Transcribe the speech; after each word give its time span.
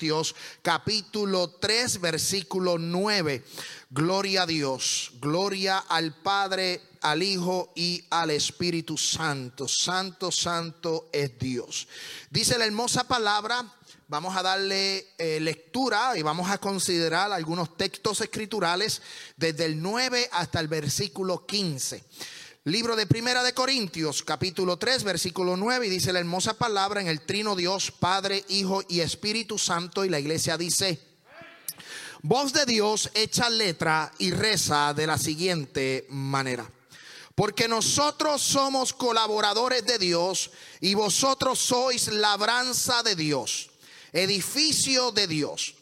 Corintios, 0.00 0.34
capítulo 0.62 1.50
3, 1.50 2.00
versículo 2.00 2.78
9. 2.78 3.44
Gloria 3.90 4.44
a 4.44 4.46
Dios, 4.46 5.12
gloria 5.20 5.76
al 5.76 6.14
Padre, 6.14 6.80
al 7.02 7.22
Hijo 7.22 7.70
y 7.74 8.02
al 8.08 8.30
Espíritu 8.30 8.96
Santo. 8.96 9.68
Santo, 9.68 10.32
santo 10.32 11.10
es 11.12 11.38
Dios. 11.38 11.86
Dice 12.30 12.56
la 12.56 12.64
hermosa 12.64 13.06
palabra, 13.06 13.62
vamos 14.08 14.34
a 14.34 14.42
darle 14.42 15.08
eh, 15.18 15.38
lectura 15.38 16.16
y 16.16 16.22
vamos 16.22 16.48
a 16.48 16.56
considerar 16.56 17.30
algunos 17.30 17.76
textos 17.76 18.22
escriturales 18.22 19.02
desde 19.36 19.66
el 19.66 19.82
9 19.82 20.30
hasta 20.32 20.60
el 20.60 20.68
versículo 20.68 21.44
15. 21.44 22.02
Libro 22.64 22.94
de 22.94 23.06
Primera 23.06 23.42
de 23.42 23.54
Corintios, 23.54 24.22
capítulo 24.22 24.76
3, 24.76 25.02
versículo 25.02 25.56
9, 25.56 25.86
y 25.86 25.88
dice 25.88 26.12
la 26.12 26.18
hermosa 26.18 26.58
palabra 26.58 27.00
en 27.00 27.06
el 27.06 27.22
trino 27.22 27.56
Dios, 27.56 27.90
Padre, 27.90 28.44
Hijo 28.50 28.82
y 28.86 29.00
Espíritu 29.00 29.56
Santo, 29.56 30.04
y 30.04 30.10
la 30.10 30.20
iglesia 30.20 30.58
dice, 30.58 31.00
voz 32.20 32.52
de 32.52 32.66
Dios 32.66 33.08
echa 33.14 33.48
letra 33.48 34.12
y 34.18 34.32
reza 34.32 34.92
de 34.92 35.06
la 35.06 35.16
siguiente 35.16 36.06
manera. 36.10 36.70
Porque 37.34 37.66
nosotros 37.66 38.42
somos 38.42 38.92
colaboradores 38.92 39.86
de 39.86 39.98
Dios 39.98 40.50
y 40.82 40.92
vosotros 40.92 41.58
sois 41.58 42.08
labranza 42.08 43.02
de 43.02 43.16
Dios, 43.16 43.70
edificio 44.12 45.12
de 45.12 45.26
Dios, 45.26 45.76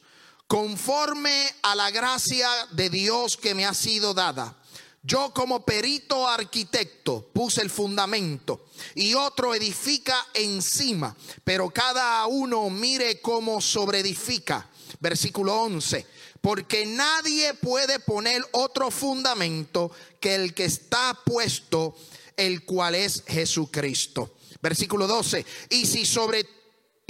conforme 0.46 1.52
a 1.63 1.74
la 1.74 1.90
gracia 1.90 2.48
de 2.70 2.88
Dios 2.88 3.37
que 3.37 3.57
me 3.57 3.66
ha 3.66 3.74
sido 3.74 4.15
dada. 4.15 4.54
Yo 5.02 5.32
como 5.32 5.65
perito 5.65 6.29
arquitecto 6.29 7.30
puse 7.32 7.63
el 7.63 7.71
fundamento 7.71 8.66
y 8.95 9.15
otro 9.15 9.54
edifica 9.54 10.27
encima, 10.35 11.16
pero 11.45 11.71
cada 11.71 12.27
uno 12.27 12.68
mire 12.68 13.21
cómo 13.21 13.60
sobreedifica. 13.60 14.69
Versículo 15.01 15.63
11 15.63 16.07
porque 16.41 16.87
nadie 16.87 17.54
puede 17.54 17.99
poner 18.01 18.43
otro 18.52 18.91
fundamento 18.91 19.91
que 20.21 20.35
el 20.35 20.54
que 20.54 20.65
está 20.65 21.19
puesto, 21.24 21.96
el 22.37 22.65
cual 22.65 22.95
es 22.95 23.24
Jesucristo. 23.26 24.37
Versículo 24.63 25.07
12. 25.07 25.45
Y 25.71 25.87
si 25.87 26.04
sobre 26.07 26.46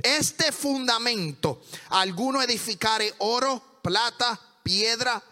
este 0.03 0.53
fundamento 0.53 1.63
alguno 1.91 2.43
edificare 2.43 3.13
oro, 3.19 3.81
plata, 3.83 4.41
piedra 4.63 5.23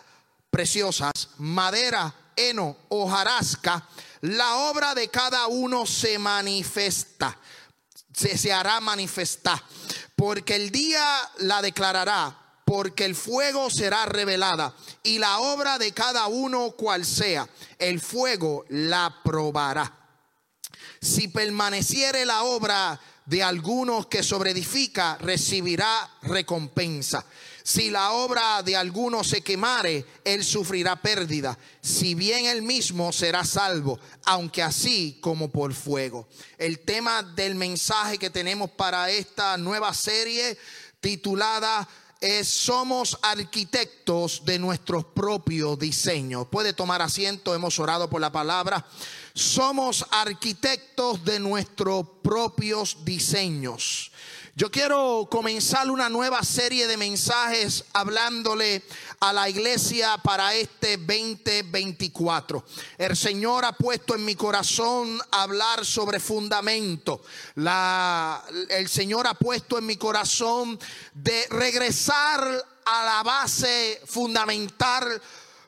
preciosas, 0.51 1.31
madera, 1.39 2.15
heno, 2.37 2.77
hojarasca, 2.89 3.89
la 4.21 4.57
obra 4.71 4.95
de 4.95 5.09
cada 5.09 5.47
uno 5.47 5.87
se 5.87 6.19
manifiesta, 6.19 7.37
se, 8.13 8.37
se 8.39 8.53
hará 8.53 8.81
manifestar, 8.81 9.61
porque 10.15 10.55
el 10.55 10.71
día 10.71 11.05
la 11.39 11.63
declarará 11.63 12.43
porque 12.67 13.05
el 13.05 13.15
fuego 13.15 13.71
será 13.71 14.07
revelada 14.07 14.75
y 15.05 15.21
la 15.21 15.39
obra 15.39 15.79
de 15.79 15.93
cada 15.93 16.27
uno 16.27 16.73
cual 16.73 17.07
sea, 17.07 17.49
el 17.79 18.01
fuego 18.01 18.65
la 18.69 19.21
probará. 19.23 19.95
Si 21.01 21.29
permaneciere 21.29 22.27
la 22.27 22.43
obra 22.43 23.01
de 23.25 23.45
algunos 23.45 24.09
que 24.09 24.25
sobreedifica, 24.25 25.17
recibirá 25.19 26.11
recompensa. 26.23 27.25
Si 27.67 27.91
la 27.91 28.13
obra 28.13 28.63
de 28.63 28.77
alguno 28.77 29.25
se 29.25 29.41
quemare, 29.41 30.05
él 30.23 30.45
sufrirá 30.45 30.95
pérdida. 30.95 31.59
Si 31.81 32.15
bien 32.15 32.47
él 32.47 32.63
mismo 32.63 33.11
será 33.11 33.45
salvo, 33.45 33.99
aunque 34.25 34.63
así 34.63 35.19
como 35.21 35.51
por 35.51 35.75
fuego. 35.75 36.29
El 36.59 36.79
tema 36.79 37.25
del 37.25 37.57
mensaje 37.57 38.19
que 38.19 38.31
tenemos 38.31 38.71
para 38.71 39.11
esta 39.11 39.57
nueva 39.57 39.93
serie 39.95 40.57
titulada 41.01 41.89
es 42.21 42.47
somos 42.47 43.19
arquitectos 43.21 44.45
de 44.45 44.61
nuestros 44.61 45.05
propios 45.05 45.77
diseños. 45.77 46.47
Puede 46.47 46.73
tomar 46.73 47.03
asiento, 47.03 47.53
hemos 47.53 47.81
orado 47.81 48.09
por 48.09 48.21
la 48.21 48.31
palabra. 48.31 48.87
Somos 49.35 50.07
arquitectos 50.13 51.25
de 51.25 51.41
nuestros 51.41 52.07
propios 52.23 53.05
diseños. 53.05 54.13
Yo 54.59 54.71
quiero 54.71 55.29
comenzar 55.31 55.91
una 55.91 56.09
nueva 56.09 56.43
serie 56.43 56.87
de 56.87 56.97
mensajes 56.97 57.85
hablándole 57.93 58.83
a 59.21 59.31
la 59.31 59.51
iglesia 59.51 60.17
para 60.25 60.55
este 60.55 60.97
2024. 60.97 62.65
El 62.97 63.15
Señor 63.19 63.67
ha 63.67 63.73
puesto 63.73 64.15
en 64.15 64.25
mi 64.25 64.35
corazón 64.35 65.21
hablar 65.31 65.85
sobre 65.85 66.21
fundamento. 66.21 67.21
La, 67.57 68.43
el 68.71 68.89
Señor 68.89 69.27
ha 69.27 69.35
puesto 69.35 69.77
en 69.77 69.85
mi 69.85 69.99
corazón 69.99 70.79
de 71.13 71.47
regresar 71.51 72.65
a 72.87 73.05
la 73.05 73.23
base 73.23 74.01
fundamental 74.07 75.21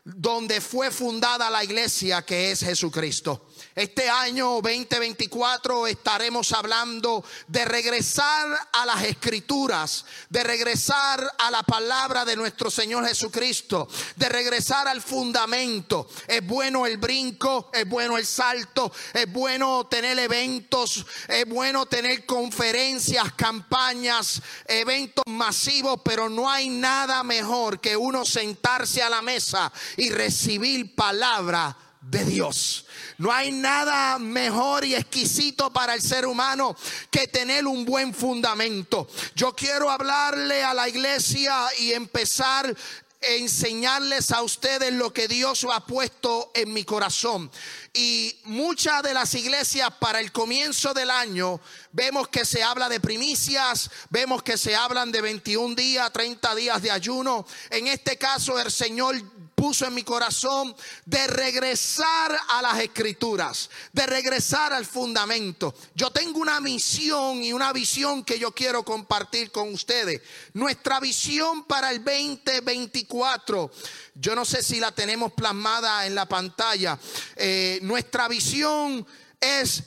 donde 0.03 0.62
fue 0.62 0.91
fundada 0.91 1.50
la 1.50 1.62
iglesia 1.62 2.25
que 2.25 2.53
es 2.53 2.60
Jesucristo. 2.60 3.47
Este 3.78 4.11
año 4.11 4.61
2024 4.61 5.87
estaremos 5.87 6.50
hablando 6.50 7.25
de 7.47 7.65
regresar 7.65 8.49
a 8.72 8.84
las 8.84 9.05
escrituras, 9.05 10.05
de 10.28 10.43
regresar 10.43 11.33
a 11.39 11.49
la 11.49 11.62
palabra 11.62 12.25
de 12.25 12.34
nuestro 12.34 12.72
Señor 12.72 13.06
Jesucristo, 13.06 13.87
de 14.17 14.28
regresar 14.28 14.88
al 14.88 15.00
fundamento. 15.00 16.09
Es 16.27 16.44
bueno 16.44 16.87
el 16.87 16.97
brinco, 16.97 17.71
es 17.72 17.88
bueno 17.88 18.19
el 18.19 18.27
salto, 18.27 18.91
es 19.15 19.33
bueno 19.33 19.87
tener 19.87 20.19
eventos, 20.19 21.06
es 21.28 21.49
bueno 21.49 21.87
tener 21.87 22.27
conferencias, 22.27 23.33
campañas, 23.34 24.43
eventos 24.67 25.22
masivos, 25.28 26.00
pero 26.03 26.28
no 26.28 26.50
hay 26.50 26.69
nada 26.69 27.22
mejor 27.22 27.78
que 27.78 27.97
uno 27.97 28.25
sentarse 28.25 29.05
a 29.05 29.09
la 29.09 29.22
mesa 29.22 29.72
y 29.97 30.11
recibir 30.11 30.97
palabra 30.97 31.77
de 32.10 32.24
Dios. 32.24 32.86
No 33.19 33.32
hay 33.32 33.52
nada 33.52 34.19
mejor 34.19 34.84
y 34.84 34.94
exquisito 34.94 35.72
para 35.72 35.94
el 35.94 36.02
ser 36.02 36.26
humano 36.26 36.76
que 37.10 37.28
tener 37.28 37.66
un 37.66 37.84
buen 37.84 38.14
fundamento. 38.14 39.08
Yo 39.34 39.54
quiero 39.54 39.91
hablarle 39.91 40.62
a 40.62 40.74
la 40.74 40.88
iglesia 40.88 41.66
y 41.78 41.92
empezar 41.92 42.74
enseñarles 43.20 44.30
a 44.30 44.42
ustedes 44.42 44.92
lo 44.92 45.12
que 45.12 45.26
Dios 45.26 45.66
ha 45.72 45.84
puesto 45.84 46.52
en 46.54 46.72
mi 46.72 46.84
corazón. 46.84 47.50
Y 47.92 48.36
muchas 48.44 49.02
de 49.02 49.14
las 49.14 49.34
iglesias 49.34 49.90
para 49.98 50.20
el 50.20 50.30
comienzo 50.30 50.94
del 50.94 51.10
año 51.10 51.60
vemos 51.92 52.28
que 52.28 52.44
se 52.44 52.62
habla 52.62 52.88
de 52.88 53.00
primicias, 53.00 53.90
vemos 54.10 54.42
que 54.42 54.56
se 54.56 54.76
hablan 54.76 55.10
de 55.10 55.20
21 55.20 55.75
días, 55.75 56.12
30 56.12 56.54
días 56.54 56.80
de 56.80 56.90
ayuno. 56.90 57.46
En 57.70 57.88
este 57.88 58.16
caso 58.16 58.58
el 58.60 58.70
Señor 58.70 59.20
puso 59.58 59.86
en 59.86 59.94
mi 59.94 60.04
corazón 60.04 60.74
de 61.04 61.26
regresar 61.26 62.38
a 62.48 62.62
las 62.62 62.78
escrituras, 62.78 63.69
de 63.92 64.06
regresar 64.06 64.72
al 64.72 64.86
fundamento. 64.86 65.74
Yo 65.96 66.12
tengo 66.12 66.38
una 66.38 66.60
misión 66.60 67.42
y 67.42 67.52
una 67.52 67.72
visión 67.72 68.22
que 68.22 68.38
yo 68.38 68.52
quiero 68.52 68.84
compartir 68.84 69.50
con 69.50 69.74
ustedes. 69.74 70.22
Nuestra 70.52 71.00
visión 71.00 71.64
para 71.64 71.91
el 71.91 72.04
2024, 72.04 73.72
yo 74.14 74.36
no 74.36 74.44
sé 74.44 74.62
si 74.62 74.78
la 74.78 74.92
tenemos 74.92 75.32
plasmada 75.32 76.06
en 76.06 76.14
la 76.14 76.26
pantalla. 76.26 76.96
Eh, 77.34 77.80
nuestra 77.82 78.28
visión 78.28 79.04
es 79.40 79.82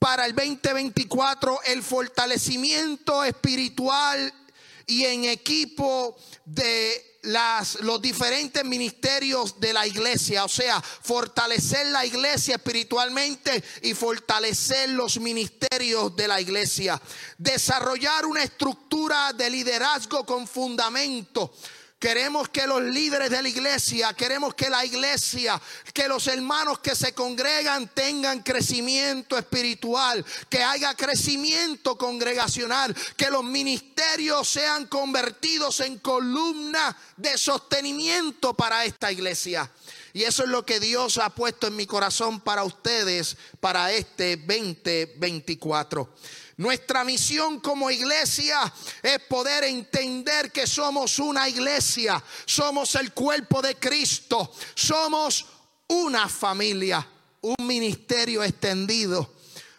para 0.00 0.26
el 0.26 0.34
2024 0.34 1.60
el 1.66 1.84
fortalecimiento 1.84 3.22
espiritual 3.22 4.34
y 4.88 5.04
en 5.04 5.26
equipo 5.26 6.16
de 6.44 7.11
las, 7.22 7.80
los 7.80 8.02
diferentes 8.02 8.64
ministerios 8.64 9.60
de 9.60 9.72
la 9.72 9.86
iglesia, 9.86 10.44
o 10.44 10.48
sea, 10.48 10.80
fortalecer 10.80 11.86
la 11.86 12.04
iglesia 12.04 12.56
espiritualmente 12.56 13.62
y 13.82 13.94
fortalecer 13.94 14.90
los 14.90 15.20
ministerios 15.20 16.14
de 16.16 16.28
la 16.28 16.40
iglesia, 16.40 17.00
desarrollar 17.38 18.26
una 18.26 18.42
estructura 18.42 19.32
de 19.32 19.50
liderazgo 19.50 20.26
con 20.26 20.46
fundamento 20.48 21.52
Queremos 22.02 22.48
que 22.48 22.66
los 22.66 22.82
líderes 22.82 23.30
de 23.30 23.40
la 23.40 23.48
iglesia, 23.48 24.12
queremos 24.12 24.56
que 24.56 24.68
la 24.68 24.84
iglesia, 24.84 25.62
que 25.94 26.08
los 26.08 26.26
hermanos 26.26 26.80
que 26.80 26.96
se 26.96 27.14
congregan 27.14 27.86
tengan 27.94 28.42
crecimiento 28.42 29.38
espiritual, 29.38 30.26
que 30.48 30.64
haya 30.64 30.96
crecimiento 30.96 31.96
congregacional, 31.96 32.92
que 33.16 33.30
los 33.30 33.44
ministerios 33.44 34.48
sean 34.48 34.88
convertidos 34.88 35.78
en 35.78 36.00
columna 36.00 36.96
de 37.16 37.38
sostenimiento 37.38 38.52
para 38.52 38.84
esta 38.84 39.12
iglesia. 39.12 39.70
Y 40.12 40.24
eso 40.24 40.42
es 40.42 40.48
lo 40.48 40.66
que 40.66 40.80
Dios 40.80 41.18
ha 41.18 41.30
puesto 41.30 41.68
en 41.68 41.76
mi 41.76 41.86
corazón 41.86 42.40
para 42.40 42.64
ustedes 42.64 43.36
para 43.60 43.92
este 43.92 44.36
2024. 44.38 46.12
Nuestra 46.56 47.02
misión 47.02 47.60
como 47.60 47.90
iglesia 47.90 48.72
es 49.02 49.18
poder 49.20 49.64
entender 49.64 50.52
que 50.52 50.66
somos 50.66 51.18
una 51.18 51.48
iglesia, 51.48 52.22
somos 52.44 52.94
el 52.94 53.12
cuerpo 53.12 53.62
de 53.62 53.76
Cristo, 53.76 54.52
somos 54.74 55.46
una 55.88 56.28
familia, 56.28 57.06
un 57.40 57.66
ministerio 57.66 58.42
extendido. 58.44 59.34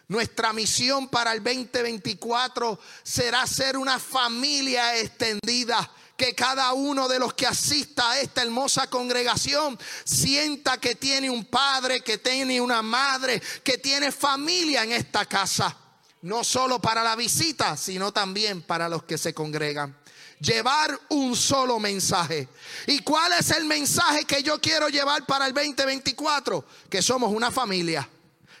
Nuestra 0.08 0.52
misión 0.52 1.08
para 1.08 1.32
el 1.32 1.42
2024 1.42 2.78
será 3.02 3.46
ser 3.46 3.76
una 3.76 3.98
familia 3.98 4.98
extendida. 4.98 5.90
Que 6.16 6.32
cada 6.32 6.72
uno 6.74 7.08
de 7.08 7.18
los 7.18 7.34
que 7.34 7.44
asista 7.44 8.12
a 8.12 8.20
esta 8.20 8.42
hermosa 8.42 8.88
congregación 8.88 9.76
sienta 10.04 10.78
que 10.78 10.94
tiene 10.94 11.28
un 11.28 11.44
padre, 11.46 12.02
que 12.02 12.18
tiene 12.18 12.60
una 12.60 12.82
madre, 12.82 13.42
que 13.64 13.78
tiene 13.78 14.12
familia 14.12 14.84
en 14.84 14.92
esta 14.92 15.26
casa. 15.26 15.76
No 16.24 16.42
solo 16.42 16.80
para 16.80 17.02
la 17.02 17.16
visita, 17.16 17.76
sino 17.76 18.10
también 18.10 18.62
para 18.62 18.88
los 18.88 19.02
que 19.04 19.18
se 19.18 19.34
congregan 19.34 19.94
llevar 20.40 20.98
un 21.10 21.36
solo 21.36 21.78
mensaje. 21.78 22.48
¿Y 22.86 23.00
cuál 23.00 23.32
es 23.32 23.50
el 23.50 23.64
mensaje 23.66 24.24
que 24.24 24.42
yo 24.42 24.60
quiero 24.60 24.88
llevar 24.88 25.26
para 25.26 25.46
el 25.46 25.54
2024? 25.54 26.64
Que 26.88 27.02
somos 27.02 27.30
una 27.30 27.50
familia 27.50 28.08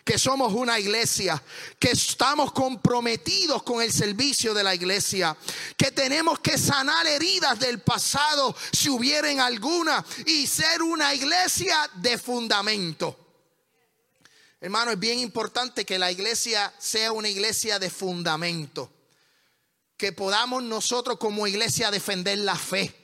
que 0.04 0.18
somos 0.18 0.52
una 0.52 0.78
iglesia, 0.78 1.42
que 1.78 1.92
estamos 1.92 2.52
comprometidos 2.52 3.62
con 3.62 3.80
el 3.80 3.90
servicio 3.90 4.52
de 4.52 4.62
la 4.62 4.74
iglesia, 4.74 5.34
que 5.78 5.90
tenemos 5.92 6.40
que 6.40 6.58
sanar 6.58 7.06
heridas 7.06 7.58
del 7.58 7.80
pasado 7.80 8.54
si 8.70 8.90
hubieren 8.90 9.40
alguna 9.40 10.04
y 10.26 10.46
ser 10.46 10.82
una 10.82 11.14
iglesia 11.14 11.90
de 11.94 12.18
fundamento. 12.18 13.23
Hermano, 14.64 14.92
es 14.92 14.98
bien 14.98 15.18
importante 15.18 15.84
que 15.84 15.98
la 15.98 16.10
iglesia 16.10 16.72
sea 16.78 17.12
una 17.12 17.28
iglesia 17.28 17.78
de 17.78 17.90
fundamento, 17.90 18.90
que 19.98 20.12
podamos 20.12 20.62
nosotros 20.62 21.18
como 21.18 21.46
iglesia 21.46 21.90
defender 21.90 22.38
la 22.38 22.56
fe 22.56 23.00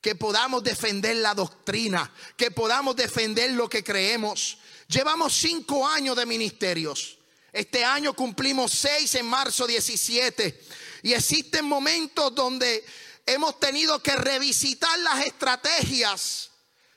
que 0.00 0.16
podamos 0.16 0.64
defender 0.64 1.14
la 1.14 1.32
doctrina, 1.32 2.12
que 2.36 2.50
podamos 2.50 2.96
defender 2.96 3.52
lo 3.52 3.68
que 3.68 3.84
creemos, 3.84 4.58
Llevamos 4.92 5.32
cinco 5.32 5.86
años 5.88 6.14
de 6.16 6.26
ministerios. 6.26 7.16
Este 7.50 7.82
año 7.82 8.12
cumplimos 8.12 8.72
seis 8.72 9.14
en 9.14 9.24
marzo 9.24 9.66
17. 9.66 10.64
Y 11.02 11.14
existen 11.14 11.64
momentos 11.64 12.34
donde 12.34 12.84
hemos 13.24 13.58
tenido 13.58 14.02
que 14.02 14.14
revisitar 14.16 14.98
las 14.98 15.24
estrategias. 15.24 16.50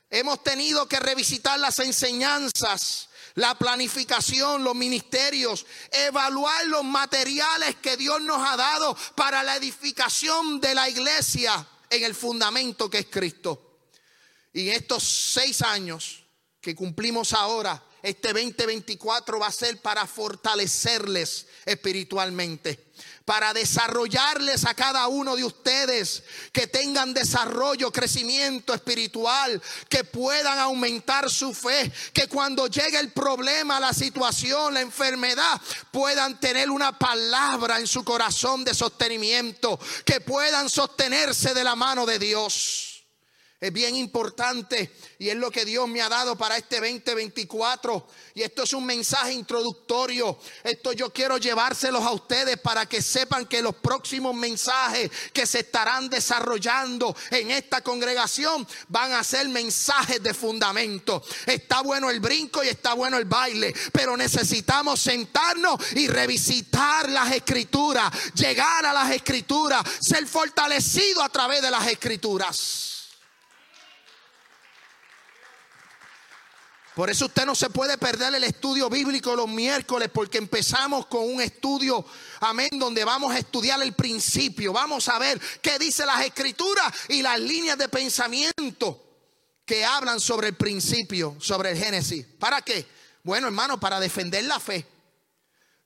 Hemos 0.10 0.44
tenido 0.44 0.90
que 0.90 1.00
revisitar 1.00 1.58
las 1.58 1.80
enseñanzas, 1.80 3.08
la 3.36 3.56
planificación, 3.56 4.64
los 4.64 4.76
ministerios, 4.76 5.66
evaluar 5.92 6.66
los 6.68 6.84
materiales 6.84 7.76
que 7.76 7.98
Dios 7.98 8.22
nos 8.22 8.46
ha 8.48 8.56
dado 8.58 8.98
para 9.16 9.44
la 9.44 9.56
edificación 9.58 10.60
de 10.60 10.74
la 10.74 10.90
iglesia 10.90 11.68
en 11.90 12.04
el 12.04 12.16
fundamento 12.16 12.90
que 12.90 13.00
es 13.00 13.08
Cristo. 13.08 13.80
Y 14.54 14.70
estos 14.70 15.04
seis 15.04 15.62
años 15.62 16.24
que 16.62 16.76
cumplimos 16.76 17.34
ahora, 17.34 17.84
este 18.02 18.32
2024 18.32 19.40
va 19.40 19.48
a 19.48 19.52
ser 19.52 19.82
para 19.82 20.08
fortalecerles 20.08 21.48
espiritualmente 21.66 22.85
para 23.26 23.54
desarrollarles 23.54 24.66
a 24.66 24.76
cada 24.76 25.08
uno 25.08 25.36
de 25.36 25.44
ustedes 25.44 26.24
que 26.52 26.68
tengan 26.68 27.14
desarrollo, 27.14 27.92
crecimiento 27.92 28.74
espiritual, 28.74 29.62
que 29.90 30.04
puedan 30.04 30.60
aumentar 30.60 31.30
su 31.30 31.54
fe, 31.54 31.92
que 32.14 32.28
cuando 32.28 32.68
llegue 32.68 33.00
el 33.00 33.12
problema, 33.12 33.80
la 33.80 33.94
situación, 33.94 34.76
la 34.76 34.82
enfermedad, 34.82 35.60
puedan 35.92 36.40
tener 36.40 36.70
una 36.70 36.98
palabra 36.98 37.80
en 37.80 37.88
su 37.88 38.04
corazón 38.04 38.64
de 38.64 38.76
sostenimiento, 38.76 39.80
que 40.06 40.22
puedan 40.22 40.70
sostenerse 40.70 41.56
de 41.56 41.64
la 41.64 41.76
mano 41.76 42.06
de 42.06 42.20
Dios. 42.20 42.95
Es 43.62 43.72
bien 43.72 43.96
importante 43.96 44.92
y 45.18 45.30
es 45.30 45.36
lo 45.38 45.50
que 45.50 45.64
Dios 45.64 45.88
me 45.88 46.02
ha 46.02 46.10
dado 46.10 46.38
para 46.38 46.58
este 46.58 46.76
2024. 46.76 48.06
Y 48.34 48.42
esto 48.42 48.64
es 48.64 48.74
un 48.74 48.86
mensaje 48.86 49.32
introductorio. 49.32 50.38
Esto 50.62 50.92
yo 50.92 51.14
quiero 51.14 51.38
llevárselos 51.38 52.04
a 52.04 52.12
ustedes 52.12 52.58
para 52.58 52.86
que 52.86 53.02
sepan 53.02 53.46
que 53.46 53.62
los 53.62 53.76
próximos 53.76 54.36
mensajes 54.36 55.10
que 55.32 55.48
se 55.48 55.60
estarán 55.60 56.10
desarrollando 56.10 57.16
en 57.32 57.50
esta 57.52 57.82
congregación 57.82 58.68
van 58.90 59.14
a 59.14 59.24
ser 59.24 59.48
mensajes 59.48 60.22
de 60.22 60.34
fundamento. 60.34 61.24
Está 61.46 61.80
bueno 61.80 62.10
el 62.10 62.20
brinco 62.20 62.62
y 62.62 62.68
está 62.68 62.94
bueno 62.94 63.18
el 63.18 63.26
baile, 63.26 63.74
pero 63.94 64.18
necesitamos 64.18 65.00
sentarnos 65.00 65.80
y 65.94 66.10
revisitar 66.10 67.10
las 67.10 67.32
escrituras, 67.32 68.12
llegar 68.34 68.86
a 68.86 68.92
las 68.92 69.12
escrituras, 69.12 69.82
ser 70.02 70.28
fortalecido 70.28 71.24
a 71.24 71.30
través 71.30 71.62
de 71.62 71.72
las 71.72 71.88
escrituras. 71.88 72.95
Por 76.96 77.10
eso 77.10 77.26
usted 77.26 77.46
no 77.46 77.56
se 77.56 77.70
puede 77.70 77.98
perder 77.98 78.34
el 78.36 78.46
estudio 78.46 78.90
bíblico 78.90 79.36
los 79.36 79.50
miércoles 79.50 80.10
porque 80.14 80.38
empezamos 80.38 81.08
con 81.08 81.30
un 81.30 81.42
estudio, 81.42 82.06
amén, 82.40 82.70
donde 82.72 83.04
vamos 83.04 83.36
a 83.36 83.38
estudiar 83.38 83.82
el 83.82 83.94
principio. 83.94 84.72
Vamos 84.72 85.10
a 85.10 85.20
ver 85.20 85.40
qué 85.62 85.78
dice 85.78 86.06
las 86.06 86.24
escrituras 86.24 86.86
y 87.10 87.22
las 87.22 87.38
líneas 87.38 87.78
de 87.78 87.90
pensamiento 87.90 89.04
que 89.66 89.84
hablan 89.84 90.22
sobre 90.22 90.48
el 90.48 90.56
principio, 90.56 91.36
sobre 91.42 91.72
el 91.72 91.78
Génesis. 91.78 92.26
¿Para 92.40 92.62
qué? 92.62 92.88
Bueno, 93.24 93.48
hermano, 93.48 93.78
para 93.78 94.00
defender 94.00 94.46
la 94.46 94.62
fe. 94.62 94.88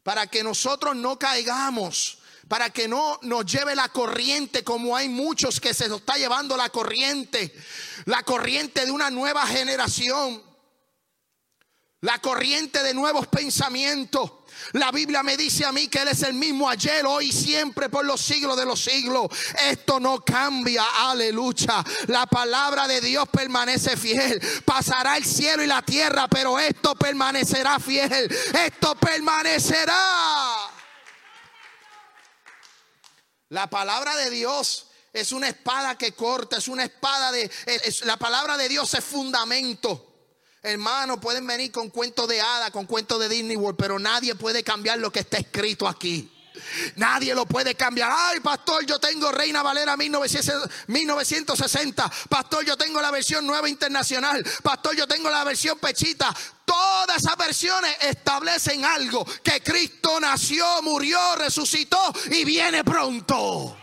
Para 0.03 0.27
que 0.27 0.44
nosotros 0.44 0.95
no 0.95 1.17
caigamos 1.17 2.19
para 2.47 2.71
que 2.71 2.88
no 2.88 3.19
nos 3.21 3.45
lleve 3.45 3.75
la 3.75 3.89
corriente 3.89 4.63
como 4.63 4.97
hay 4.97 5.07
muchos 5.07 5.59
que 5.59 5.71
se 5.71 5.88
nos 5.88 6.00
está 6.00 6.17
llevando 6.17 6.57
la 6.57 6.69
corriente, 6.69 7.53
la 8.05 8.23
corriente 8.23 8.88
de 8.88 8.91
una 8.91 9.12
nueva 9.12 9.45
generación 9.45 10.49
la 12.01 12.19
corriente 12.19 12.81
de 12.81 12.94
nuevos 12.94 13.28
pensamientos. 13.28 14.31
La 14.74 14.92
Biblia 14.92 15.24
me 15.24 15.38
dice 15.38 15.66
a 15.66 15.72
mí 15.72 15.88
que 15.88 16.00
Él 16.00 16.10
es 16.10 16.22
el 16.24 16.34
mismo 16.34 16.69
ayer, 16.69 17.06
hoy, 17.06 17.31
siempre, 17.31 17.90
por 17.90 18.06
los 18.06 18.22
siglos 18.22 18.57
de 18.57 18.66
los 18.66 18.81
siglos. 18.81 19.28
Esto 19.63 20.00
no 20.00 20.24
cambia, 20.24 20.84
aleluya. 21.10 21.84
La 22.07 22.25
palabra 22.25 22.88
de 22.88 23.01
Dios 23.01 23.28
permanece 23.30 23.98
fiel. 23.98 24.42
Pasará 24.66 25.18
el 25.18 25.25
cielo 25.25 25.63
y 25.63 25.68
la 25.68 25.81
tierra, 25.81 26.28
pero 26.28 26.60
esto 26.60 26.96
permanecerá 26.96 27.80
fiel. 27.80 28.30
Esto 28.66 28.96
permanecerá. 28.96 29.98
La 33.50 33.68
palabra 33.69 34.16
de 34.16 34.30
Dios 34.30 34.88
es 35.12 35.32
una 35.32 35.48
espada 35.48 35.98
que 35.98 36.13
corta, 36.13 36.58
es 36.58 36.68
una 36.68 36.84
espada 36.84 37.32
de... 37.32 37.50
la 38.03 38.18
palabra 38.18 38.58
de 38.58 38.70
Dios 38.70 38.94
es 38.94 39.03
fundamento. 39.03 40.09
Hermano, 40.62 41.22
pueden 41.22 41.48
venir 41.48 41.72
con 41.72 41.89
cuentos 41.89 42.28
de 42.28 42.42
hada, 42.42 42.70
con 42.72 42.86
cuentos 42.86 43.18
de 43.20 43.30
Disney 43.30 43.56
World, 43.56 43.78
pero 43.78 43.98
nadie 43.98 44.36
puede 44.36 44.62
cambiar 44.63 45.00
lo 45.00 45.10
que 45.12 45.22
está 45.22 45.38
escrito 45.38 45.88
aquí. 45.88 46.30
Nadie 46.98 47.34
lo 47.34 47.46
puede 47.46 47.75
cambiar. 47.75 48.12
Ay, 48.13 48.42
pastor, 48.42 48.86
yo 48.86 49.00
tengo 49.00 49.32
Reina 49.32 49.63
Valera 49.63 49.96
1960. 49.96 52.12
Pastor, 52.28 52.66
yo 52.66 52.75
tengo 52.75 53.01
la 53.01 53.12
versión 53.12 53.48
nueva 53.48 53.70
internacional. 53.70 54.46
Pastor, 54.62 54.98
yo 54.98 55.08
tengo 55.08 55.30
la 55.30 55.46
versión 55.46 55.80
pechita. 55.80 56.36
Todas 56.66 57.24
esas 57.24 57.38
versiones 57.38 57.96
establecen 58.01 58.84
algo: 58.84 59.25
que 59.42 59.63
Cristo 59.63 60.20
nació, 60.20 60.82
murió, 60.82 61.38
resucitó 61.38 62.12
y 62.32 62.44
viene 62.44 62.84
pronto. 62.84 63.78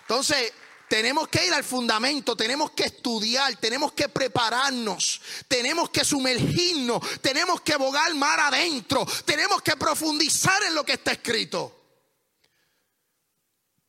Entonces, 0.00 0.52
tenemos 0.94 1.26
que 1.26 1.44
ir 1.44 1.52
al 1.52 1.64
fundamento, 1.64 2.36
tenemos 2.36 2.70
que 2.70 2.84
estudiar, 2.84 3.56
tenemos 3.56 3.92
que 3.94 4.08
prepararnos, 4.08 5.20
tenemos 5.48 5.90
que 5.90 6.04
sumergirnos, 6.04 7.20
tenemos 7.20 7.62
que 7.62 7.74
bogar 7.74 8.14
mar 8.14 8.38
adentro, 8.38 9.04
tenemos 9.24 9.60
que 9.60 9.76
profundizar 9.76 10.62
en 10.62 10.72
lo 10.72 10.84
que 10.84 10.92
está 10.92 11.10
escrito. 11.10 11.80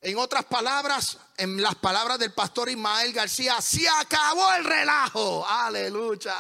En 0.02 0.18
otras 0.18 0.46
palabras, 0.46 1.20
en 1.38 1.62
las 1.62 1.76
palabras 1.76 2.18
del 2.18 2.34
pastor 2.34 2.70
Ismael 2.70 3.14
García, 3.14 3.62
se 3.62 3.88
acabó 3.88 4.52
el 4.54 4.64
relajo. 4.64 5.48
Aleluya. 5.48 6.36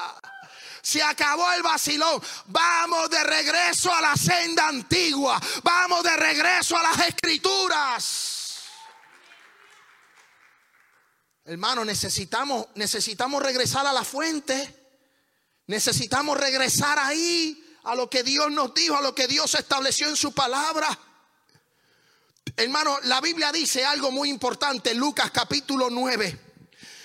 Se 0.81 1.03
acabó 1.03 1.51
el 1.51 1.61
vacilón. 1.61 2.19
Vamos 2.47 3.11
de 3.11 3.23
regreso 3.23 3.93
a 3.93 4.01
la 4.01 4.15
senda 4.15 4.67
antigua. 4.67 5.39
Vamos 5.61 6.01
de 6.01 6.17
regreso 6.17 6.75
a 6.75 6.81
las 6.81 7.07
escrituras. 7.07 8.34
Hermano, 11.47 11.85
necesitamos, 11.85 12.65
necesitamos 12.73 13.41
regresar 13.41 13.85
a 13.85 13.93
la 13.93 14.03
fuente. 14.03 14.83
Necesitamos 15.67 16.37
regresar 16.37 16.97
ahí 16.97 17.63
a 17.83 17.93
lo 17.93 18.09
que 18.09 18.23
Dios 18.23 18.51
nos 18.51 18.73
dijo, 18.73 18.95
a 18.95 19.01
lo 19.01 19.13
que 19.13 19.27
Dios 19.27 19.53
estableció 19.53 20.09
en 20.09 20.15
su 20.15 20.33
palabra. 20.33 20.87
Hermano, 22.57 22.97
la 23.03 23.21
Biblia 23.21 23.51
dice 23.51 23.85
algo 23.85 24.09
muy 24.09 24.29
importante, 24.29 24.95
Lucas 24.95 25.29
capítulo 25.29 25.91
9. 25.91 26.39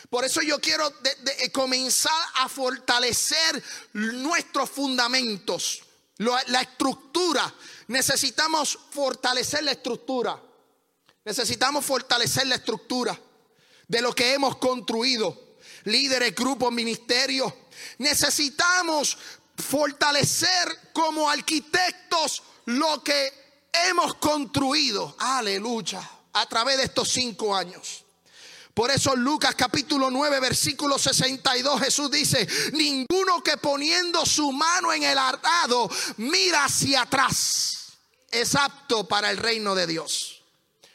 Por 0.09 0.25
eso 0.25 0.41
yo 0.41 0.59
quiero 0.59 0.91
eh, 1.05 1.53
comenzar 1.53 2.23
a 2.37 2.49
fortalecer 2.49 3.63
nuestros 3.93 4.71
fundamentos, 4.71 5.83
la 6.17 6.63
estructura. 6.63 7.55
Necesitamos 7.89 8.79
fortalecer 8.91 9.65
la 9.65 9.73
estructura. 9.73 10.41
Necesitamos 11.25 11.85
fortalecer 11.85 12.47
la 12.47 12.55
estructura 12.55 13.19
de 13.91 14.01
lo 14.01 14.15
que 14.15 14.35
hemos 14.35 14.57
construido, 14.59 15.37
líderes, 15.83 16.33
grupos, 16.33 16.73
ministerios. 16.73 17.53
Necesitamos 17.99 19.19
fortalecer 19.57 20.93
como 20.93 21.29
arquitectos 21.29 22.45
lo 22.67 23.03
que 23.03 23.33
hemos 23.89 24.15
construido. 24.15 25.17
Aleluya. 25.19 26.09
A 26.35 26.47
través 26.47 26.77
de 26.77 26.85
estos 26.85 27.09
cinco 27.09 27.55
años. 27.55 28.05
Por 28.75 28.93
eso 28.93 29.17
Lucas 29.17 29.57
capítulo 29.57 30.09
9 30.09 30.39
versículo 30.39 30.97
62 30.97 31.81
Jesús 31.81 32.09
dice, 32.13 32.47
ninguno 32.73 33.43
que 33.43 33.57
poniendo 33.57 34.25
su 34.25 34.53
mano 34.53 34.93
en 34.93 35.03
el 35.03 35.19
arado 35.19 35.91
mira 36.19 36.65
hacia 36.65 37.03
atrás 37.03 37.99
es 38.31 38.55
apto 38.55 39.09
para 39.09 39.33
el 39.33 39.39
reino 39.39 39.75
de 39.75 39.89
Dios. 39.89 40.40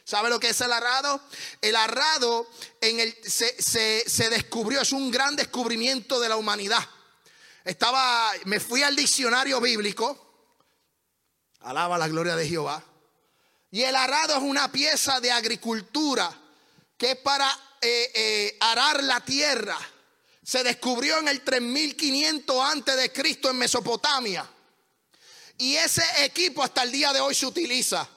¿Sabe 0.06 0.30
lo 0.30 0.38
que 0.38 0.50
es 0.50 0.60
el 0.60 0.70
arado? 0.70 1.20
El 1.60 1.74
arado 1.74 2.48
en 2.80 3.00
el, 3.00 3.16
se, 3.24 4.30
descubrió, 4.30 4.80
es 4.80 4.92
un 4.92 5.10
gran 5.10 5.34
descubrimiento 5.34 6.20
de 6.20 6.28
la 6.28 6.36
humanidad. 6.36 6.88
Estaba, 7.64 8.30
me 8.44 8.60
fui 8.60 8.84
al 8.84 8.94
diccionario 8.94 9.60
bíblico, 9.60 10.16
alaba 11.62 11.98
la 11.98 12.06
gloria 12.06 12.36
de 12.36 12.46
Jehová, 12.46 12.84
y 13.72 13.82
el 13.82 13.96
arado 13.96 14.36
es 14.36 14.42
una 14.44 14.70
pieza 14.70 15.18
de 15.18 15.32
agricultura 15.32 16.32
que 16.96 17.10
es 17.10 17.16
para 17.16 17.50
eh, 17.80 18.12
eh, 18.14 18.56
arar 18.60 19.02
la 19.02 19.18
tierra. 19.24 19.76
Se 20.40 20.62
descubrió 20.62 21.18
en 21.18 21.26
el 21.26 21.40
3500 21.40 22.64
antes 22.64 22.96
de 22.96 23.12
Cristo 23.12 23.50
en 23.50 23.58
Mesopotamia. 23.58 24.48
Y 25.58 25.74
ese 25.74 26.04
equipo 26.24 26.62
hasta 26.62 26.84
el 26.84 26.92
día 26.92 27.12
de 27.12 27.18
hoy 27.18 27.34
se 27.34 27.46
utiliza. 27.46 28.08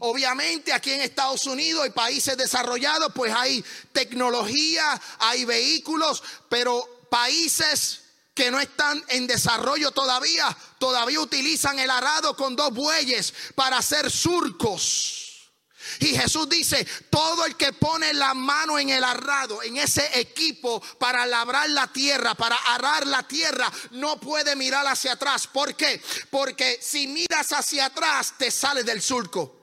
Obviamente 0.00 0.72
aquí 0.72 0.92
en 0.92 1.02
Estados 1.02 1.44
Unidos 1.46 1.86
y 1.86 1.90
países 1.90 2.36
desarrollados 2.36 3.12
pues 3.14 3.34
hay 3.34 3.62
tecnología, 3.92 5.00
hay 5.18 5.44
vehículos, 5.44 6.22
pero 6.48 7.06
países 7.10 8.00
que 8.34 8.50
no 8.50 8.58
están 8.58 9.04
en 9.08 9.26
desarrollo 9.26 9.90
todavía, 9.90 10.56
todavía 10.78 11.20
utilizan 11.20 11.78
el 11.78 11.90
arado 11.90 12.34
con 12.34 12.56
dos 12.56 12.72
bueyes 12.72 13.34
para 13.54 13.76
hacer 13.76 14.10
surcos. 14.10 15.50
Y 15.98 16.16
Jesús 16.16 16.48
dice, 16.48 16.86
todo 17.10 17.44
el 17.44 17.56
que 17.56 17.74
pone 17.74 18.14
la 18.14 18.32
mano 18.32 18.78
en 18.78 18.88
el 18.88 19.04
arado, 19.04 19.62
en 19.62 19.76
ese 19.76 20.18
equipo 20.18 20.80
para 20.98 21.26
labrar 21.26 21.68
la 21.68 21.88
tierra, 21.88 22.34
para 22.34 22.56
arar 22.56 23.06
la 23.06 23.22
tierra, 23.28 23.70
no 23.90 24.18
puede 24.18 24.56
mirar 24.56 24.86
hacia 24.86 25.12
atrás. 25.12 25.46
¿Por 25.46 25.74
qué? 25.74 26.00
Porque 26.30 26.78
si 26.80 27.06
miras 27.06 27.52
hacia 27.52 27.86
atrás, 27.86 28.34
te 28.38 28.50
sales 28.50 28.86
del 28.86 29.02
surco. 29.02 29.59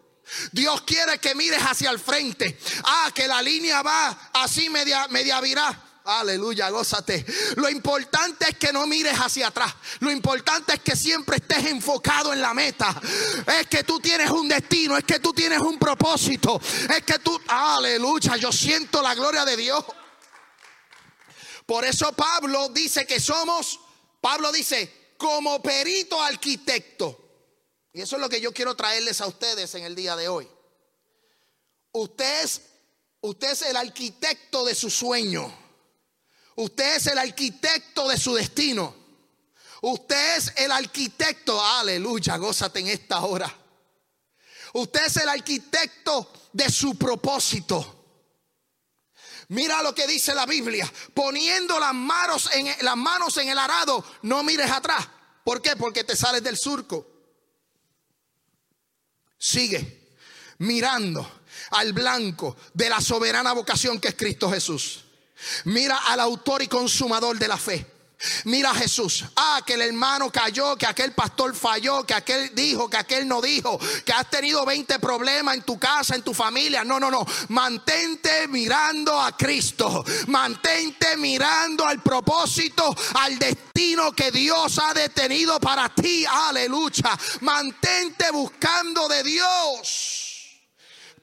Dios 0.51 0.81
quiere 0.81 1.19
que 1.19 1.35
mires 1.35 1.61
hacia 1.61 1.89
el 1.89 1.99
frente. 1.99 2.59
Ah, 2.83 3.11
que 3.13 3.27
la 3.27 3.41
línea 3.41 3.81
va 3.81 4.29
así 4.33 4.69
media, 4.69 5.07
media 5.09 5.39
virá. 5.41 5.83
Aleluya, 6.07 6.69
gózate. 6.69 7.25
Lo 7.57 7.69
importante 7.69 8.47
es 8.49 8.57
que 8.57 8.71
no 8.71 8.87
mires 8.87 9.17
hacia 9.17 9.47
atrás. 9.47 9.73
Lo 9.99 10.09
importante 10.09 10.75
es 10.75 10.79
que 10.79 10.95
siempre 10.95 11.35
estés 11.35 11.65
enfocado 11.65 12.31
en 12.31 12.41
la 12.41 12.53
meta. 12.53 12.95
Es 13.59 13.67
que 13.67 13.83
tú 13.83 13.99
tienes 13.99 14.29
un 14.29 14.47
destino, 14.47 14.95
es 14.95 15.03
que 15.03 15.19
tú 15.19 15.33
tienes 15.33 15.59
un 15.59 15.77
propósito. 15.77 16.61
Es 16.95 17.03
que 17.03 17.19
tú, 17.19 17.37
aleluya, 17.49 18.37
yo 18.37 18.53
siento 18.53 19.01
la 19.01 19.15
gloria 19.15 19.43
de 19.43 19.57
Dios. 19.57 19.83
Por 21.65 21.83
eso 21.83 22.13
Pablo 22.13 22.69
dice 22.69 23.05
que 23.05 23.19
somos, 23.19 23.77
Pablo 24.21 24.53
dice, 24.53 25.13
como 25.17 25.61
perito 25.61 26.21
arquitecto. 26.21 27.26
Y 27.93 28.01
eso 28.01 28.15
es 28.15 28.21
lo 28.21 28.29
que 28.29 28.41
yo 28.41 28.53
quiero 28.53 28.75
traerles 28.75 29.21
a 29.21 29.27
ustedes 29.27 29.73
en 29.75 29.83
el 29.83 29.95
día 29.95 30.15
de 30.15 30.27
hoy. 30.27 30.47
Usted 31.91 32.43
es, 32.43 33.61
el 33.63 33.75
arquitecto 33.75 34.63
de 34.65 34.75
su 34.75 34.89
sueño. 34.89 35.51
Usted 36.55 36.97
es 36.97 37.07
el 37.07 37.17
arquitecto 37.17 38.07
de 38.07 38.17
su 38.17 38.35
destino. 38.35 38.95
Usted 39.81 40.37
es 40.37 40.53
el 40.57 40.71
arquitecto, 40.71 41.63
aleluya, 41.63 42.37
gózate 42.37 42.79
en 42.79 42.87
esta 42.87 43.21
hora. 43.21 43.53
Usted 44.73 45.05
es 45.05 45.17
el 45.17 45.29
arquitecto 45.29 46.31
de 46.53 46.69
su 46.69 46.97
propósito. 46.97 47.93
Mira 49.49 49.81
lo 49.81 49.95
que 49.95 50.07
dice 50.07 50.35
la 50.35 50.45
Biblia, 50.45 50.91
poniendo 51.13 51.79
las 51.79 51.93
manos 51.93 52.49
en 52.53 52.67
las 52.81 52.97
manos 52.97 53.37
en 53.37 53.47
el 53.49 53.57
arado, 53.57 54.03
no 54.23 54.43
mires 54.43 54.69
atrás. 54.69 55.07
¿Por 55.43 55.61
qué? 55.61 55.75
Porque 55.77 56.03
te 56.03 56.15
sales 56.15 56.43
del 56.43 56.57
surco. 56.57 57.16
Sigue 59.37 60.09
mirando 60.59 61.39
al 61.71 61.93
blanco 61.93 62.55
de 62.73 62.89
la 62.89 63.01
soberana 63.01 63.53
vocación 63.53 63.99
que 63.99 64.09
es 64.09 64.15
Cristo 64.15 64.49
Jesús. 64.49 65.03
Mira 65.65 65.97
al 66.07 66.19
autor 66.19 66.61
y 66.63 66.67
consumador 66.67 67.37
de 67.37 67.47
la 67.47 67.57
fe. 67.57 67.96
Mira 68.45 68.73
Jesús. 68.73 69.25
Ah, 69.35 69.61
que 69.65 69.73
el 69.73 69.81
hermano 69.81 70.31
cayó, 70.31 70.75
que 70.75 70.87
aquel 70.87 71.13
pastor 71.13 71.55
falló, 71.55 72.03
que 72.03 72.15
aquel 72.15 72.53
dijo, 72.55 72.89
que 72.89 72.97
aquel 72.97 73.27
no 73.27 73.41
dijo, 73.41 73.79
que 74.03 74.11
has 74.11 74.27
tenido 74.29 74.65
20 74.65 74.97
problemas 74.99 75.55
en 75.55 75.61
tu 75.61 75.77
casa, 75.77 76.15
en 76.15 76.23
tu 76.23 76.33
familia. 76.33 76.83
No, 76.83 76.99
no, 76.99 77.11
no. 77.11 77.25
Mantente 77.49 78.47
mirando 78.47 79.19
a 79.21 79.37
Cristo. 79.37 80.03
Mantente 80.27 81.15
mirando 81.17 81.85
al 81.85 82.01
propósito, 82.01 82.95
al 83.15 83.37
destino 83.37 84.11
que 84.13 84.31
Dios 84.31 84.79
ha 84.79 84.93
detenido 84.93 85.59
para 85.59 85.89
ti. 85.89 86.25
Aleluya. 86.25 87.17
Mantente 87.41 88.31
buscando 88.31 89.07
de 89.07 89.23
Dios. 89.23 90.27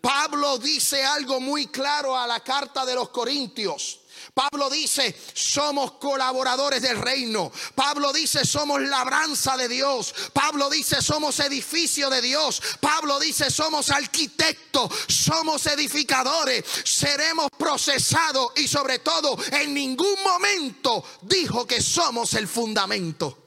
Pablo 0.01 0.59
dice 0.59 1.03
algo 1.05 1.41
muy 1.41 1.69
claro 1.69 2.17
a 2.17 2.27
la 2.27 2.41
carta 2.41 2.85
de 2.85 2.95
los 2.95 3.09
Corintios. 3.09 4.04
Pablo 4.35 4.69
dice, 4.69 5.15
somos 5.33 5.93
colaboradores 5.93 6.83
del 6.83 6.99
reino. 6.99 7.53
Pablo 7.77 8.13
dice, 8.13 8.45
somos 8.45 8.83
labranza 8.83 9.57
de 9.57 9.69
Dios. 9.69 10.13
Pablo 10.33 10.69
dice, 10.69 11.01
somos 11.01 11.39
edificio 11.39 12.11
de 12.11 12.21
Dios. 12.21 12.61
Pablo 12.81 13.21
dice, 13.21 13.49
somos 13.49 13.91
arquitectos, 13.91 14.91
somos 15.07 15.65
edificadores, 15.67 16.65
seremos 16.85 17.49
procesados 17.57 18.49
y 18.57 18.67
sobre 18.67 18.99
todo 18.99 19.39
en 19.53 19.73
ningún 19.73 20.21
momento 20.25 21.05
dijo 21.23 21.65
que 21.65 21.81
somos 21.81 22.35
el 22.35 22.49
fundamento. 22.49 23.39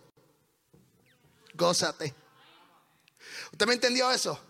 Gózate. 1.53 2.15
¿Usted 3.51 3.65
me 3.65 3.73
entendió 3.73 4.09
eso? 4.09 4.46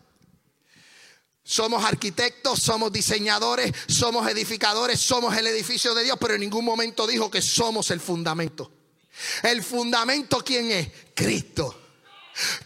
Somos 1.50 1.86
arquitectos, 1.86 2.60
somos 2.60 2.92
diseñadores, 2.92 3.72
somos 3.88 4.30
edificadores, 4.30 5.00
somos 5.00 5.34
el 5.38 5.48
edificio 5.48 5.96
de 5.96 6.04
Dios, 6.04 6.18
pero 6.20 6.34
en 6.34 6.42
ningún 6.42 6.66
momento 6.66 7.08
dijo 7.08 7.32
que 7.32 7.42
somos 7.42 7.90
el 7.92 8.02
fundamento. 8.02 8.70
El 9.44 9.64
fundamento, 9.64 10.44
¿quién 10.44 10.70
es? 10.72 10.90
Cristo. 11.16 11.84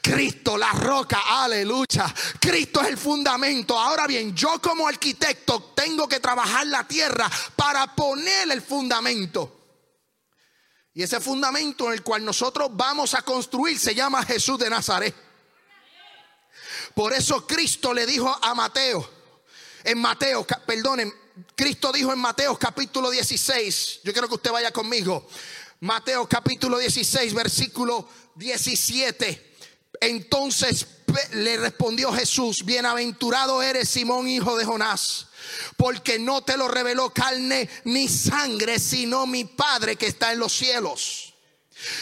Cristo, 0.02 0.58
la 0.58 0.72
roca, 0.72 1.22
aleluya. 1.28 2.12
Cristo 2.40 2.82
es 2.82 2.88
el 2.88 2.98
fundamento. 2.98 3.78
Ahora 3.78 4.08
bien, 4.08 4.36
yo 4.36 4.60
como 4.60 4.88
arquitecto 4.88 5.74
tengo 5.76 6.10
que 6.10 6.20
trabajar 6.20 6.66
la 6.66 6.88
tierra 6.88 7.30
para 7.56 7.96
poner 7.96 8.50
el 8.50 8.64
fundamento. 8.64 9.60
Y 10.96 11.04
ese 11.04 11.22
fundamento 11.22 11.86
en 11.86 11.94
el 11.94 12.02
cual 12.02 12.26
nosotros 12.26 12.72
vamos 12.74 13.14
a 13.14 13.22
construir 13.22 13.78
se 13.78 13.94
llama 13.94 14.26
Jesús 14.26 14.58
de 14.58 14.72
Nazaret. 14.72 15.31
Por 16.94 17.14
eso 17.14 17.46
Cristo 17.48 17.94
le 17.94 18.06
dijo 18.06 18.38
a 18.42 18.54
Mateo, 18.54 19.10
en 19.84 19.98
Mateo, 19.98 20.46
perdonen, 20.66 21.14
Cristo 21.56 21.92
dijo 21.92 22.12
en 22.14 22.20
Mateo 22.20 22.58
capítulo 22.58 23.10
16, 23.10 24.02
yo 24.04 24.14
quiero 24.14 24.28
que 24.28 24.36
usted 24.36 24.52
vaya 24.52 24.72
conmigo, 24.72 25.28
Mateo 25.80 26.28
capítulo 26.28 26.78
16, 26.78 27.34
versículo 27.34 28.08
17. 28.36 29.52
Entonces 30.00 30.88
le 31.34 31.58
respondió 31.58 32.14
Jesús, 32.14 32.64
bienaventurado 32.64 33.62
eres 33.62 33.90
Simón, 33.90 34.28
hijo 34.28 34.56
de 34.58 34.66
Jonás, 34.66 35.28
porque 35.78 36.20
no 36.20 36.44
te 36.44 36.58
lo 36.58 36.68
reveló 36.68 37.12
carne 37.12 37.70
ni 37.86 38.08
sangre, 38.08 38.80
sino 38.80 39.26
mi 39.26 39.46
Padre 39.46 39.96
que 39.96 40.08
está 40.08 40.34
en 40.34 40.40
los 40.40 40.54
cielos. 40.54 41.31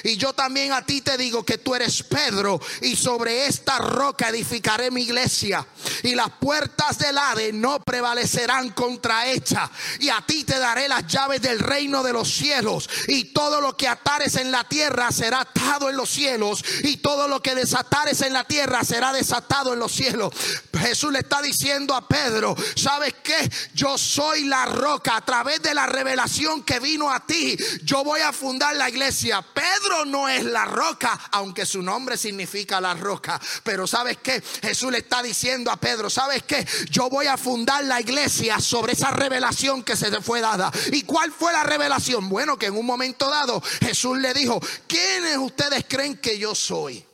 Y 0.04 0.18
yo 0.18 0.34
también 0.34 0.74
a 0.74 0.86
ti 0.86 1.02
te 1.02 1.18
digo 1.18 1.44
que 1.44 1.58
tú 1.58 1.76
eres 1.76 2.04
Pedro 2.04 2.60
y 2.82 2.96
sobre 2.96 3.48
esta 3.48 3.78
roca 3.78 4.30
edificaré 4.30 4.92
mi 4.92 5.04
iglesia 5.04 5.66
y 6.04 6.16
las 6.16 6.30
puertas 6.40 6.98
del 6.98 7.18
Hades 7.18 7.54
no 7.54 7.80
prevalecerán 7.82 8.70
contra 8.72 9.28
ella 9.28 9.70
y 10.00 10.10
a 10.10 10.22
ti 10.26 10.44
te 10.44 10.58
daré 10.60 10.88
las 10.88 11.08
llaves 11.08 11.42
del 11.42 11.60
reino 11.60 12.04
de 12.04 12.14
los 12.14 12.30
cielos 12.30 12.90
y 13.08 13.26
todo 13.26 13.62
lo 13.62 13.76
que 13.76 13.88
atares 13.88 14.36
en 14.36 14.52
la 14.52 14.64
tierra 14.64 15.12
será 15.12 15.42
atado 15.42 15.90
en 15.90 15.98
los 15.98 16.10
cielos 16.10 16.64
y 16.84 16.98
todo 16.98 17.28
lo 17.28 17.42
que 17.42 17.56
desatares 17.56 18.22
en 18.22 18.34
la 18.34 18.44
tierra 18.44 18.84
será 18.84 19.14
desatado 19.14 19.74
en 19.74 19.80
los 19.80 19.92
cielos. 19.92 20.34
Jesús 20.80 21.12
le 21.12 21.20
está 21.20 21.42
diciendo 21.42 21.94
a 21.94 22.08
Pedro, 22.08 22.56
¿sabes 22.76 23.14
qué? 23.24 23.50
Yo 23.74 23.98
soy 23.98 24.46
la 24.46 24.66
roca 24.66 25.18
a 25.18 25.26
través 25.26 25.62
de 25.62 25.74
la 25.74 25.86
revelación 25.86 26.64
que 26.64 26.80
vino 26.80 27.12
a 27.12 27.26
ti. 27.26 27.58
Yo 27.84 28.04
voy 28.04 28.22
a 28.22 28.32
fundar 28.32 28.76
la 28.76 28.90
iglesia. 28.90 29.42
Pedro 29.42 29.69
no 30.06 30.30
es 30.30 30.46
la 30.46 30.66
roca, 30.66 31.20
aunque 31.32 31.66
su 31.66 31.82
nombre 31.82 32.16
significa 32.16 32.80
la 32.80 32.94
roca. 32.94 33.40
Pero 33.64 33.86
sabes 33.86 34.18
que 34.18 34.42
Jesús 34.62 34.92
le 34.92 35.00
está 35.00 35.22
diciendo 35.22 35.70
a 35.72 35.78
Pedro, 35.78 35.90
Pedro, 35.90 36.08
¿sabes 36.12 36.44
qué? 36.44 36.68
Yo 36.92 37.10
voy 37.10 37.26
a 37.26 37.36
fundar 37.36 37.84
la 37.84 38.00
iglesia 38.00 38.60
sobre 38.60 38.94
esa 38.94 39.10
revelación 39.10 39.82
que 39.82 39.98
se 39.98 40.12
le 40.12 40.22
fue 40.22 40.40
dada. 40.40 40.72
¿Y 40.92 41.02
cuál 41.02 41.32
fue 41.32 41.52
la 41.52 41.64
revelación? 41.64 42.30
Bueno, 42.30 42.60
que 42.60 42.68
en 42.68 42.78
un 42.78 42.86
momento 42.86 43.28
dado 43.28 43.60
Jesús 43.82 44.20
le 44.20 44.36
dijo, 44.36 44.62
¿quiénes 44.88 45.36
ustedes 45.38 45.84
creen 45.90 46.16
que 46.20 46.38
yo 46.38 46.54
soy? 46.54 47.09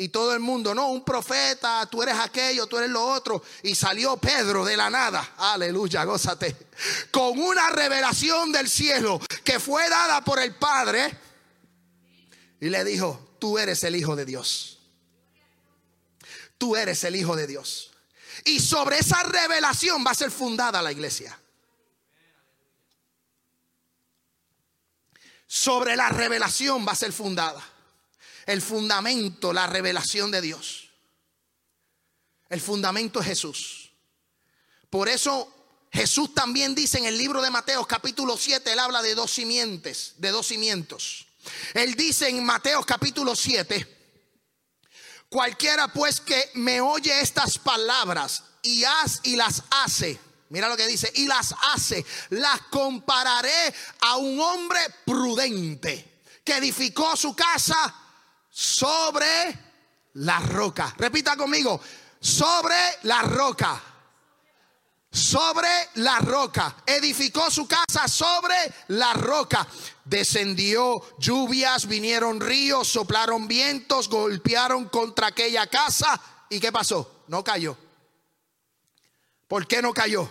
Y 0.00 0.08
todo 0.08 0.32
el 0.32 0.40
mundo, 0.40 0.74
no, 0.74 0.88
un 0.88 1.04
profeta, 1.04 1.84
tú 1.84 2.02
eres 2.02 2.18
aquello, 2.18 2.66
tú 2.66 2.78
eres 2.78 2.88
lo 2.88 3.04
otro. 3.04 3.42
Y 3.62 3.74
salió 3.74 4.16
Pedro 4.16 4.64
de 4.64 4.74
la 4.74 4.88
nada, 4.88 5.34
aleluya, 5.36 6.04
gózate, 6.04 6.56
con 7.10 7.38
una 7.38 7.68
revelación 7.68 8.50
del 8.50 8.66
cielo 8.66 9.20
que 9.44 9.60
fue 9.60 9.90
dada 9.90 10.24
por 10.24 10.38
el 10.38 10.54
Padre. 10.54 11.14
Y 12.62 12.70
le 12.70 12.82
dijo, 12.82 13.36
tú 13.38 13.58
eres 13.58 13.84
el 13.84 13.94
Hijo 13.94 14.16
de 14.16 14.24
Dios. 14.24 14.78
Tú 16.56 16.76
eres 16.76 17.04
el 17.04 17.14
Hijo 17.14 17.36
de 17.36 17.46
Dios. 17.46 17.90
Y 18.46 18.58
sobre 18.60 19.00
esa 19.00 19.22
revelación 19.24 20.02
va 20.02 20.12
a 20.12 20.14
ser 20.14 20.30
fundada 20.30 20.80
la 20.80 20.92
iglesia. 20.92 21.38
Sobre 25.46 25.94
la 25.94 26.08
revelación 26.08 26.86
va 26.88 26.92
a 26.92 26.96
ser 26.96 27.12
fundada 27.12 27.62
el 28.50 28.62
fundamento, 28.62 29.52
la 29.52 29.66
revelación 29.66 30.30
de 30.30 30.40
Dios. 30.40 30.90
El 32.48 32.60
fundamento 32.60 33.20
es 33.20 33.26
Jesús. 33.26 33.92
Por 34.90 35.08
eso 35.08 35.86
Jesús 35.92 36.34
también 36.34 36.74
dice 36.74 36.98
en 36.98 37.04
el 37.04 37.16
libro 37.16 37.40
de 37.42 37.50
Mateo 37.50 37.86
capítulo 37.86 38.36
7, 38.36 38.72
él 38.72 38.78
habla 38.80 39.02
de 39.02 39.14
dos 39.14 39.30
simientes, 39.30 40.14
de 40.16 40.30
dos 40.30 40.48
cimientos. 40.48 41.26
Él 41.74 41.94
dice 41.94 42.28
en 42.28 42.44
Mateo 42.44 42.84
capítulo 42.84 43.36
7, 43.36 43.86
cualquiera 45.28 45.86
pues 45.88 46.20
que 46.20 46.50
me 46.54 46.80
oye 46.80 47.20
estas 47.20 47.56
palabras 47.56 48.42
y, 48.62 48.82
y 49.22 49.36
las 49.36 49.62
hace, 49.70 50.18
mira 50.48 50.68
lo 50.68 50.76
que 50.76 50.88
dice, 50.88 51.10
y 51.14 51.26
las 51.26 51.54
hace, 51.72 52.04
las 52.30 52.62
compararé 52.62 53.74
a 54.00 54.16
un 54.16 54.40
hombre 54.40 54.80
prudente 55.06 56.22
que 56.44 56.56
edificó 56.56 57.16
su 57.16 57.34
casa 57.36 58.09
sobre 58.50 59.58
la 60.14 60.40
roca. 60.40 60.94
Repita 60.98 61.36
conmigo, 61.36 61.80
sobre 62.20 62.76
la 63.04 63.22
roca. 63.22 63.80
Sobre 65.12 65.68
la 65.94 66.18
roca. 66.18 66.76
Edificó 66.86 67.50
su 67.50 67.66
casa 67.66 68.06
sobre 68.06 68.54
la 68.88 69.12
roca. 69.14 69.66
Descendió 70.04 71.02
lluvias, 71.18 71.86
vinieron 71.86 72.40
ríos, 72.40 72.86
soplaron 72.88 73.48
vientos, 73.48 74.08
golpearon 74.08 74.88
contra 74.88 75.28
aquella 75.28 75.66
casa. 75.66 76.20
¿Y 76.48 76.60
qué 76.60 76.70
pasó? 76.70 77.24
No 77.28 77.42
cayó. 77.42 77.76
¿Por 79.48 79.66
qué 79.66 79.82
no 79.82 79.92
cayó? 79.92 80.30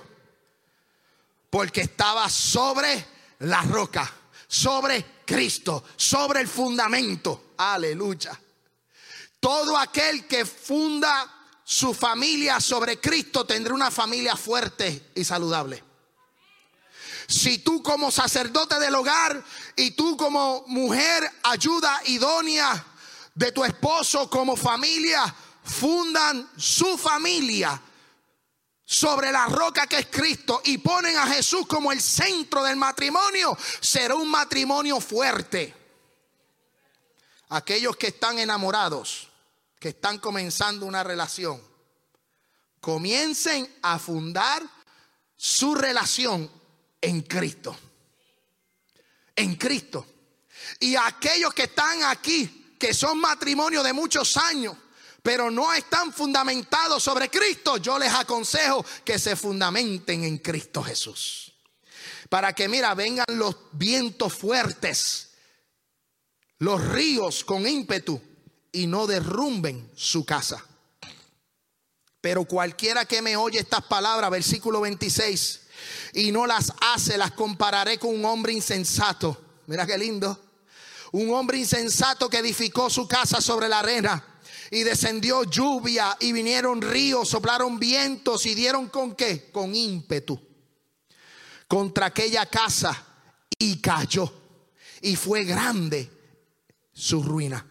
Porque 1.49 1.81
estaba 1.81 2.29
sobre 2.29 3.05
la 3.39 3.61
roca, 3.63 4.09
sobre 4.47 5.23
Cristo, 5.25 5.83
sobre 5.97 6.41
el 6.41 6.47
fundamento. 6.47 7.48
Aleluya. 7.59 8.39
Todo 9.37 9.77
aquel 9.77 10.25
que 10.27 10.45
funda 10.45 11.29
su 11.61 11.93
familia 11.93 12.61
sobre 12.61 13.01
Cristo 13.01 13.45
tendrá 13.45 13.73
una 13.73 13.91
familia 13.91 14.37
fuerte 14.37 15.11
y 15.13 15.25
saludable. 15.25 15.83
Si 17.27 17.57
tú 17.57 17.83
como 17.83 18.11
sacerdote 18.11 18.79
del 18.79 18.95
hogar 18.95 19.43
y 19.75 19.91
tú 19.91 20.15
como 20.15 20.63
mujer 20.67 21.29
ayuda 21.43 22.01
idónea 22.05 22.81
de 23.35 23.51
tu 23.51 23.65
esposo 23.65 24.29
como 24.29 24.55
familia, 24.55 25.23
fundan 25.61 26.49
su 26.55 26.97
familia 26.97 27.79
sobre 28.85 29.33
la 29.33 29.47
roca 29.47 29.85
que 29.85 29.99
es 29.99 30.07
Cristo 30.07 30.61
y 30.63 30.77
ponen 30.77 31.17
a 31.17 31.27
Jesús 31.27 31.67
como 31.67 31.91
el 31.91 31.99
centro 31.99 32.63
del 32.63 32.77
matrimonio, 32.77 33.57
será 33.81 34.15
un 34.15 34.31
matrimonio 34.31 35.01
fuerte 35.01 35.78
aquellos 37.49 37.95
que 37.97 38.07
están 38.07 38.39
enamorados, 38.39 39.29
que 39.79 39.89
están 39.89 40.19
comenzando 40.19 40.85
una 40.85 41.03
relación, 41.03 41.61
comiencen 42.79 43.77
a 43.81 43.99
fundar 43.99 44.61
su 45.35 45.75
relación 45.75 46.49
en 47.01 47.21
Cristo. 47.21 47.75
En 49.35 49.55
Cristo. 49.55 50.05
Y 50.79 50.95
aquellos 50.95 51.53
que 51.53 51.63
están 51.63 52.03
aquí, 52.03 52.75
que 52.79 52.93
son 52.93 53.19
matrimonios 53.19 53.83
de 53.83 53.93
muchos 53.93 54.37
años, 54.37 54.75
pero 55.23 55.51
no 55.51 55.73
están 55.73 56.13
fundamentados 56.13 57.03
sobre 57.03 57.29
Cristo, 57.29 57.77
yo 57.77 57.99
les 57.99 58.13
aconsejo 58.13 58.85
que 59.03 59.19
se 59.19 59.35
fundamenten 59.35 60.23
en 60.23 60.37
Cristo 60.37 60.83
Jesús. 60.83 61.53
Para 62.29 62.53
que, 62.53 62.67
mira, 62.67 62.93
vengan 62.93 63.25
los 63.29 63.55
vientos 63.71 64.33
fuertes 64.33 65.28
los 66.59 66.87
ríos 66.89 67.43
con 67.43 67.67
ímpetu 67.67 68.21
y 68.71 68.87
no 68.87 69.07
derrumben 69.07 69.89
su 69.95 70.25
casa. 70.25 70.63
Pero 72.21 72.45
cualquiera 72.45 73.05
que 73.05 73.21
me 73.21 73.37
oye 73.37 73.59
estas 73.59 73.83
palabras, 73.83 74.29
versículo 74.29 74.81
26, 74.81 75.61
y 76.13 76.31
no 76.31 76.45
las 76.45 76.73
hace, 76.81 77.17
las 77.17 77.31
compararé 77.31 77.97
con 77.97 78.13
un 78.13 78.25
hombre 78.25 78.53
insensato. 78.53 79.61
Mira 79.67 79.85
qué 79.85 79.97
lindo. 79.97 80.37
Un 81.11 81.33
hombre 81.33 81.57
insensato 81.57 82.29
que 82.29 82.39
edificó 82.39 82.89
su 82.89 83.07
casa 83.07 83.41
sobre 83.41 83.67
la 83.67 83.79
arena 83.79 84.23
y 84.69 84.83
descendió 84.83 85.43
lluvia 85.43 86.15
y 86.19 86.33
vinieron 86.33 86.81
ríos, 86.81 87.29
soplaron 87.29 87.79
vientos 87.79 88.45
y 88.45 88.53
dieron 88.53 88.89
con 88.89 89.15
qué? 89.15 89.49
Con 89.51 89.73
ímpetu 89.73 90.49
contra 91.69 92.07
aquella 92.07 92.47
casa 92.47 93.05
y 93.57 93.79
cayó. 93.79 94.33
Y 95.01 95.15
fue 95.15 95.45
grande 95.45 96.09
su 96.99 97.23
ruina. 97.23 97.65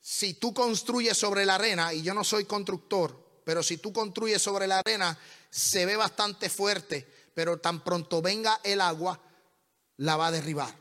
Si 0.00 0.34
tú 0.34 0.54
construyes 0.54 1.18
sobre 1.18 1.44
la 1.44 1.56
arena, 1.56 1.92
y 1.92 2.02
yo 2.02 2.14
no 2.14 2.22
soy 2.22 2.44
constructor, 2.44 3.40
pero 3.44 3.62
si 3.62 3.78
tú 3.78 3.92
construyes 3.92 4.40
sobre 4.40 4.68
la 4.68 4.78
arena, 4.78 5.18
se 5.50 5.84
ve 5.84 5.96
bastante 5.96 6.48
fuerte, 6.48 7.30
pero 7.34 7.58
tan 7.58 7.82
pronto 7.82 8.22
venga 8.22 8.60
el 8.62 8.80
agua, 8.80 9.20
la 9.96 10.16
va 10.16 10.28
a 10.28 10.30
derribar. 10.30 10.72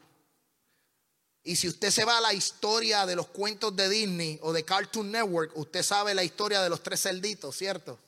Y 1.43 1.55
si 1.55 1.67
usted 1.67 1.89
se 1.89 2.05
va 2.05 2.19
a 2.19 2.21
la 2.21 2.33
historia 2.33 3.05
de 3.07 3.15
los 3.15 3.27
cuentos 3.27 3.75
de 3.75 3.89
Disney 3.89 4.39
o 4.43 4.53
de 4.53 4.63
Cartoon 4.63 5.11
Network, 5.11 5.57
usted 5.57 5.81
sabe 5.81 6.13
la 6.13 6.23
historia 6.23 6.61
de 6.61 6.69
los 6.69 6.83
tres 6.83 7.01
cerditos, 7.01 7.55
¿cierto? 7.55 7.99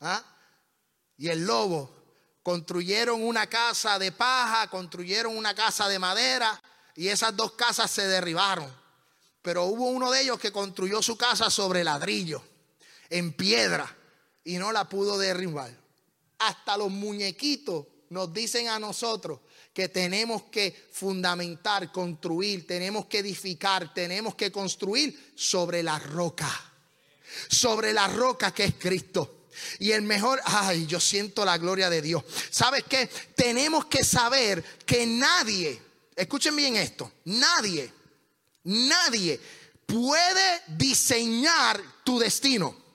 ¿Ah? 0.00 0.22
Y 1.16 1.28
el 1.28 1.46
lobo 1.46 1.95
construyeron 2.46 3.24
una 3.24 3.48
casa 3.48 3.98
de 3.98 4.12
paja, 4.12 4.70
construyeron 4.70 5.36
una 5.36 5.52
casa 5.52 5.88
de 5.88 5.98
madera 5.98 6.62
y 6.94 7.08
esas 7.08 7.36
dos 7.36 7.54
casas 7.54 7.90
se 7.90 8.06
derribaron. 8.06 8.72
Pero 9.42 9.64
hubo 9.64 9.88
uno 9.88 10.12
de 10.12 10.22
ellos 10.22 10.38
que 10.38 10.52
construyó 10.52 11.02
su 11.02 11.16
casa 11.16 11.50
sobre 11.50 11.82
ladrillo, 11.82 12.40
en 13.10 13.32
piedra, 13.32 13.92
y 14.44 14.58
no 14.58 14.70
la 14.70 14.88
pudo 14.88 15.18
derribar. 15.18 15.76
Hasta 16.38 16.76
los 16.76 16.88
muñequitos 16.88 17.84
nos 18.10 18.32
dicen 18.32 18.68
a 18.68 18.78
nosotros 18.78 19.40
que 19.74 19.88
tenemos 19.88 20.44
que 20.44 20.86
fundamentar, 20.92 21.90
construir, 21.90 22.64
tenemos 22.64 23.06
que 23.06 23.18
edificar, 23.18 23.92
tenemos 23.92 24.36
que 24.36 24.52
construir 24.52 25.32
sobre 25.34 25.82
la 25.82 25.98
roca. 25.98 26.48
Sobre 27.48 27.92
la 27.92 28.06
roca 28.06 28.54
que 28.54 28.66
es 28.66 28.74
Cristo. 28.78 29.35
Y 29.78 29.92
el 29.92 30.02
mejor, 30.02 30.40
ay, 30.44 30.86
yo 30.86 31.00
siento 31.00 31.44
la 31.44 31.58
gloria 31.58 31.90
de 31.90 32.02
Dios. 32.02 32.24
¿Sabes 32.50 32.84
qué? 32.88 33.08
Tenemos 33.34 33.86
que 33.86 34.04
saber 34.04 34.62
que 34.84 35.06
nadie, 35.06 35.80
escuchen 36.14 36.54
bien 36.56 36.76
esto, 36.76 37.12
nadie, 37.24 37.92
nadie 38.64 39.40
puede 39.86 40.62
diseñar 40.68 41.80
tu 42.04 42.18
destino. 42.18 42.86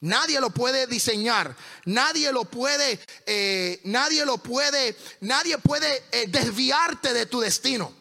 Nadie 0.00 0.40
lo 0.40 0.50
puede 0.50 0.86
diseñar, 0.86 1.56
nadie 1.84 2.30
lo 2.30 2.44
puede, 2.44 3.00
eh, 3.26 3.80
nadie 3.82 4.24
lo 4.24 4.38
puede, 4.38 4.96
nadie 5.22 5.58
puede 5.58 6.04
eh, 6.12 6.26
desviarte 6.28 7.12
de 7.12 7.26
tu 7.26 7.40
destino. 7.40 7.92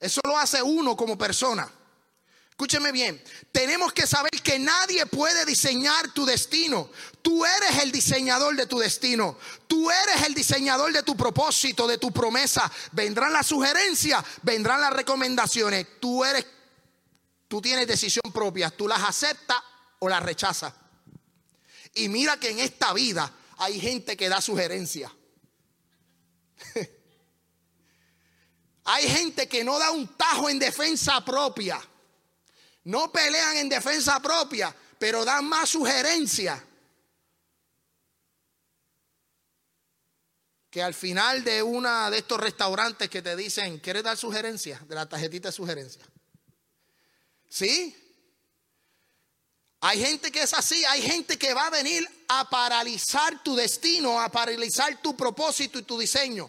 Eso 0.00 0.20
lo 0.24 0.36
hace 0.36 0.60
uno 0.62 0.96
como 0.96 1.16
persona. 1.16 1.70
Escúcheme 2.56 2.90
bien, 2.90 3.22
tenemos 3.52 3.92
que 3.92 4.06
saber 4.06 4.30
que 4.42 4.58
nadie 4.58 5.04
puede 5.04 5.44
diseñar 5.44 6.14
tu 6.14 6.24
destino. 6.24 6.88
Tú 7.20 7.44
eres 7.44 7.82
el 7.82 7.92
diseñador 7.92 8.56
de 8.56 8.64
tu 8.64 8.78
destino. 8.78 9.36
Tú 9.66 9.90
eres 9.90 10.22
el 10.22 10.32
diseñador 10.32 10.90
de 10.90 11.02
tu 11.02 11.14
propósito, 11.14 11.86
de 11.86 11.98
tu 11.98 12.10
promesa. 12.10 12.72
Vendrán 12.92 13.34
las 13.34 13.46
sugerencias, 13.46 14.24
vendrán 14.40 14.80
las 14.80 14.94
recomendaciones. 14.94 16.00
Tú 16.00 16.24
eres, 16.24 16.46
tú 17.46 17.60
tienes 17.60 17.86
decisión 17.86 18.32
propia. 18.32 18.70
Tú 18.70 18.88
las 18.88 19.02
aceptas 19.02 19.58
o 19.98 20.08
las 20.08 20.22
rechazas. 20.22 20.72
Y 21.94 22.08
mira 22.08 22.40
que 22.40 22.48
en 22.48 22.60
esta 22.60 22.94
vida 22.94 23.30
hay 23.58 23.78
gente 23.78 24.16
que 24.16 24.30
da 24.30 24.40
sugerencias. 24.40 25.12
hay 28.84 29.08
gente 29.10 29.46
que 29.46 29.62
no 29.62 29.78
da 29.78 29.90
un 29.90 30.08
tajo 30.16 30.48
en 30.48 30.58
defensa 30.58 31.22
propia. 31.22 31.78
No 32.86 33.10
pelean 33.10 33.56
en 33.56 33.68
defensa 33.68 34.20
propia, 34.20 34.74
pero 34.98 35.24
dan 35.24 35.44
más 35.44 35.68
sugerencias. 35.68 36.62
Que 40.70 40.82
al 40.82 40.94
final 40.94 41.42
de 41.42 41.62
una 41.64 42.10
de 42.10 42.18
estos 42.18 42.38
restaurantes 42.38 43.10
que 43.10 43.22
te 43.22 43.34
dicen, 43.34 43.80
¿quieres 43.80 44.04
dar 44.04 44.16
sugerencias? 44.16 44.86
De 44.86 44.94
la 44.94 45.08
tarjetita 45.08 45.48
de 45.48 45.52
sugerencias. 45.52 46.06
¿Sí? 47.48 47.96
Hay 49.80 50.00
gente 50.00 50.30
que 50.30 50.42
es 50.42 50.54
así, 50.54 50.84
hay 50.84 51.02
gente 51.02 51.36
que 51.36 51.54
va 51.54 51.66
a 51.66 51.70
venir 51.70 52.08
a 52.28 52.48
paralizar 52.48 53.42
tu 53.42 53.56
destino, 53.56 54.20
a 54.20 54.30
paralizar 54.30 55.02
tu 55.02 55.16
propósito 55.16 55.80
y 55.80 55.82
tu 55.82 55.98
diseño. 55.98 56.48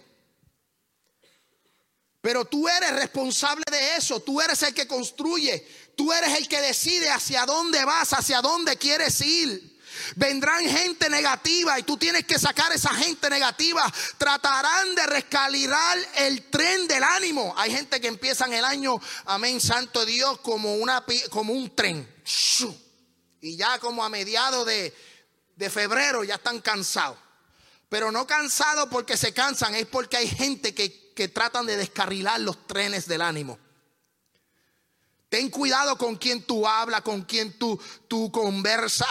Pero 2.21 2.45
tú 2.45 2.67
eres 2.67 2.91
responsable 2.91 3.63
de 3.71 3.95
eso, 3.95 4.19
tú 4.19 4.41
eres 4.41 4.61
el 4.63 4.73
que 4.73 4.87
construye, 4.87 5.65
tú 5.97 6.13
eres 6.13 6.37
el 6.37 6.47
que 6.47 6.61
decide 6.61 7.09
hacia 7.09 7.45
dónde 7.45 7.83
vas, 7.83 8.13
hacia 8.13 8.39
dónde 8.41 8.77
quieres 8.77 9.19
ir. 9.19 9.77
Vendrán 10.15 10.63
gente 10.63 11.09
negativa 11.09 11.77
y 11.79 11.83
tú 11.83 11.97
tienes 11.97 12.23
que 12.25 12.37
sacar 12.37 12.71
esa 12.71 12.93
gente 12.93 13.29
negativa. 13.29 13.91
Tratarán 14.17 14.93
de 14.95 15.07
rescalibrar 15.07 15.97
el 16.15 16.49
tren 16.49 16.87
del 16.87 17.03
ánimo. 17.03 17.53
Hay 17.57 17.71
gente 17.71 17.99
que 17.99 18.07
empieza 18.07 18.45
en 18.45 18.53
el 18.53 18.63
año, 18.63 19.01
amén, 19.25 19.59
santo 19.59 20.05
Dios, 20.05 20.39
como, 20.39 20.75
una, 20.75 21.03
como 21.31 21.51
un 21.51 21.75
tren. 21.75 22.07
Y 23.41 23.57
ya 23.57 23.79
como 23.79 24.05
a 24.05 24.09
mediados 24.09 24.67
de, 24.67 24.95
de 25.55 25.69
febrero 25.69 26.23
ya 26.23 26.35
están 26.35 26.61
cansados. 26.61 27.17
Pero 27.89 28.11
no 28.11 28.27
cansados 28.27 28.87
porque 28.91 29.17
se 29.17 29.33
cansan, 29.33 29.73
es 29.73 29.87
porque 29.87 30.17
hay 30.17 30.27
gente 30.27 30.75
que, 30.75 31.13
que 31.15 31.27
tratan 31.27 31.65
de 31.65 31.75
descarrilar 31.75 32.39
los 32.39 32.67
trenes 32.67 33.07
del 33.07 33.21
ánimo. 33.21 33.57
Ten 35.29 35.49
cuidado 35.49 35.97
con 35.97 36.15
quien 36.15 36.43
tú 36.43 36.67
hablas, 36.67 37.01
con 37.01 37.23
quien 37.23 37.57
tú, 37.57 37.79
tú 38.07 38.31
conversas. 38.31 39.09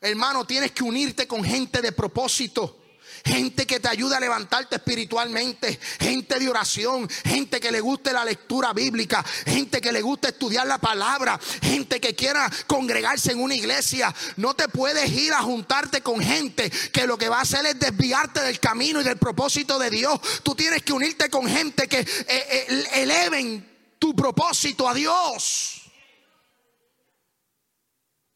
Hermano, 0.00 0.44
tienes 0.44 0.72
que 0.72 0.82
unirte 0.82 1.28
con 1.28 1.44
gente 1.44 1.80
de 1.80 1.92
propósito. 1.92 2.78
Gente 3.24 3.66
que 3.66 3.78
te 3.78 3.88
ayude 3.88 4.16
a 4.16 4.20
levantarte 4.20 4.76
espiritualmente. 4.76 5.78
Gente 6.00 6.40
de 6.40 6.48
oración. 6.48 7.08
Gente 7.24 7.60
que 7.60 7.70
le 7.70 7.80
guste 7.80 8.12
la 8.12 8.24
lectura 8.24 8.72
bíblica. 8.72 9.24
Gente 9.46 9.80
que 9.80 9.92
le 9.92 10.02
guste 10.02 10.28
estudiar 10.28 10.66
la 10.66 10.78
palabra. 10.78 11.38
Gente 11.62 12.00
que 12.00 12.16
quiera 12.16 12.50
congregarse 12.66 13.30
en 13.30 13.40
una 13.40 13.54
iglesia. 13.54 14.12
No 14.36 14.54
te 14.54 14.68
puedes 14.68 15.08
ir 15.12 15.32
a 15.32 15.42
juntarte 15.42 16.00
con 16.00 16.20
gente 16.20 16.70
que 16.92 17.06
lo 17.06 17.16
que 17.16 17.28
va 17.28 17.38
a 17.38 17.42
hacer 17.42 17.64
es 17.66 17.78
desviarte 17.78 18.40
del 18.40 18.58
camino 18.58 19.00
y 19.00 19.04
del 19.04 19.18
propósito 19.18 19.78
de 19.78 19.90
Dios. 19.90 20.20
Tú 20.42 20.56
tienes 20.56 20.82
que 20.82 20.92
unirte 20.92 21.30
con 21.30 21.46
gente 21.46 21.86
que 21.86 22.00
eh, 22.00 22.06
eh, 22.26 22.84
eleven 22.94 23.71
propósito 24.14 24.88
a 24.88 24.94
Dios. 24.94 25.82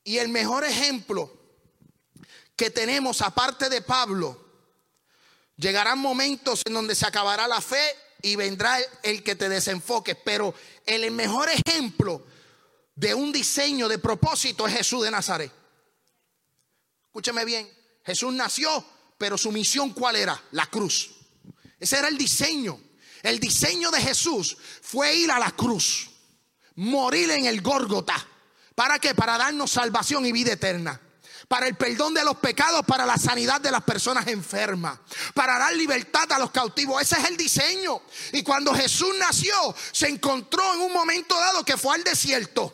Y 0.04 0.18
el 0.18 0.28
mejor 0.28 0.64
ejemplo 0.64 1.32
que 2.54 2.70
tenemos, 2.70 3.22
aparte 3.22 3.68
de 3.68 3.82
Pablo, 3.82 4.40
llegarán 5.56 5.98
momentos 5.98 6.62
en 6.64 6.74
donde 6.74 6.94
se 6.94 7.06
acabará 7.06 7.48
la 7.48 7.60
fe 7.60 7.84
y 8.22 8.36
vendrá 8.36 8.78
el 9.02 9.22
que 9.22 9.34
te 9.34 9.48
desenfoque. 9.48 10.14
Pero 10.14 10.54
el 10.84 11.10
mejor 11.10 11.48
ejemplo 11.48 12.24
de 12.94 13.14
un 13.14 13.32
diseño 13.32 13.88
de 13.88 13.98
propósito 13.98 14.66
es 14.66 14.74
Jesús 14.74 15.04
de 15.04 15.10
Nazaret. 15.10 15.52
Escúcheme 17.06 17.44
bien, 17.44 17.68
Jesús 18.04 18.32
nació, 18.32 18.84
pero 19.18 19.36
su 19.36 19.50
misión 19.50 19.90
cuál 19.90 20.16
era? 20.16 20.40
La 20.52 20.66
cruz. 20.66 21.10
Ese 21.78 21.98
era 21.98 22.08
el 22.08 22.16
diseño. 22.16 22.80
El 23.22 23.40
diseño 23.40 23.90
de 23.90 24.00
Jesús 24.00 24.56
fue 24.82 25.14
ir 25.14 25.30
a 25.30 25.38
la 25.38 25.50
cruz, 25.52 26.10
morir 26.76 27.30
en 27.30 27.46
el 27.46 27.60
Górgota. 27.60 28.14
¿Para 28.74 28.98
qué? 28.98 29.14
Para 29.14 29.38
darnos 29.38 29.70
salvación 29.70 30.26
y 30.26 30.32
vida 30.32 30.52
eterna 30.52 31.00
para 31.48 31.66
el 31.66 31.76
perdón 31.76 32.14
de 32.14 32.24
los 32.24 32.36
pecados, 32.36 32.84
para 32.86 33.06
la 33.06 33.16
sanidad 33.16 33.60
de 33.60 33.70
las 33.70 33.82
personas 33.84 34.26
enfermas, 34.26 34.98
para 35.34 35.58
dar 35.58 35.74
libertad 35.74 36.30
a 36.32 36.38
los 36.38 36.50
cautivos. 36.50 37.00
Ese 37.00 37.20
es 37.20 37.28
el 37.28 37.36
diseño. 37.36 38.02
Y 38.32 38.42
cuando 38.42 38.74
Jesús 38.74 39.14
nació, 39.18 39.54
se 39.92 40.08
encontró 40.08 40.74
en 40.74 40.80
un 40.80 40.92
momento 40.92 41.38
dado 41.38 41.64
que 41.64 41.76
fue 41.76 41.94
al 41.94 42.04
desierto. 42.04 42.72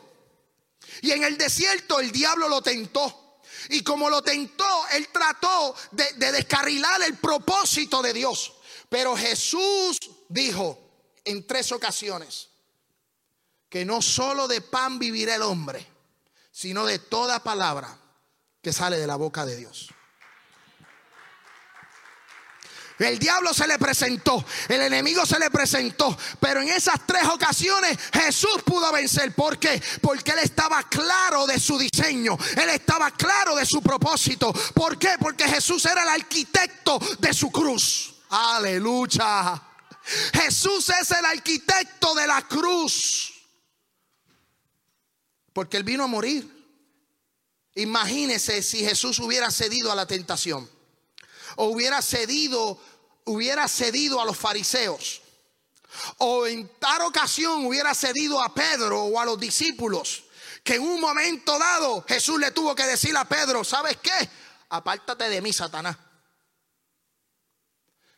Y 1.01 1.11
en 1.11 1.23
el 1.23 1.37
desierto 1.37 1.99
el 1.99 2.11
diablo 2.11 2.47
lo 2.47 2.61
tentó. 2.61 3.41
Y 3.69 3.83
como 3.83 4.09
lo 4.09 4.21
tentó, 4.21 4.65
él 4.91 5.07
trató 5.11 5.75
de, 5.91 6.13
de 6.13 6.31
descarrilar 6.31 7.01
el 7.03 7.17
propósito 7.17 8.01
de 8.01 8.13
Dios. 8.13 8.53
Pero 8.89 9.15
Jesús 9.15 9.97
dijo 10.33 10.79
en 11.23 11.45
tres 11.45 11.71
ocasiones 11.71 12.49
que 13.69 13.85
no 13.85 14.01
solo 14.01 14.47
de 14.47 14.61
pan 14.61 14.99
vivirá 14.99 15.35
el 15.35 15.43
hombre, 15.43 15.85
sino 16.51 16.85
de 16.85 16.99
toda 16.99 17.43
palabra 17.43 17.97
que 18.61 18.73
sale 18.73 18.97
de 18.97 19.07
la 19.07 19.15
boca 19.15 19.45
de 19.45 19.55
Dios. 19.55 19.89
El 22.99 23.17
diablo 23.17 23.53
se 23.53 23.67
le 23.67 23.79
presentó, 23.79 24.45
el 24.69 24.81
enemigo 24.81 25.25
se 25.25 25.39
le 25.39 25.49
presentó, 25.49 26.15
pero 26.39 26.61
en 26.61 26.69
esas 26.69 27.05
tres 27.05 27.25
ocasiones 27.25 27.97
Jesús 28.13 28.61
pudo 28.63 28.91
vencer. 28.91 29.33
¿Por 29.33 29.57
qué? 29.57 29.81
Porque 30.01 30.31
él 30.31 30.39
estaba 30.39 30.83
claro 30.83 31.45
de 31.47 31.59
su 31.59 31.77
diseño, 31.77 32.37
él 32.55 32.69
estaba 32.69 33.11
claro 33.11 33.55
de 33.55 33.65
su 33.65 33.81
propósito. 33.81 34.53
¿Por 34.73 34.97
qué? 34.97 35.15
Porque 35.19 35.47
Jesús 35.47 35.83
era 35.85 36.03
el 36.03 36.09
arquitecto 36.09 36.99
de 37.19 37.33
su 37.33 37.51
cruz. 37.51 38.13
Aleluya. 38.29 39.72
Jesús 40.33 40.89
es 40.89 41.11
el 41.11 41.25
arquitecto 41.25 42.13
de 42.13 42.27
la 42.27 42.41
cruz. 42.47 43.33
Porque 45.53 45.77
él 45.77 45.83
vino 45.83 46.03
a 46.03 46.07
morir. 46.07 46.49
Imagínese 47.75 48.61
si 48.61 48.79
Jesús 48.79 49.19
hubiera 49.19 49.49
cedido 49.49 49.91
a 49.91 49.95
la 49.95 50.05
tentación 50.05 50.69
o 51.55 51.65
hubiera 51.65 52.01
cedido, 52.01 52.79
hubiera 53.25 53.67
cedido 53.67 54.21
a 54.21 54.25
los 54.25 54.37
fariseos 54.37 55.21
o 56.17 56.45
en 56.45 56.67
tal 56.79 57.01
ocasión 57.01 57.65
hubiera 57.65 57.93
cedido 57.93 58.41
a 58.41 58.53
Pedro 58.53 59.03
o 59.03 59.19
a 59.19 59.25
los 59.25 59.39
discípulos 59.39 60.23
que 60.63 60.75
en 60.75 60.81
un 60.81 60.99
momento 60.99 61.57
dado 61.59 62.03
Jesús 62.07 62.39
le 62.39 62.51
tuvo 62.51 62.73
que 62.75 62.85
decir 62.85 63.15
a 63.17 63.25
Pedro, 63.25 63.63
¿sabes 63.63 63.97
qué? 64.01 64.29
Apártate 64.69 65.29
de 65.29 65.41
mí, 65.41 65.51
Satanás. 65.51 65.97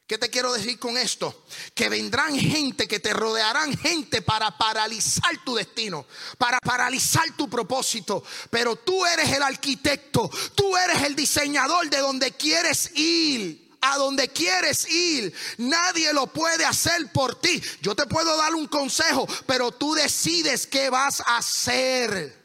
¿Qué 0.07 0.19
te 0.19 0.29
quiero 0.29 0.53
decir 0.53 0.77
con 0.77 0.97
esto? 0.97 1.45
Que 1.73 1.89
vendrán 1.89 2.37
gente, 2.37 2.87
que 2.87 2.99
te 2.99 3.11
rodearán 3.11 3.75
gente 3.75 4.21
para 4.21 4.55
paralizar 4.55 5.43
tu 5.43 5.55
destino, 5.55 6.05
para 6.37 6.59
paralizar 6.59 7.35
tu 7.35 7.49
propósito. 7.49 8.23
Pero 8.51 8.75
tú 8.75 9.03
eres 9.03 9.31
el 9.31 9.41
arquitecto, 9.41 10.29
tú 10.53 10.77
eres 10.77 11.01
el 11.01 11.15
diseñador 11.15 11.89
de 11.89 11.97
donde 11.97 12.31
quieres 12.31 12.95
ir. 12.95 13.65
A 13.81 13.97
donde 13.97 14.29
quieres 14.29 14.89
ir, 14.89 15.31
nadie 15.59 16.11
lo 16.11 16.25
puede 16.25 16.65
hacer 16.65 17.11
por 17.11 17.39
ti. 17.39 17.61
Yo 17.81 17.95
te 17.95 18.07
puedo 18.07 18.35
dar 18.35 18.55
un 18.55 18.65
consejo, 18.65 19.27
pero 19.45 19.71
tú 19.71 19.93
decides 19.93 20.65
qué 20.65 20.89
vas 20.89 21.21
a 21.21 21.37
hacer. 21.37 22.35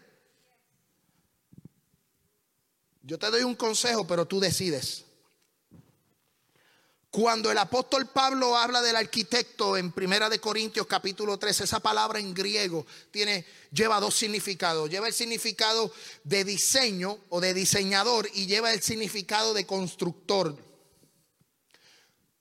Yo 3.02 3.18
te 3.18 3.30
doy 3.30 3.42
un 3.42 3.54
consejo, 3.54 4.06
pero 4.06 4.26
tú 4.26 4.38
decides. 4.38 5.06
Cuando 7.10 7.50
el 7.50 7.58
apóstol 7.58 8.06
Pablo 8.06 8.56
habla 8.56 8.80
del 8.82 8.94
arquitecto 8.94 9.76
en 9.76 9.90
Primera 9.90 10.28
de 10.28 10.38
Corintios 10.38 10.86
capítulo 10.86 11.40
3, 11.40 11.62
esa 11.62 11.80
palabra 11.80 12.20
en 12.20 12.32
griego 12.32 12.86
tiene 13.10 13.44
lleva 13.72 13.98
dos 13.98 14.14
significados. 14.14 14.88
Lleva 14.88 15.08
el 15.08 15.12
significado 15.12 15.92
de 16.22 16.44
diseño 16.44 17.18
o 17.30 17.40
de 17.40 17.52
diseñador 17.52 18.30
y 18.32 18.46
lleva 18.46 18.72
el 18.72 18.80
significado 18.80 19.54
de 19.54 19.66
constructor. 19.66 20.56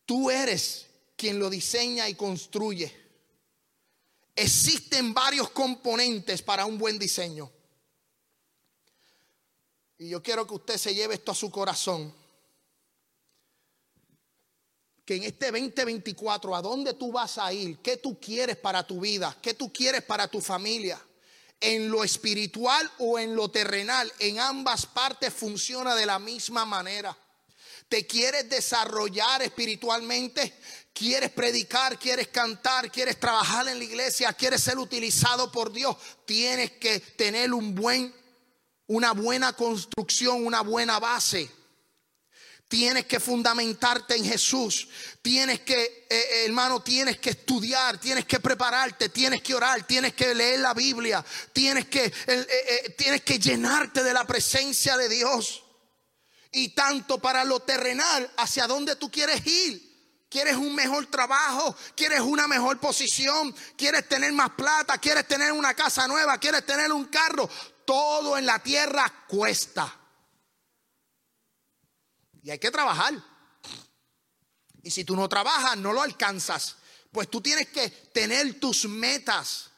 Tú 0.06 0.30
eres 0.30 0.86
quien 1.16 1.40
lo 1.40 1.50
diseña 1.50 2.08
y 2.08 2.14
construye. 2.14 2.96
Existen 4.36 5.16
varios 5.16 5.50
componentes 5.50 6.44
para 6.44 6.68
un 6.68 6.78
buen 6.78 7.00
diseño. 7.00 7.52
Y 9.98 10.10
yo 10.10 10.22
quiero 10.22 10.46
que 10.46 10.54
usted 10.54 10.78
se 10.78 10.94
lleve 10.94 11.16
esto 11.16 11.32
a 11.32 11.36
su 11.36 11.50
corazón 11.50 12.19
que 15.10 15.16
en 15.16 15.24
este 15.24 15.48
2024, 15.48 16.56
¿a 16.56 16.62
dónde 16.62 16.94
tú 16.94 17.12
vas 17.12 17.40
a 17.40 17.52
ir? 17.52 17.80
¿Qué 17.80 17.98
tú 17.98 18.20
quieres 18.20 18.58
para 18.58 18.86
tu 18.86 19.00
vida? 19.00 19.36
¿Qué 19.42 19.56
tú 19.56 19.74
quieres 19.74 20.04
para 20.04 20.28
tu 20.28 20.40
familia? 20.40 21.04
En 21.60 21.90
lo 21.90 22.04
espiritual 22.04 22.92
o 23.00 23.18
en 23.18 23.36
lo 23.36 23.50
terrenal, 23.50 24.14
en 24.20 24.40
ambas 24.40 24.86
partes 24.86 25.34
funciona 25.34 25.96
de 25.96 26.06
la 26.06 26.20
misma 26.20 26.64
manera. 26.64 27.18
¿Te 27.88 28.06
quieres 28.06 28.52
desarrollar 28.52 29.42
espiritualmente? 29.42 30.54
¿Quieres 30.94 31.32
predicar? 31.32 31.98
¿Quieres 31.98 32.28
cantar? 32.28 32.92
¿Quieres 32.92 33.20
trabajar 33.20 33.68
en 33.68 33.80
la 33.80 33.86
iglesia? 33.86 34.32
¿Quieres 34.34 34.62
ser 34.62 34.78
utilizado 34.78 35.52
por 35.52 35.74
Dios? 35.74 35.98
Tienes 36.26 36.74
que 36.74 37.00
tener 37.00 37.52
un 37.52 37.74
buen, 37.74 38.14
una 38.86 39.14
buena 39.14 39.54
construcción, 39.54 40.46
una 40.46 40.62
buena 40.62 41.00
base. 41.00 41.50
Tienes 42.70 43.08
que 43.08 43.20
fundamentarte 43.20 44.16
en 44.16 44.24
Jesús. 44.24 44.88
Tienes 45.24 45.62
que, 45.62 45.82
eh, 45.84 46.06
eh, 46.08 46.46
hermano, 46.46 46.84
tienes 46.84 47.18
que 47.18 47.32
estudiar, 47.32 47.98
tienes 47.98 48.26
que 48.26 48.40
prepararte, 48.40 49.10
tienes 49.10 49.42
que 49.42 49.56
orar, 49.56 49.88
tienes 49.88 50.14
que 50.14 50.36
leer 50.36 50.60
la 50.60 50.76
Biblia, 50.76 51.26
tienes 51.52 51.88
que, 51.88 52.14
eh, 52.28 52.96
tienes 52.96 53.24
que 53.24 53.40
llenarte 53.40 54.04
de 54.04 54.14
la 54.14 54.24
presencia 54.28 54.96
de 54.98 55.10
Dios. 55.10 55.64
Y 56.52 56.70
tanto 56.70 57.18
para 57.18 57.44
lo 57.44 57.60
terrenal, 57.60 58.32
hacia 58.38 58.68
dónde 58.68 58.96
tú 58.98 59.10
quieres 59.10 59.46
ir. 59.48 59.90
¿Quieres 60.30 60.56
un 60.56 60.76
mejor 60.76 61.08
trabajo? 61.08 61.76
¿Quieres 61.96 62.20
una 62.20 62.48
mejor 62.48 62.80
posición? 62.80 63.54
¿Quieres 63.76 64.08
tener 64.08 64.32
más 64.32 64.52
plata? 64.52 65.00
¿Quieres 65.00 65.28
tener 65.28 65.52
una 65.52 65.74
casa 65.74 66.08
nueva? 66.08 66.38
¿Quieres 66.38 66.64
tener 66.68 66.92
un 66.92 67.06
carro? 67.06 67.50
Todo 67.84 68.38
en 68.38 68.46
la 68.46 68.60
tierra 68.60 69.12
cuesta. 69.28 69.99
Y 72.44 72.52
hay 72.52 72.60
que 72.60 72.72
trabajar. 72.72 73.14
Y 74.82 74.92
si 74.92 75.04
tú 75.04 75.16
no 75.16 75.28
trabajas, 75.28 75.78
no 75.78 75.94
lo 75.94 76.02
alcanzas. 76.02 76.78
Pues 77.12 77.30
tú 77.30 77.42
tienes 77.42 77.68
que 77.70 77.90
tener 77.90 78.60
tus 78.60 78.86
metas. 78.86 79.69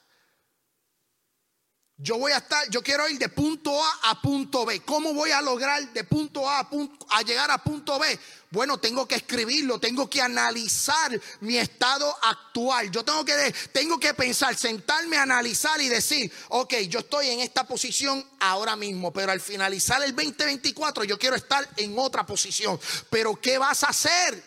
Yo 2.04 2.18
voy 2.18 2.32
a 2.32 2.38
estar, 2.38 2.68
yo 2.72 2.82
quiero 2.82 3.08
ir 3.08 3.20
de 3.20 3.30
punto 3.30 3.72
A 3.80 4.10
a 4.10 4.20
punto 4.20 4.66
B. 4.66 4.82
¿Cómo 4.82 5.14
voy 5.14 5.30
a 5.30 5.40
lograr 5.40 5.94
de 5.94 6.04
punto 6.04 6.50
A 6.50 6.68
a, 7.10 7.22
llegar 7.22 7.52
a 7.52 7.60
punto 7.60 8.00
B? 8.00 8.20
Bueno, 8.50 8.80
tengo 8.80 9.08
que 9.08 9.16
escribirlo, 9.16 9.80
tengo 9.80 10.10
que 10.10 10.20
analizar 10.20 11.12
mi 11.42 11.58
estado 11.58 12.12
actual. 12.24 12.90
Yo 12.90 13.06
tengo 13.06 13.24
que, 13.24 13.54
tengo 13.72 14.00
que 14.00 14.16
pensar, 14.16 14.58
sentarme, 14.58 15.16
analizar 15.16 15.80
y 15.80 15.90
decir, 15.90 16.32
ok, 16.50 16.74
yo 16.90 17.02
estoy 17.02 17.28
en 17.28 17.42
esta 17.42 17.68
posición 17.68 18.26
ahora 18.40 18.76
mismo, 18.76 19.14
pero 19.14 19.32
al 19.32 19.40
finalizar 19.40 20.02
el 20.02 20.16
2024 20.16 21.04
yo 21.04 21.20
quiero 21.20 21.36
estar 21.36 21.70
en 21.78 22.00
otra 22.00 22.26
posición. 22.26 22.80
Pero 23.12 23.40
¿qué 23.40 23.60
vas 23.60 23.84
a 23.84 23.90
hacer? 23.90 24.44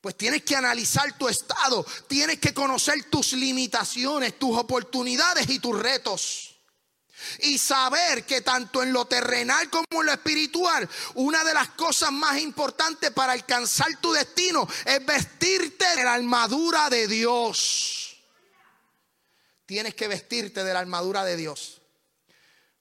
Pues 0.00 0.16
tienes 0.16 0.44
que 0.44 0.54
analizar 0.54 1.18
tu 1.18 1.28
estado, 1.28 1.84
tienes 2.06 2.38
que 2.38 2.54
conocer 2.54 3.10
tus 3.10 3.32
limitaciones, 3.32 4.38
tus 4.38 4.56
oportunidades 4.56 5.50
y 5.50 5.58
tus 5.58 5.76
retos 5.76 6.49
y 7.40 7.58
saber 7.58 8.24
que 8.24 8.40
tanto 8.40 8.82
en 8.82 8.92
lo 8.92 9.06
terrenal 9.06 9.68
como 9.70 10.00
en 10.00 10.06
lo 10.06 10.12
espiritual, 10.12 10.88
una 11.14 11.44
de 11.44 11.54
las 11.54 11.68
cosas 11.70 12.12
más 12.12 12.38
importantes 12.38 13.10
para 13.10 13.32
alcanzar 13.32 14.00
tu 14.00 14.12
destino 14.12 14.66
es 14.84 15.04
vestirte 15.04 15.84
de 15.96 16.04
la 16.04 16.14
armadura 16.14 16.90
de 16.90 17.06
Dios. 17.06 18.16
Tienes 19.66 19.94
que 19.94 20.08
vestirte 20.08 20.64
de 20.64 20.74
la 20.74 20.80
armadura 20.80 21.24
de 21.24 21.36
Dios. 21.36 21.80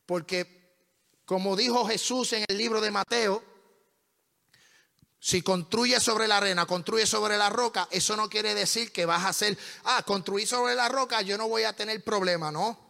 Porque, 0.06 0.82
como 1.26 1.56
dijo 1.56 1.86
Jesús 1.88 2.34
en 2.34 2.46
el 2.48 2.58
libro 2.58 2.82
de 2.82 2.90
Mateo, 2.90 3.44
si 5.20 5.42
construyes 5.42 6.02
sobre 6.02 6.28
la 6.28 6.38
arena, 6.38 6.66
construyes 6.66 7.10
sobre 7.10 7.38
la 7.38 7.50
roca, 7.50 7.88
eso 7.92 8.16
no 8.16 8.30
quiere 8.30 8.56
decir 8.56 8.92
que 8.92 9.06
vas 9.06 9.24
a 9.24 9.30
hacer, 9.30 9.58
ah, 9.84 10.02
construir 10.04 10.48
sobre 10.48 10.76
la 10.76 10.88
roca, 10.88 11.22
yo 11.22 11.38
no 11.38 11.48
voy 11.48 11.64
a 11.64 11.74
tener 11.74 12.04
problema, 12.04 12.52
¿no? 12.52 12.89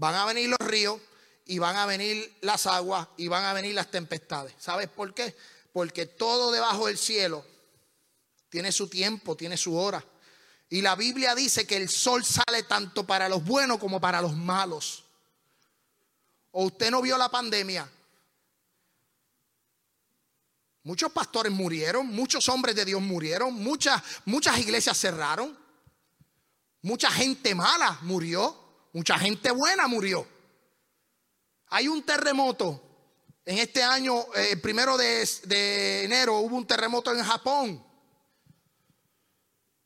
Van 0.00 0.14
a 0.14 0.24
venir 0.24 0.48
los 0.48 0.66
ríos 0.66 0.98
y 1.44 1.58
van 1.58 1.76
a 1.76 1.84
venir 1.84 2.38
las 2.40 2.66
aguas 2.66 3.06
y 3.18 3.28
van 3.28 3.44
a 3.44 3.52
venir 3.52 3.74
las 3.74 3.90
tempestades. 3.90 4.54
¿Sabes 4.58 4.88
por 4.88 5.12
qué? 5.12 5.36
Porque 5.74 6.06
todo 6.06 6.50
debajo 6.50 6.86
del 6.86 6.96
cielo 6.96 7.44
tiene 8.48 8.72
su 8.72 8.88
tiempo, 8.88 9.36
tiene 9.36 9.58
su 9.58 9.76
hora. 9.76 10.02
Y 10.70 10.80
la 10.80 10.96
Biblia 10.96 11.34
dice 11.34 11.66
que 11.66 11.76
el 11.76 11.90
sol 11.90 12.24
sale 12.24 12.62
tanto 12.62 13.06
para 13.06 13.28
los 13.28 13.44
buenos 13.44 13.78
como 13.78 14.00
para 14.00 14.22
los 14.22 14.34
malos. 14.34 15.04
¿O 16.52 16.64
usted 16.64 16.90
no 16.90 17.02
vio 17.02 17.18
la 17.18 17.28
pandemia? 17.28 17.86
Muchos 20.84 21.12
pastores 21.12 21.52
murieron, 21.52 22.06
muchos 22.06 22.48
hombres 22.48 22.74
de 22.74 22.86
Dios 22.86 23.02
murieron, 23.02 23.52
muchas, 23.52 24.02
muchas 24.24 24.58
iglesias 24.58 24.98
cerraron, 24.98 25.58
mucha 26.80 27.10
gente 27.10 27.54
mala 27.54 27.98
murió. 28.00 28.59
Mucha 28.92 29.18
gente 29.18 29.50
buena 29.50 29.86
murió. 29.86 30.26
Hay 31.68 31.88
un 31.88 32.02
terremoto. 32.02 32.82
En 33.44 33.58
este 33.58 33.82
año, 33.82 34.26
el 34.34 34.44
eh, 34.44 34.56
primero 34.56 34.96
de, 34.96 35.28
de 35.44 36.04
enero, 36.04 36.38
hubo 36.38 36.56
un 36.56 36.66
terremoto 36.66 37.12
en 37.12 37.24
Japón. 37.24 37.84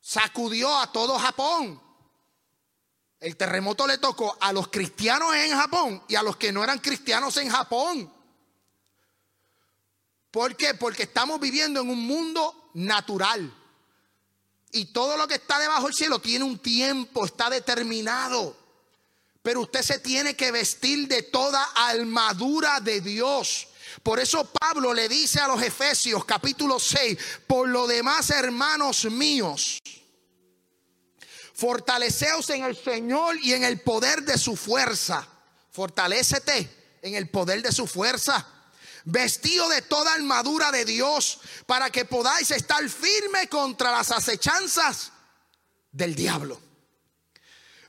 Sacudió 0.00 0.76
a 0.76 0.90
todo 0.90 1.18
Japón. 1.18 1.80
El 3.20 3.36
terremoto 3.36 3.86
le 3.86 3.98
tocó 3.98 4.36
a 4.40 4.52
los 4.52 4.68
cristianos 4.68 5.34
en 5.34 5.56
Japón 5.56 6.02
y 6.08 6.14
a 6.14 6.22
los 6.22 6.36
que 6.36 6.52
no 6.52 6.62
eran 6.62 6.78
cristianos 6.78 7.36
en 7.38 7.48
Japón. 7.48 8.12
¿Por 10.30 10.56
qué? 10.56 10.74
Porque 10.74 11.04
estamos 11.04 11.40
viviendo 11.40 11.80
en 11.80 11.88
un 11.88 12.06
mundo 12.06 12.70
natural. 12.74 13.54
Y 14.72 14.86
todo 14.86 15.16
lo 15.16 15.28
que 15.28 15.34
está 15.34 15.58
debajo 15.58 15.86
del 15.86 15.94
cielo 15.94 16.18
tiene 16.18 16.44
un 16.44 16.58
tiempo, 16.58 17.24
está 17.24 17.48
determinado. 17.48 18.63
Pero 19.44 19.60
usted 19.60 19.82
se 19.82 19.98
tiene 19.98 20.34
que 20.34 20.50
vestir 20.50 21.06
de 21.06 21.20
toda 21.20 21.62
armadura 21.74 22.80
de 22.80 23.02
Dios. 23.02 23.68
Por 24.02 24.18
eso 24.18 24.50
Pablo 24.58 24.94
le 24.94 25.06
dice 25.06 25.38
a 25.38 25.46
los 25.46 25.60
Efesios 25.62 26.24
capítulo 26.24 26.80
6, 26.80 27.18
por 27.46 27.68
lo 27.68 27.86
demás 27.86 28.30
hermanos 28.30 29.04
míos, 29.04 29.82
fortaleceos 31.52 32.48
en 32.48 32.64
el 32.64 32.74
Señor 32.74 33.36
y 33.36 33.52
en 33.52 33.64
el 33.64 33.82
poder 33.82 34.22
de 34.22 34.38
su 34.38 34.56
fuerza. 34.56 35.28
Fortalécete 35.70 36.98
en 37.02 37.14
el 37.14 37.28
poder 37.28 37.60
de 37.60 37.70
su 37.70 37.86
fuerza. 37.86 38.48
Vestido 39.04 39.68
de 39.68 39.82
toda 39.82 40.14
armadura 40.14 40.72
de 40.72 40.86
Dios 40.86 41.38
para 41.66 41.90
que 41.90 42.06
podáis 42.06 42.50
estar 42.50 42.88
firme 42.88 43.46
contra 43.50 43.92
las 43.92 44.10
acechanzas 44.10 45.12
del 45.92 46.14
diablo. 46.14 46.58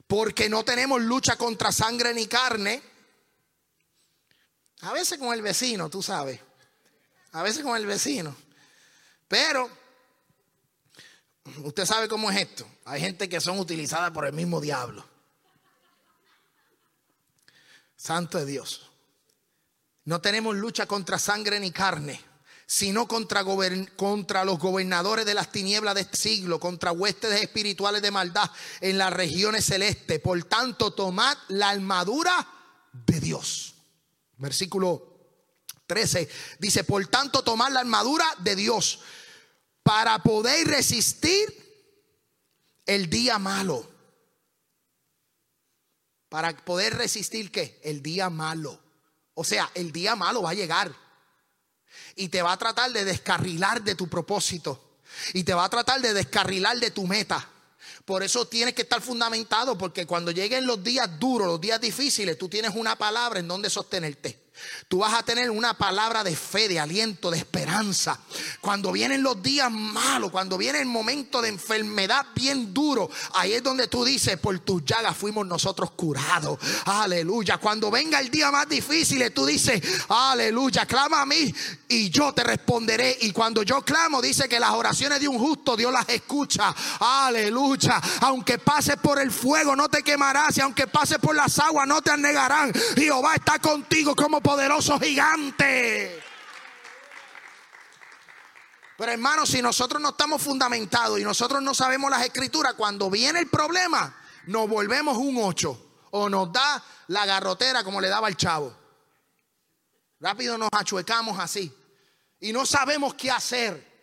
Porque 0.07 0.49
no 0.49 0.63
tenemos 0.63 1.01
lucha 1.01 1.35
contra 1.35 1.71
sangre 1.71 2.13
ni 2.13 2.27
carne. 2.27 2.81
A 4.81 4.93
veces 4.93 5.17
con 5.17 5.33
el 5.33 5.41
vecino, 5.41 5.89
tú 5.89 6.03
sabes. 6.03 6.39
A 7.31 7.43
veces 7.43 7.63
con 7.63 7.75
el 7.75 7.85
vecino. 7.85 8.35
Pero 9.27 9.69
usted 11.63 11.85
sabe 11.85 12.07
cómo 12.07 12.29
es 12.31 12.37
esto. 12.37 12.67
Hay 12.85 13.01
gente 13.01 13.27
que 13.27 13.41
son 13.41 13.59
utilizadas 13.59 14.11
por 14.11 14.25
el 14.25 14.33
mismo 14.33 14.61
diablo. 14.61 15.05
Santo 17.95 18.37
de 18.37 18.45
Dios. 18.45 18.91
No 20.03 20.21
tenemos 20.21 20.55
lucha 20.55 20.85
contra 20.85 21.17
sangre 21.17 21.59
ni 21.59 21.71
carne 21.71 22.23
sino 22.67 23.07
contra, 23.07 23.43
contra, 23.95 24.43
los 24.43 24.59
gobernadores 24.59 25.25
de 25.25 25.33
las 25.33 25.51
tinieblas 25.51 25.95
de 25.95 26.01
este 26.01 26.17
siglo, 26.17 26.59
contra 26.59 26.91
huestes 26.91 27.41
espirituales 27.41 28.01
de 28.01 28.11
maldad 28.11 28.49
en 28.81 28.97
las 28.97 29.13
regiones 29.13 29.65
celestes. 29.65 30.19
Por 30.19 30.43
tanto, 30.45 30.91
tomad 30.91 31.37
la 31.49 31.69
armadura 31.69 32.47
de 32.91 33.19
Dios. 33.19 33.75
Versículo 34.37 35.15
13 35.87 36.27
dice, 36.59 36.83
por 36.83 37.05
tanto, 37.07 37.43
tomad 37.43 37.71
la 37.71 37.81
armadura 37.81 38.25
de 38.39 38.55
Dios 38.55 38.99
para 39.83 40.17
poder 40.19 40.67
resistir 40.67 41.65
el 42.85 43.09
día 43.09 43.37
malo. 43.37 43.87
Para 46.29 46.57
poder 46.57 46.97
resistir 46.97 47.51
qué? 47.51 47.79
El 47.83 48.01
día 48.01 48.31
malo. 48.31 48.79
O 49.35 49.43
sea, 49.43 49.69
el 49.75 49.91
día 49.91 50.15
malo 50.15 50.41
va 50.41 50.49
a 50.49 50.55
llegar 50.55 51.04
y 52.15 52.29
te 52.29 52.41
va 52.41 52.53
a 52.53 52.57
tratar 52.57 52.91
de 52.91 53.05
descarrilar 53.05 53.83
de 53.83 53.95
tu 53.95 54.07
propósito 54.07 54.99
y 55.33 55.43
te 55.43 55.53
va 55.53 55.65
a 55.65 55.69
tratar 55.69 56.01
de 56.01 56.13
descarrilar 56.13 56.77
de 56.79 56.91
tu 56.91 57.07
meta. 57.07 57.49
Por 58.05 58.23
eso 58.23 58.47
tienes 58.47 58.73
que 58.73 58.83
estar 58.83 59.01
fundamentado 59.01 59.77
porque 59.77 60.05
cuando 60.05 60.31
lleguen 60.31 60.65
los 60.65 60.83
días 60.83 61.19
duros, 61.19 61.47
los 61.47 61.61
días 61.61 61.81
difíciles, 61.81 62.37
tú 62.37 62.47
tienes 62.47 62.75
una 62.75 62.95
palabra 62.95 63.39
en 63.39 63.47
donde 63.47 63.69
sostenerte. 63.69 64.44
Tú 64.87 64.99
vas 64.99 65.13
a 65.13 65.23
tener 65.23 65.49
una 65.49 65.77
palabra 65.77 66.23
de 66.23 66.35
fe, 66.35 66.67
de 66.67 66.79
aliento, 66.79 67.31
de 67.31 67.37
esperanza. 67.37 68.19
Cuando 68.61 68.91
vienen 68.91 69.23
los 69.23 69.41
días 69.41 69.71
malos, 69.71 70.31
cuando 70.31 70.57
viene 70.57 70.79
el 70.79 70.85
momento 70.85 71.41
de 71.41 71.49
enfermedad 71.49 72.25
bien 72.35 72.73
duro, 72.73 73.09
ahí 73.33 73.53
es 73.53 73.63
donde 73.63 73.87
tú 73.87 74.05
dices, 74.05 74.37
por 74.37 74.57
tus 74.59 74.83
llagas 74.85 75.17
fuimos 75.17 75.45
nosotros 75.45 75.91
curados. 75.91 76.59
Aleluya. 76.85 77.57
Cuando 77.57 77.91
venga 77.91 78.19
el 78.19 78.29
día 78.29 78.51
más 78.51 78.67
difícil, 78.69 79.31
tú 79.33 79.45
dices, 79.45 79.81
aleluya, 80.07 80.85
clama 80.85 81.21
a 81.21 81.25
mí 81.25 81.53
y 81.87 82.09
yo 82.09 82.33
te 82.33 82.43
responderé. 82.43 83.17
Y 83.21 83.31
cuando 83.31 83.63
yo 83.63 83.81
clamo, 83.81 84.21
dice 84.21 84.47
que 84.47 84.59
las 84.59 84.71
oraciones 84.71 85.19
de 85.19 85.27
un 85.27 85.39
justo 85.39 85.75
Dios 85.75 85.91
las 85.91 86.07
escucha. 86.09 86.73
Aleluya. 86.99 88.01
Aunque 88.21 88.57
pases 88.57 88.97
por 88.97 89.19
el 89.19 89.31
fuego, 89.31 89.75
no 89.75 89.89
te 89.89 90.03
quemarás. 90.03 90.57
Y 90.57 90.61
aunque 90.61 90.87
pases 90.87 91.17
por 91.19 91.35
las 91.35 91.57
aguas, 91.59 91.87
no 91.87 92.01
te 92.01 92.11
anegarán. 92.11 92.71
Jehová 92.95 93.35
está 93.35 93.59
contigo 93.59 94.15
como 94.15 94.41
poderoso 94.45 94.99
gigante. 94.99 96.21
Pero 98.95 99.11
hermanos, 99.11 99.49
si 99.49 99.59
nosotros 99.59 99.99
no 99.99 100.09
estamos 100.09 100.39
fundamentados 100.39 101.19
y 101.19 101.23
nosotros 101.23 101.63
no 101.63 101.73
sabemos 101.73 102.11
las 102.11 102.23
escrituras, 102.23 102.75
cuando 102.75 103.09
viene 103.09 103.39
el 103.39 103.49
problema, 103.49 104.15
nos 104.45 104.69
volvemos 104.69 105.17
un 105.17 105.37
ocho 105.41 106.03
o 106.11 106.29
nos 106.29 106.53
da 106.53 106.81
la 107.07 107.25
garrotera 107.25 107.83
como 107.83 107.99
le 107.99 108.07
daba 108.07 108.27
el 108.27 108.37
chavo. 108.37 108.77
Rápido 110.19 110.59
nos 110.59 110.69
achuecamos 110.71 111.39
así. 111.39 111.75
y 112.39 112.53
no 112.53 112.65
sabemos 112.67 113.15
qué 113.15 113.31
hacer. 113.31 113.94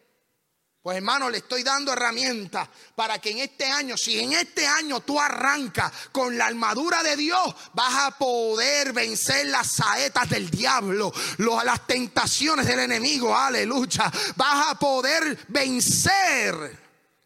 Pues 0.82 0.96
hermano, 0.96 1.30
le 1.30 1.38
estoy 1.38 1.62
dando 1.62 1.92
herramientas 1.92 2.68
para 2.96 3.20
que 3.20 3.30
en 3.30 3.38
este 3.38 3.66
año, 3.66 3.96
si 3.96 4.18
en 4.18 4.32
este 4.32 4.66
año 4.66 4.98
tú 4.98 5.20
arrancas 5.20 5.92
con 6.10 6.36
la 6.36 6.46
armadura 6.46 7.04
de 7.04 7.16
Dios, 7.16 7.54
vas 7.72 7.94
a 7.94 8.18
poder 8.18 8.92
vencer 8.92 9.46
las 9.46 9.70
saetas 9.70 10.28
del 10.28 10.50
diablo, 10.50 11.12
las 11.38 11.86
tentaciones 11.86 12.66
del 12.66 12.80
enemigo, 12.80 13.36
aleluya. 13.36 14.10
Vas 14.34 14.70
a 14.70 14.74
poder 14.76 15.38
vencer 15.46 16.76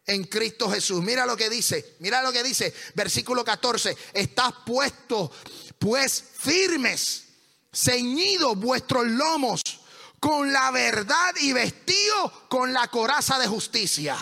en 0.05 0.25
Cristo 0.25 0.69
Jesús. 0.69 1.03
Mira 1.03 1.25
lo 1.25 1.35
que 1.35 1.49
dice, 1.49 1.95
mira 1.97 2.21
lo 2.21 2.31
que 2.31 2.43
dice, 2.43 2.71
versículo 2.93 3.43
14, 3.43 3.97
estás 4.13 4.53
puesto 4.67 5.31
pues 5.79 6.23
firmes, 6.37 7.23
ceñidos 7.73 8.55
vuestros 8.55 9.07
lomos 9.07 9.63
con 10.27 10.51
la 10.51 10.71
verdad 10.71 11.33
y 11.39 11.53
vestido 11.53 12.49
con 12.49 12.73
la 12.73 12.89
coraza 12.89 13.39
de 13.39 13.47
justicia. 13.47 14.17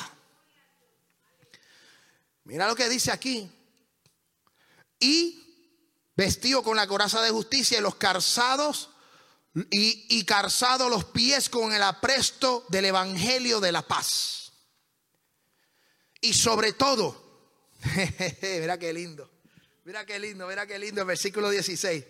Mira 2.43 2.67
lo 2.67 2.75
que 2.75 2.87
dice 2.87 3.11
aquí. 3.11 3.51
Y 4.99 5.41
vestido 6.15 6.61
con 6.61 6.77
la 6.77 6.85
coraza 6.85 7.23
de 7.23 7.31
justicia 7.31 7.79
y 7.79 7.81
los 7.81 7.95
calzados 7.95 8.91
y, 9.71 10.19
y 10.19 10.27
los 10.89 11.05
pies 11.05 11.49
con 11.49 11.73
el 11.73 11.81
apresto 11.81 12.67
del 12.69 12.85
evangelio 12.85 13.59
de 13.59 13.71
la 13.71 13.81
paz. 13.81 14.51
Y 16.21 16.33
sobre 16.35 16.73
todo, 16.73 17.49
mira 18.43 18.77
qué 18.77 18.93
lindo, 18.93 19.27
mira 19.83 20.05
qué 20.05 20.19
lindo, 20.19 20.45
mira 20.45 20.67
qué 20.67 20.77
lindo 20.77 21.01
el 21.01 21.07
versículo 21.07 21.49
16. 21.49 22.05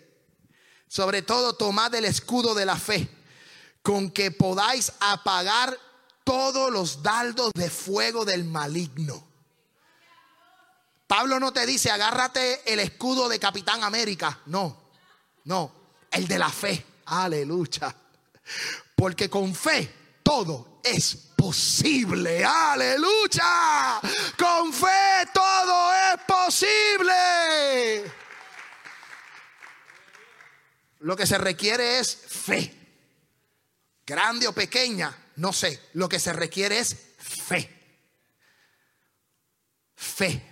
Sobre 0.86 1.22
todo 1.22 1.54
tomad 1.54 1.94
el 1.94 2.04
escudo 2.04 2.54
de 2.54 2.66
la 2.66 2.76
fe 2.76 3.08
con 3.86 4.10
que 4.10 4.32
podáis 4.32 4.92
apagar 4.98 5.78
todos 6.24 6.72
los 6.72 7.04
dardos 7.04 7.52
de 7.54 7.70
fuego 7.70 8.24
del 8.24 8.42
maligno. 8.42 9.24
Pablo 11.06 11.38
no 11.38 11.52
te 11.52 11.64
dice, 11.66 11.92
agárrate 11.92 12.72
el 12.72 12.80
escudo 12.80 13.28
de 13.28 13.38
Capitán 13.38 13.84
América. 13.84 14.40
No, 14.46 14.90
no, 15.44 15.70
el 16.10 16.26
de 16.26 16.36
la 16.36 16.50
fe. 16.50 16.84
Aleluya. 17.04 17.94
Porque 18.96 19.30
con 19.30 19.54
fe 19.54 20.18
todo 20.20 20.80
es 20.82 21.14
posible. 21.36 22.44
Aleluya. 22.44 24.00
Con 24.36 24.72
fe 24.72 25.28
todo 25.32 25.92
es 25.94 26.20
posible. 26.26 28.12
Lo 30.98 31.14
que 31.14 31.24
se 31.24 31.38
requiere 31.38 32.00
es 32.00 32.16
fe 32.16 32.85
grande 34.06 34.46
o 34.46 34.52
pequeña, 34.52 35.14
no 35.36 35.52
sé. 35.52 35.88
Lo 35.94 36.08
que 36.08 36.20
se 36.20 36.32
requiere 36.32 36.78
es 36.78 36.96
fe. 37.18 37.68
Fe. 39.94 40.42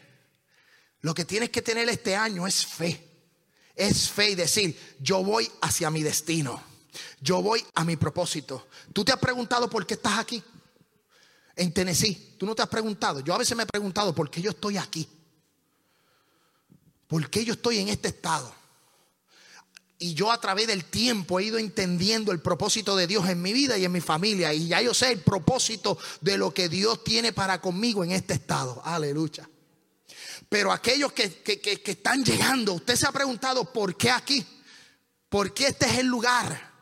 Lo 1.00 1.14
que 1.14 1.24
tienes 1.24 1.50
que 1.50 1.62
tener 1.62 1.88
este 1.88 2.16
año 2.16 2.46
es 2.46 2.66
fe. 2.66 3.10
Es 3.74 4.10
fe 4.10 4.30
y 4.30 4.34
decir, 4.34 4.96
yo 5.00 5.22
voy 5.22 5.50
hacia 5.62 5.90
mi 5.90 6.02
destino. 6.02 6.62
Yo 7.20 7.42
voy 7.42 7.64
a 7.74 7.84
mi 7.84 7.96
propósito. 7.96 8.68
¿Tú 8.92 9.04
te 9.04 9.12
has 9.12 9.18
preguntado 9.18 9.68
por 9.68 9.86
qué 9.86 9.94
estás 9.94 10.18
aquí? 10.18 10.42
En 11.56 11.72
Tennessee. 11.72 12.36
¿Tú 12.38 12.46
no 12.46 12.54
te 12.54 12.62
has 12.62 12.68
preguntado? 12.68 13.20
Yo 13.20 13.34
a 13.34 13.38
veces 13.38 13.56
me 13.56 13.64
he 13.64 13.66
preguntado 13.66 14.14
por 14.14 14.30
qué 14.30 14.40
yo 14.40 14.50
estoy 14.50 14.76
aquí. 14.76 15.08
¿Por 17.06 17.28
qué 17.30 17.44
yo 17.44 17.52
estoy 17.54 17.78
en 17.78 17.88
este 17.88 18.08
estado? 18.08 18.54
Y 19.98 20.14
yo 20.14 20.32
a 20.32 20.40
través 20.40 20.66
del 20.66 20.84
tiempo 20.84 21.38
he 21.38 21.44
ido 21.44 21.58
entendiendo 21.58 22.32
el 22.32 22.40
propósito 22.40 22.96
de 22.96 23.06
Dios 23.06 23.28
en 23.28 23.40
mi 23.40 23.52
vida 23.52 23.78
y 23.78 23.84
en 23.84 23.92
mi 23.92 24.00
familia. 24.00 24.52
Y 24.52 24.68
ya 24.68 24.82
yo 24.82 24.92
sé 24.92 25.12
el 25.12 25.20
propósito 25.20 25.96
de 26.20 26.36
lo 26.36 26.52
que 26.52 26.68
Dios 26.68 27.04
tiene 27.04 27.32
para 27.32 27.60
conmigo 27.60 28.02
en 28.02 28.10
este 28.10 28.34
estado. 28.34 28.82
Aleluya. 28.84 29.48
Pero 30.48 30.72
aquellos 30.72 31.12
que, 31.12 31.42
están 31.84 32.24
llegando, 32.24 32.74
usted 32.74 32.96
se 32.96 33.06
ha 33.06 33.12
preguntado 33.12 33.72
por 33.72 33.96
qué 33.96 34.10
aquí. 34.10 34.44
¿Por 35.28 35.54
qué 35.54 35.68
este 35.68 35.86
es 35.86 35.98
el 35.98 36.06
lugar? 36.06 36.72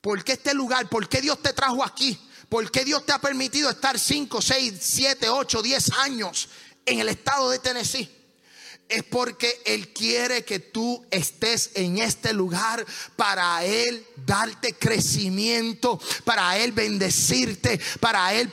¿Por 0.00 0.22
qué 0.22 0.32
este 0.32 0.54
lugar? 0.54 0.88
¿Por 0.88 1.08
qué 1.08 1.20
Dios 1.20 1.42
te 1.42 1.52
trajo 1.52 1.84
aquí? 1.84 2.18
¿Por 2.48 2.70
qué 2.70 2.84
Dios 2.84 3.04
te 3.04 3.12
ha 3.12 3.18
permitido 3.18 3.68
estar 3.70 3.98
5, 3.98 4.40
6, 4.40 4.74
7, 4.78 5.28
8, 5.28 5.62
10 5.62 5.90
años 5.98 6.48
en 6.84 7.00
el 7.00 7.08
estado 7.08 7.50
de 7.50 7.58
Tennessee? 7.58 8.15
Es 8.88 9.02
porque 9.04 9.62
Él 9.64 9.92
quiere 9.92 10.44
que 10.44 10.58
tú 10.60 11.04
estés 11.10 11.70
en 11.74 11.98
este 11.98 12.32
lugar 12.32 12.84
para 13.16 13.64
Él 13.64 14.06
darte 14.24 14.74
crecimiento, 14.74 16.00
para 16.24 16.56
Él 16.58 16.72
bendecirte, 16.72 17.80
para 18.00 18.32
Él 18.34 18.50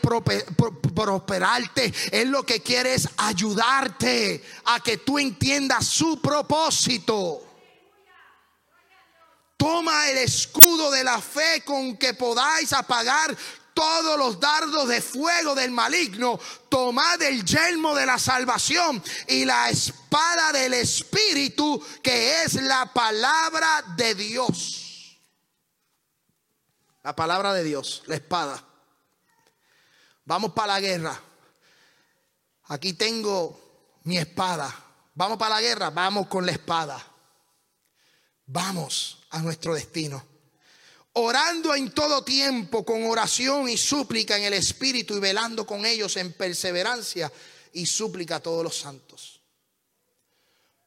prosperarte. 0.96 1.94
Él 2.12 2.30
lo 2.30 2.44
que 2.44 2.62
quiere 2.62 2.96
es 2.96 3.08
ayudarte 3.18 4.44
a 4.66 4.80
que 4.80 4.98
tú 4.98 5.20
entiendas 5.20 5.86
su 5.86 6.20
propósito. 6.20 7.42
Toma 9.56 10.10
el 10.10 10.18
escudo 10.18 10.92
de 10.92 11.04
la 11.04 11.22
fe 11.22 11.62
con 11.64 11.96
que 11.96 12.14
podáis 12.14 12.74
apagar 12.74 13.38
todos 13.74 14.18
los 14.18 14.40
dardos 14.40 14.88
de 14.88 15.02
fuego 15.02 15.56
del 15.56 15.72
maligno, 15.72 16.40
tomad 16.70 17.22
el 17.22 17.44
yelmo 17.44 17.96
de 17.96 18.06
la 18.06 18.20
salvación 18.20 19.04
y 19.28 19.46
la 19.46 19.70
espada 19.70 20.52
del 20.52 20.74
Espíritu, 20.74 21.84
que 22.02 22.44
es 22.44 22.56
la 22.56 22.92
palabra 22.94 23.84
de 23.96 24.16
Dios. 24.16 25.20
La 27.04 27.16
palabra 27.16 27.54
de 27.54 27.64
Dios, 27.64 28.04
la 28.08 28.16
espada. 28.16 28.64
Vamos 30.26 30.54
para 30.54 30.74
la 30.74 30.80
guerra. 30.80 31.22
Aquí 32.66 32.94
tengo 32.94 34.00
mi 34.04 34.18
espada. 34.18 34.74
Vamos 35.16 35.38
para 35.38 35.56
la 35.56 35.62
guerra, 35.62 35.90
vamos 35.90 36.28
con 36.28 36.46
la 36.46 36.54
espada. 36.54 37.06
Vamos 38.46 39.26
a 39.30 39.40
nuestro 39.40 39.74
destino 39.74 40.33
orando 41.14 41.76
en 41.76 41.92
todo 41.92 42.24
tiempo 42.24 42.84
con 42.84 43.04
oración 43.06 43.70
y 43.70 43.78
súplica 43.78 44.38
en 44.38 44.44
el 44.44 44.54
Espíritu 44.54 45.16
y 45.16 45.20
velando 45.20 45.66
con 45.66 45.86
ellos 45.86 46.18
en 46.18 46.34
perseverancia 46.34 47.32
y 47.74 47.86
súplica 47.86 48.38
a 48.38 48.40
todos 48.40 48.64
los 48.64 48.78
santos. 48.78 49.42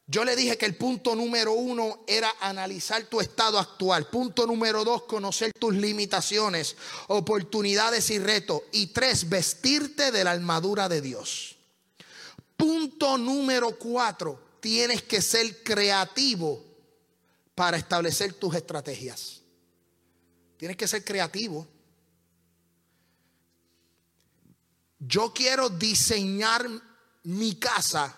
Yo 0.08 0.24
le 0.24 0.36
dije 0.36 0.56
que 0.56 0.66
el 0.66 0.76
punto 0.76 1.16
número 1.16 1.52
uno 1.52 2.04
era 2.06 2.32
analizar 2.40 3.04
tu 3.06 3.20
estado 3.20 3.58
actual. 3.58 4.08
Punto 4.08 4.46
número 4.46 4.84
dos, 4.84 5.02
conocer 5.02 5.52
tus 5.58 5.74
limitaciones, 5.74 6.76
oportunidades 7.08 8.10
y 8.10 8.20
retos. 8.20 8.62
Y 8.70 8.88
tres, 8.88 9.28
vestirte 9.28 10.12
de 10.12 10.22
la 10.22 10.30
armadura 10.30 10.88
de 10.88 11.00
Dios. 11.00 11.56
Punto 12.56 13.18
número 13.18 13.76
cuatro, 13.76 14.40
tienes 14.60 15.02
que 15.02 15.20
ser 15.20 15.64
creativo 15.64 16.64
para 17.56 17.76
establecer 17.76 18.32
tus 18.34 18.54
estrategias. 18.54 19.35
Tienes 20.56 20.76
que 20.76 20.88
ser 20.88 21.04
creativo. 21.04 21.66
Yo 24.98 25.32
quiero 25.32 25.68
diseñar 25.68 26.66
mi 27.24 27.56
casa. 27.56 28.16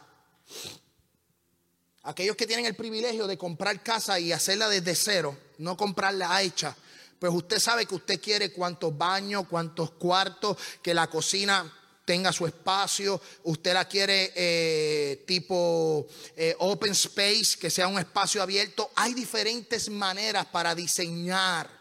Aquellos 2.04 2.36
que 2.36 2.46
tienen 2.46 2.66
el 2.66 2.76
privilegio 2.76 3.26
de 3.26 3.36
comprar 3.36 3.82
casa 3.82 4.18
y 4.18 4.32
hacerla 4.32 4.68
desde 4.68 4.94
cero, 4.94 5.36
no 5.58 5.76
comprarla 5.76 6.40
hecha. 6.42 6.76
Pues 7.18 7.32
usted 7.34 7.58
sabe 7.58 7.84
que 7.84 7.96
usted 7.96 8.20
quiere 8.20 8.52
cuántos 8.52 8.96
baños, 8.96 9.46
cuántos 9.48 9.90
cuartos, 9.92 10.56
que 10.80 10.94
la 10.94 11.08
cocina 11.08 11.70
tenga 12.04 12.32
su 12.32 12.46
espacio, 12.46 13.20
usted 13.42 13.74
la 13.74 13.86
quiere 13.86 14.32
eh, 14.34 15.24
tipo 15.26 16.06
eh, 16.34 16.54
open 16.60 16.92
space, 16.92 17.58
que 17.60 17.68
sea 17.68 17.88
un 17.88 17.98
espacio 17.98 18.40
abierto. 18.40 18.90
Hay 18.94 19.12
diferentes 19.12 19.90
maneras 19.90 20.46
para 20.46 20.74
diseñar 20.74 21.77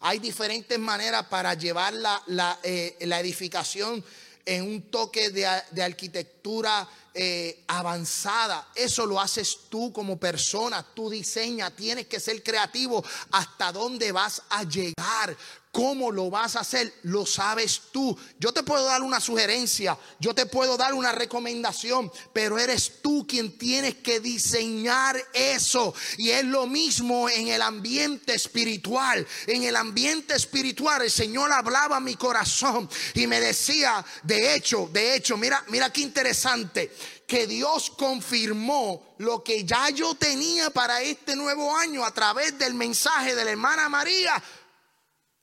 hay 0.00 0.18
diferentes 0.18 0.78
maneras 0.78 1.26
para 1.26 1.54
llevar 1.54 1.92
la, 1.92 2.58
eh, 2.62 2.96
edificación 3.00 4.02
en 4.46 4.64
un 4.64 4.82
toque 4.90 5.30
de, 5.30 5.46
arquitectura 5.82 6.88
eh, 7.12 7.62
avanzada. 7.66 8.68
Eso 8.74 9.04
lo 9.04 9.20
haces 9.20 9.58
tú 9.68 9.92
como 9.92 10.18
persona, 10.18 10.84
tú 10.94 11.10
diseñas, 11.10 11.76
tienes 11.76 12.06
que 12.06 12.18
ser 12.18 12.42
creativo 12.42 13.04
hasta 13.32 13.72
dónde 13.72 14.10
vas 14.10 14.42
a 14.48 14.64
llegar. 14.64 15.36
¿Cómo 15.72 16.10
lo 16.10 16.30
vas 16.30 16.56
a 16.56 16.60
hacer? 16.60 16.92
Lo 17.04 17.24
sabes 17.24 17.82
tú. 17.92 18.18
Yo 18.40 18.52
te 18.52 18.64
puedo 18.64 18.86
dar 18.86 19.02
una 19.02 19.20
sugerencia, 19.20 19.96
yo 20.18 20.34
te 20.34 20.46
puedo 20.46 20.76
dar 20.76 20.94
una 20.94 21.12
recomendación, 21.12 22.10
pero 22.32 22.58
eres 22.58 23.00
tú 23.00 23.24
quien 23.24 23.56
tienes 23.56 23.94
que 23.96 24.18
diseñar 24.18 25.16
eso. 25.32 25.94
Y 26.18 26.30
es 26.30 26.44
lo 26.44 26.66
mismo 26.66 27.28
en 27.28 27.48
el 27.48 27.62
ambiente 27.62 28.34
espiritual. 28.34 29.24
En 29.46 29.62
el 29.62 29.76
ambiente 29.76 30.34
espiritual 30.34 31.02
el 31.02 31.10
Señor 31.10 31.52
hablaba 31.52 31.98
a 31.98 32.00
mi 32.00 32.16
corazón 32.16 32.90
y 33.14 33.28
me 33.28 33.38
decía, 33.38 34.04
de 34.24 34.56
hecho, 34.56 34.90
de 34.92 35.14
hecho, 35.14 35.36
mira, 35.36 35.64
mira 35.68 35.92
qué 35.92 36.00
interesante 36.00 36.92
que 37.28 37.46
Dios 37.46 37.92
confirmó 37.96 39.14
lo 39.18 39.44
que 39.44 39.64
ya 39.64 39.88
yo 39.90 40.16
tenía 40.16 40.70
para 40.70 41.00
este 41.00 41.36
nuevo 41.36 41.76
año 41.76 42.04
a 42.04 42.12
través 42.12 42.58
del 42.58 42.74
mensaje 42.74 43.36
de 43.36 43.44
la 43.44 43.52
hermana 43.52 43.88
María 43.88 44.42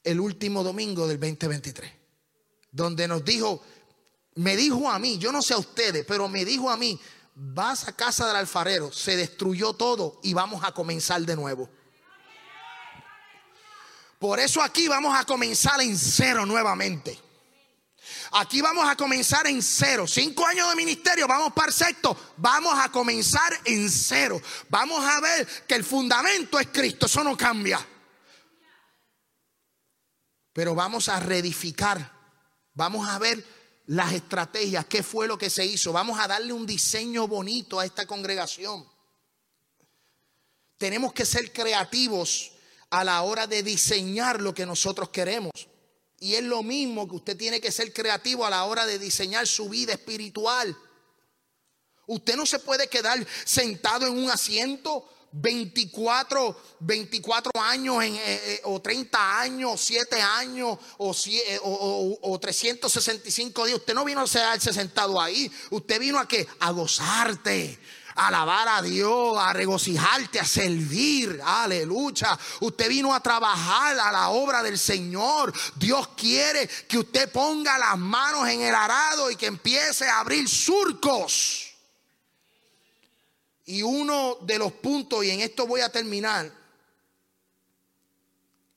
el 0.08 0.22
último 0.22 0.64
domingo 0.64 1.06
del 1.06 1.20
2023, 1.20 1.92
donde 2.72 3.08
nos 3.10 3.26
dijo, 3.26 3.62
me 4.36 4.56
dijo 4.56 4.90
a 4.90 4.98
mí, 5.00 5.18
yo 5.18 5.34
no 5.34 5.42
sé 5.42 5.54
a 5.54 5.58
ustedes, 5.58 6.06
pero 6.06 6.30
me 6.30 6.46
dijo 6.46 6.70
a 6.70 6.78
mí, 6.78 6.98
vas 7.36 7.90
a 7.90 7.92
casa 7.92 8.26
del 8.26 8.38
alfarero, 8.38 8.92
se 8.92 9.18
destruyó 9.18 9.74
todo 9.74 10.22
y 10.24 10.34
vamos 10.34 10.64
a 10.64 10.72
comenzar 10.72 11.22
de 11.24 11.36
nuevo. 11.36 11.70
Por 14.18 14.40
eso 14.40 14.62
aquí 14.62 14.88
vamos 14.88 15.14
a 15.16 15.26
comenzar 15.26 15.82
en 15.82 15.98
cero 15.98 16.46
nuevamente. 16.46 17.20
Aquí 18.32 18.62
vamos 18.62 18.90
a 18.90 18.96
comenzar 18.96 19.46
en 19.48 19.62
cero. 19.62 20.08
Cinco 20.08 20.46
años 20.46 20.70
de 20.70 20.76
ministerio, 20.76 21.28
vamos 21.28 21.52
para 21.54 21.68
el 21.68 21.74
sexto. 21.74 22.18
Vamos 22.38 22.80
a 22.80 22.90
comenzar 22.90 23.60
en 23.66 23.90
cero. 23.90 24.42
Vamos 24.70 25.06
a 25.06 25.20
ver 25.20 25.46
que 25.68 25.76
el 25.76 25.84
fundamento 25.84 26.60
es 26.60 26.68
Cristo. 26.68 27.06
Eso 27.06 27.24
no 27.24 27.36
cambia. 27.38 27.86
Pero 30.58 30.74
vamos 30.74 31.08
a 31.08 31.20
reedificar. 31.20 32.12
Vamos 32.74 33.08
a 33.08 33.20
ver 33.20 33.46
las 33.86 34.14
estrategias, 34.14 34.88
qué 34.88 35.04
fue 35.04 35.28
lo 35.28 35.38
que 35.38 35.52
se 35.52 35.64
hizo. 35.64 35.94
Vamos 35.94 36.20
a 36.20 36.28
darle 36.28 36.52
un 36.52 36.66
diseño 36.66 37.28
bonito 37.28 37.80
a 37.80 37.86
esta 37.86 38.08
congregación. 38.08 38.84
Tenemos 40.80 41.14
que 41.14 41.28
ser 41.28 41.54
creativos 41.54 42.54
a 42.90 43.04
la 43.04 43.22
hora 43.22 43.46
de 43.46 43.62
diseñar 43.62 44.42
lo 44.42 44.56
que 44.56 44.66
nosotros 44.66 45.10
queremos. 45.10 45.52
Y 46.20 46.34
es 46.34 46.44
lo 46.44 46.64
mismo 46.64 47.08
que 47.08 47.18
usted 47.18 47.38
tiene 47.38 47.62
que 47.62 47.72
ser 47.72 47.94
creativo 47.94 48.44
a 48.44 48.50
la 48.50 48.64
hora 48.64 48.88
de 48.88 48.98
diseñar 48.98 49.46
su 49.46 49.70
vida 49.70 49.94
espiritual. 49.94 50.76
Usted 52.08 52.36
no 52.36 52.48
se 52.48 52.58
puede 52.58 52.88
quedar 52.88 53.24
sentado 53.46 54.08
en 54.08 54.18
un 54.18 54.32
asiento 54.32 55.08
24, 55.32 56.56
24 56.80 57.52
años 57.62 58.04
en, 58.04 58.16
eh, 58.16 58.20
eh, 58.26 58.62
o 58.66 58.82
30 58.82 59.40
años, 59.40 59.80
7 59.82 60.22
años 60.22 60.78
o, 60.98 61.16
eh, 61.28 61.60
o, 61.64 62.20
o, 62.22 62.40
365 62.40 63.66
días. 63.66 63.80
Usted 63.80 63.94
no 63.94 64.06
vino 64.06 64.22
a 64.22 64.26
quedarse 64.26 64.74
sentado 64.74 65.22
ahí. 65.22 65.52
Usted 65.70 66.00
vino 66.00 66.20
a 66.20 66.28
que 66.28 66.48
a 66.60 66.72
gozarte, 66.72 67.80
alabar 68.16 68.68
a 68.68 68.82
Dios, 68.82 69.38
a 69.38 69.54
regocijarte, 69.54 70.40
a 70.40 70.46
servir. 70.46 71.40
Aleluya. 71.44 72.38
Usted 72.62 72.90
vino 72.90 73.14
a 73.14 73.22
trabajar 73.22 74.00
a 74.00 74.12
la 74.12 74.30
obra 74.30 74.64
del 74.64 74.80
Señor. 74.80 75.54
Dios 75.76 76.10
quiere 76.16 76.68
que 76.88 77.00
usted 77.00 77.32
ponga 77.32 77.78
las 77.78 77.98
manos 77.98 78.48
en 78.50 78.62
el 78.62 78.74
arado 78.74 79.30
y 79.30 79.36
que 79.36 79.48
empiece 79.48 80.08
a 80.08 80.20
abrir 80.20 80.48
surcos. 80.50 81.67
Y 83.68 83.84
uno 83.84 84.40
de 84.42 84.58
los 84.58 84.74
puntos, 84.74 85.24
y 85.24 85.30
en 85.30 85.42
esto 85.42 85.68
voy 85.68 85.82
a 85.82 85.90
terminar, 85.90 86.52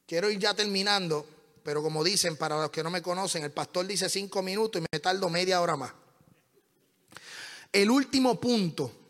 quiero 0.06 0.30
ir 0.30 0.38
ya 0.38 0.54
terminando, 0.54 1.26
pero 1.64 1.82
como 1.82 2.04
dicen, 2.04 2.36
para 2.36 2.60
los 2.60 2.70
que 2.70 2.82
no 2.82 2.90
me 2.90 3.02
conocen, 3.02 3.42
el 3.42 3.52
pastor 3.52 3.86
dice 3.86 4.08
cinco 4.08 4.42
minutos 4.42 4.80
y 4.80 4.86
me 4.92 5.00
tardo 5.00 5.28
media 5.30 5.60
hora 5.60 5.76
más. 5.76 5.92
El 7.72 7.90
último 7.90 8.38
punto 8.38 9.00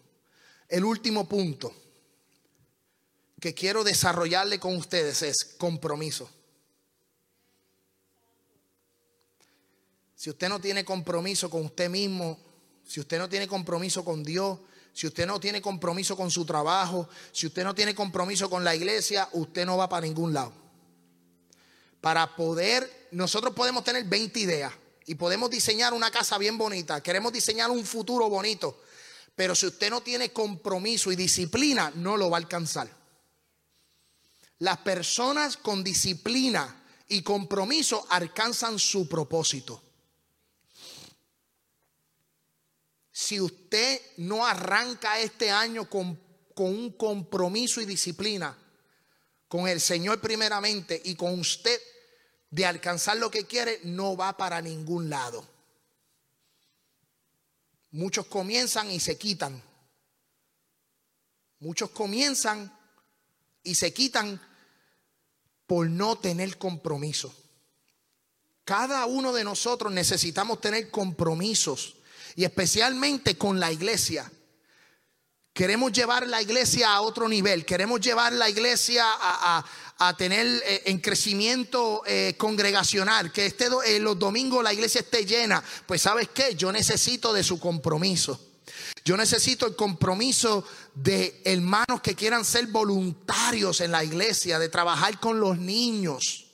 el 0.70 0.85
último 0.85 1.28
punto 1.28 1.74
que 3.41 3.55
quiero 3.55 3.83
desarrollarle 3.83 4.61
con 4.61 4.76
ustedes 4.76 5.22
es 5.22 5.45
compromiso. 5.59 6.31
Si 10.14 10.31
usted 10.31 10.49
no 10.49 10.61
tiene 10.61 10.85
compromiso 10.85 11.51
con 11.51 11.64
usted 11.64 11.91
mismo, 11.91 12.39
si 12.87 13.01
usted 13.01 13.18
no 13.18 13.28
tiene 13.28 13.49
compromiso 13.49 14.05
con 14.05 14.22
Dios, 14.22 14.61
si 14.93 15.07
usted 15.07 15.26
no 15.26 15.41
tiene 15.41 15.62
compromiso 15.62 16.16
con 16.16 16.30
su 16.30 16.45
trabajo, 16.45 17.09
si 17.32 17.47
usted 17.47 17.64
no 17.64 17.74
tiene 17.74 17.95
compromiso 17.95 18.51
con 18.51 18.64
la 18.64 18.74
iglesia, 18.74 19.28
usted 19.32 19.64
no 19.64 19.76
va 19.76 19.88
para 19.88 20.07
ningún 20.07 20.32
lado. 20.32 20.53
Para 22.01 22.34
poder, 22.34 23.09
nosotros 23.12 23.55
podemos 23.55 23.84
tener 23.84 24.05
20 24.05 24.41
ideas 24.41 24.72
y 25.07 25.14
podemos 25.14 25.51
diseñar 25.51 25.93
una 25.93 26.11
casa 26.11 26.38
bien 26.38 26.57
bonita, 26.57 27.03
queremos 27.03 27.32
diseñar 27.32 27.70
un 27.70 27.84
futuro 27.84 28.28
bonito, 28.28 28.80
pero 29.34 29.55
si 29.55 29.66
usted 29.66 29.91
no 29.91 30.03
tiene 30.03 30.32
compromiso 30.32 31.12
y 31.12 31.16
disciplina, 31.16 31.93
no 31.95 32.16
lo 32.16 32.30
va 32.30 32.36
a 32.36 32.41
alcanzar. 32.41 32.88
Las 34.59 34.78
personas 34.78 35.57
con 35.57 35.82
disciplina 35.82 36.84
y 37.09 37.22
compromiso 37.22 38.07
alcanzan 38.11 38.78
su 38.78 39.09
propósito. 39.09 39.82
Si 43.20 43.38
usted 43.38 44.00
no 44.16 44.46
arranca 44.46 45.20
este 45.20 45.50
año 45.50 45.90
con, 45.90 46.18
un 46.56 46.92
compromiso 46.92 47.82
y 47.82 47.84
disciplina 47.84 48.56
con 49.46 49.68
el 49.68 49.78
Señor 49.78 50.22
primeramente 50.22 51.00
y 51.04 51.16
con 51.16 51.38
usted 51.38 51.78
de 52.50 52.64
alcanzar 52.64 53.18
lo 53.18 53.30
que 53.30 53.44
quiere, 53.46 53.80
no 53.84 54.16
va 54.16 54.38
para 54.38 54.62
ningún 54.62 55.10
lado. 55.10 55.46
Muchos 57.90 58.24
comienzan 58.24 58.90
y 58.90 59.00
se 59.00 59.18
quitan. 59.18 59.62
Muchos 61.58 61.90
comienzan 61.90 62.74
y 63.62 63.74
se 63.74 63.92
quitan 63.92 64.40
por 65.66 65.90
no 65.90 66.16
tener 66.18 66.56
compromiso. 66.56 67.34
Cada 68.64 69.04
uno 69.04 69.34
de 69.34 69.44
nosotros 69.44 69.92
necesitamos 69.92 70.62
tener 70.62 70.90
compromisos 70.90 71.99
y 72.41 72.45
especialmente 72.45 73.36
con 73.36 73.61
la 73.61 73.70
iglesia. 73.70 74.32
Queremos 75.53 75.93
llevar 75.93 76.26
la 76.26 76.41
iglesia 76.41 76.95
a 76.95 77.03
otro 77.03 77.28
nivel, 77.28 77.66
queremos 77.66 78.01
llevar 78.01 78.32
la 78.32 78.49
iglesia 78.49 79.05
a, 79.07 80.16
tener 80.16 80.47
eh, 80.47 80.84
en 80.86 81.01
crecimiento 81.01 82.03
eh, 82.07 82.36
congregacional, 82.38 83.30
que 83.30 83.45
este, 83.45 83.66
eh, 83.84 84.01
los 84.01 84.18
domingos 84.18 84.64
la 84.64 84.72
iglesia 84.72 85.03
esté 85.03 85.26
llena. 85.26 85.62
Pues 85.84 86.01
sabes 86.01 86.30
qué, 86.30 86.55
yo 86.55 86.72
necesito 86.72 87.34
de 87.34 87.45
su 87.45 87.61
compromiso. 87.61 88.41
Yo 89.05 89.18
necesito 89.18 89.66
el 89.66 89.76
compromiso 89.76 90.64
de 90.95 91.43
hermanos 91.45 92.01
que 92.03 92.14
quieran 92.14 92.47
ser 92.47 92.68
voluntarios 92.68 93.82
en 93.82 93.91
la 93.91 94.03
iglesia, 94.03 94.59
de 94.59 94.70
trabajar 94.70 95.20
con 95.20 95.41
los 95.41 95.59
niños 95.59 96.49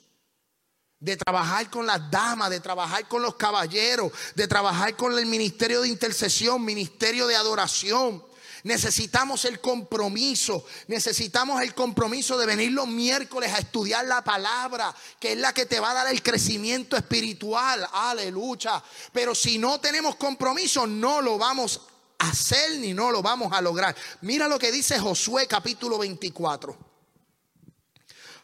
de 0.99 1.15
trabajar 1.15 1.69
con 1.69 1.85
las 1.85 2.09
damas, 2.09 2.49
de 2.49 2.59
trabajar 2.59 3.07
con 3.07 3.21
los 3.21 3.35
caballeros, 3.35 4.11
de 4.35 4.47
trabajar 4.47 4.95
con 4.95 5.17
el 5.17 5.25
ministerio 5.25 5.81
de 5.81 5.89
intercesión, 5.89 6.63
ministerio 6.63 7.27
de 7.27 7.35
adoración. 7.35 8.23
Necesitamos 8.63 9.45
el 9.45 9.61
compromiso, 9.61 10.65
necesitamos 10.87 11.61
el 11.61 11.73
compromiso 11.75 12.37
de 12.37 12.47
venir 12.47 12.71
los 12.71 12.87
miércoles 12.87 13.53
a 13.53 13.59
estudiar 13.59 14.05
la 14.05 14.23
palabra, 14.23 14.93
que 15.19 15.33
es 15.33 15.37
la 15.37 15.53
que 15.53 15.67
te 15.67 15.79
va 15.79 15.91
a 15.91 15.93
dar 15.93 16.07
el 16.07 16.23
crecimiento 16.23 16.97
espiritual. 16.97 17.87
Aleluya. 17.93 18.83
Pero 19.13 19.35
si 19.35 19.59
no 19.59 19.79
tenemos 19.79 20.15
compromiso, 20.15 20.87
no 20.87 21.21
lo 21.21 21.37
vamos 21.37 21.81
a 22.17 22.29
hacer 22.29 22.79
ni 22.79 22.93
no 22.93 23.11
lo 23.11 23.21
vamos 23.21 23.53
a 23.53 23.61
lograr. 23.61 23.95
Mira 24.21 24.47
lo 24.47 24.57
que 24.57 24.71
dice 24.71 24.99
Josué 24.99 25.47
capítulo 25.47 25.99
24. 25.99 26.75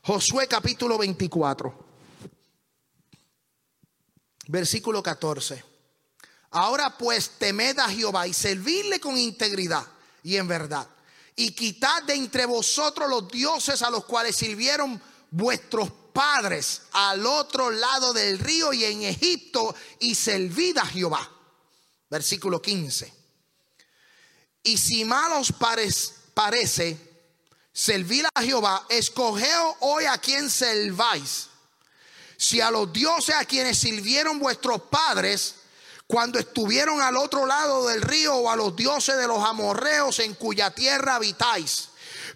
Josué 0.04 0.48
capítulo 0.48 0.98
24. 1.00 1.93
Versículo 4.54 5.02
14. 5.02 5.66
Ahora 6.52 6.96
pues 6.96 7.40
temed 7.40 7.80
a 7.80 7.90
Jehová 7.90 8.28
y 8.28 8.34
servirle 8.34 9.00
con 9.00 9.18
integridad 9.18 9.84
y 10.22 10.36
en 10.36 10.48
verdad. 10.48 10.88
Y 11.36 11.54
quitad 11.54 12.04
de 12.04 12.14
entre 12.14 12.46
vosotros 12.46 13.10
los 13.10 13.28
dioses 13.30 13.82
a 13.82 13.90
los 13.90 14.06
cuales 14.06 14.36
sirvieron 14.36 15.02
vuestros 15.32 15.90
padres 16.14 16.84
al 16.92 17.26
otro 17.26 17.72
lado 17.72 18.14
del 18.14 18.38
río 18.38 18.72
y 18.74 18.84
en 18.84 19.02
Egipto 19.02 19.74
y 19.98 20.14
servid 20.14 20.78
a 20.78 20.86
Jehová. 20.86 21.28
Versículo 22.08 22.62
15. 22.62 23.12
Y 24.62 24.78
si 24.78 25.04
mal 25.04 25.32
os 25.32 25.52
parece 25.52 26.96
servir 27.74 28.28
a 28.32 28.44
Jehová, 28.44 28.86
escogeos 28.88 29.78
hoy 29.80 30.06
a 30.06 30.20
quien 30.20 30.48
serváis. 30.48 31.50
Si 32.38 32.62
a 32.62 32.72
los 32.72 32.92
dioses 32.92 33.36
a 33.36 33.46
quienes 33.46 33.78
sirvieron 33.78 34.40
vuestros 34.40 34.82
padres, 34.84 35.56
cuando 36.08 36.38
estuvieron 36.38 37.02
al 37.02 37.18
otro 37.18 37.46
lado 37.46 37.88
del 37.88 38.02
río 38.02 38.36
o 38.36 38.50
a 38.50 38.56
los 38.56 38.76
dioses 38.76 39.18
de 39.18 39.28
los 39.28 39.44
amorreos 39.44 40.20
en 40.20 40.36
cuya 40.36 40.72
tierra 40.72 41.16
habitáis. 41.16 41.90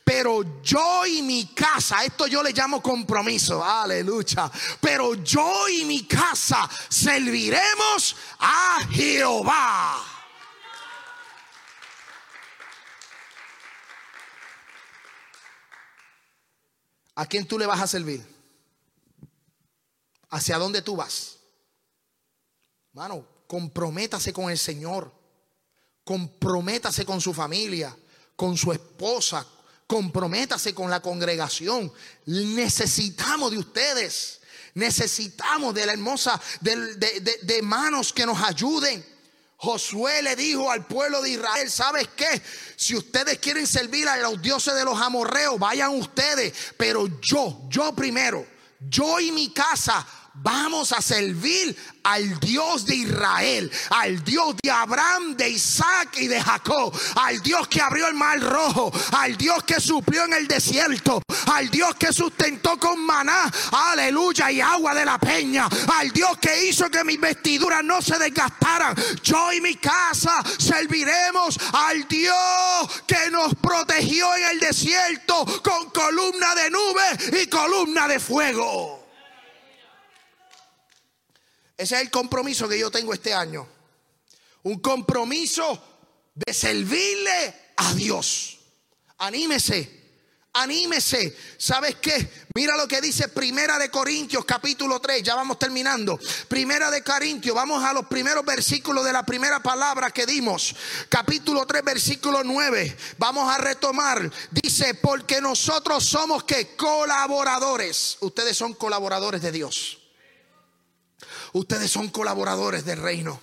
Pero 0.04 0.62
yo 0.64 1.06
y 1.06 1.22
mi 1.22 1.48
casa, 1.54 2.04
esto 2.04 2.28
yo 2.28 2.41
le 2.41 2.54
llamo 2.54 2.82
compromiso, 2.82 3.64
aleluya. 3.64 4.50
Pero 4.80 5.16
yo 5.16 5.68
y 5.68 5.84
mi 5.84 6.08
casa 6.08 6.70
serviremos 6.88 8.16
a 8.39 8.80
Jehová. 8.89 10.04
¿A 17.16 17.26
quién 17.26 17.48
tú 17.48 17.60
le 17.60 17.66
vas 17.66 17.82
a 17.82 17.88
servir? 17.88 18.36
¿Hacia 20.38 20.59
dónde 20.59 20.83
tú 20.83 20.95
vas? 20.95 21.38
Mano, 22.93 23.27
comprométase 23.47 24.31
con 24.31 24.51
el 24.51 24.59
Señor, 24.59 25.11
comprométase 26.03 27.03
con 27.05 27.19
su 27.19 27.33
familia, 27.33 27.97
con 28.35 28.55
su 28.55 28.71
esposa, 28.71 29.43
comprométase 29.88 30.75
con 30.75 30.91
la 30.91 31.01
congregación. 31.01 31.91
Necesitamos 32.27 33.49
de 33.49 33.57
ustedes. 33.57 34.41
Necesitamos 34.75 35.73
de 35.73 35.88
la 35.88 35.93
hermosa, 35.93 36.39
de, 36.61 37.59
manos 37.63 38.13
que 38.13 38.27
nos 38.27 38.39
ayuden. 38.39 39.03
Josué 39.55 40.21
le 40.21 40.35
dijo 40.35 40.69
al 40.69 40.85
pueblo 40.85 41.19
de 41.23 41.31
Israel, 41.31 41.71
¿sabes 41.71 42.09
qué? 42.15 42.43
Si 42.75 42.95
ustedes 42.95 43.39
quieren 43.39 43.65
servir 43.65 44.07
a 44.07 44.17
los 44.17 44.39
dioses 44.39 44.75
de 44.75 44.85
los 44.85 45.01
amorreos, 45.01 45.57
vayan 45.57 45.95
ustedes, 45.95 46.53
pero 46.77 47.07
yo, 47.21 47.63
yo 47.69 47.95
primero, 47.95 48.45
yo 48.79 49.19
y 49.19 49.31
mi 49.31 49.51
casa 49.51 50.05
vamos 50.41 50.91
a 50.91 51.01
servir 51.01 51.75
al 52.03 52.39
Dios 52.39 52.85
de 52.85 52.95
Israel, 52.95 53.71
al 53.89 54.23
Dios 54.23 54.55
de 54.63 54.71
Abraham, 54.71 55.35
de 55.35 55.49
Isaac 55.49 56.17
y 56.19 56.27
de 56.27 56.41
Jacob, 56.41 56.97
al 57.15 57.41
Dios 57.41 57.67
que 57.67 57.81
abrió 57.81 58.07
el 58.07 58.13
mar 58.13 58.39
rojo, 58.39 58.91
al 59.11 59.35
Dios 59.35 59.63
que 59.63 59.79
suplió 59.81 60.23
en 60.25 60.33
el 60.33 60.47
desierto, 60.47 61.21
al 61.51 61.69
Dios 61.69 61.95
que 61.95 62.13
sustentó 62.13 62.77
con 62.77 62.99
maná, 63.05 63.51
aleluya, 63.71 64.51
y 64.51 64.61
agua 64.61 64.93
de 64.93 65.05
la 65.05 65.17
peña, 65.17 65.67
al 65.95 66.11
Dios 66.11 66.38
que 66.38 66.65
hizo 66.65 66.89
que 66.89 67.03
mis 67.03 67.19
vestiduras 67.19 67.83
no 67.83 68.01
se 68.01 68.17
desgastaran. 68.17 68.95
Yo 69.21 69.51
y 69.51 69.61
mi 69.61 69.75
casa 69.75 70.41
serviremos 70.57 71.57
al 71.73 72.07
Dios 72.07 73.03
que 73.05 73.29
nos 73.31 73.53
protegió 73.55 74.33
en 74.35 74.45
el 74.51 74.59
desierto 74.59 75.45
con 75.61 75.89
columna 75.89 76.55
de 76.55 76.69
nube 76.69 77.41
y 77.41 77.47
columna 77.47 78.07
de 78.07 78.19
fuego. 78.19 78.97
Ese 81.78 81.95
es 81.95 82.01
el 82.01 82.09
compromiso 82.09 82.67
que 82.67 82.80
yo 82.80 82.89
tengo 82.89 83.13
este 83.13 83.34
año. 83.34 83.67
Un 84.63 84.80
compromiso 84.80 85.82
de 86.34 86.53
servirle 86.53 87.71
a 87.78 87.93
Dios. 87.93 88.57
Anímese. 89.19 89.97
Anímese. 90.53 91.38
¿Sabes 91.59 91.97
qué? 91.97 92.47
Mira 92.55 92.75
lo 92.75 92.88
que 92.88 92.99
dice 92.99 93.28
Primera 93.28 93.78
de 93.78 93.91
Corintios 93.91 94.43
capítulo 94.43 94.99
3. 94.99 95.21
Ya 95.21 95.36
vamos 95.36 95.59
terminando. 95.59 96.19
Primera 96.47 96.89
de 96.89 97.03
Corintios. 97.03 97.55
Vamos 97.55 97.84
a 97.84 97.93
los 97.93 98.07
primeros 98.07 98.43
versículos 98.43 99.05
de 99.05 99.13
la 99.13 99.23
primera 99.23 99.61
palabra 99.61 100.09
que 100.09 100.25
dimos. 100.25 100.75
Capítulo 101.09 101.67
3 101.67 101.84
versículo 101.84 102.43
9. 102.43 102.97
Vamos 103.19 103.53
a 103.53 103.59
retomar. 103.59 104.32
Dice, 104.49 104.95
porque 104.95 105.41
nosotros 105.41 106.03
somos 106.03 106.43
que 106.43 106.75
colaboradores. 106.75 108.17
Ustedes 108.21 108.57
son 108.57 108.73
colaboradores 108.73 109.43
de 109.43 109.51
Dios. 109.51 110.07
Ustedes 111.54 111.91
son 111.91 112.10
colaboradores 112.10 112.86
del 112.86 113.00
reino. 113.00 113.39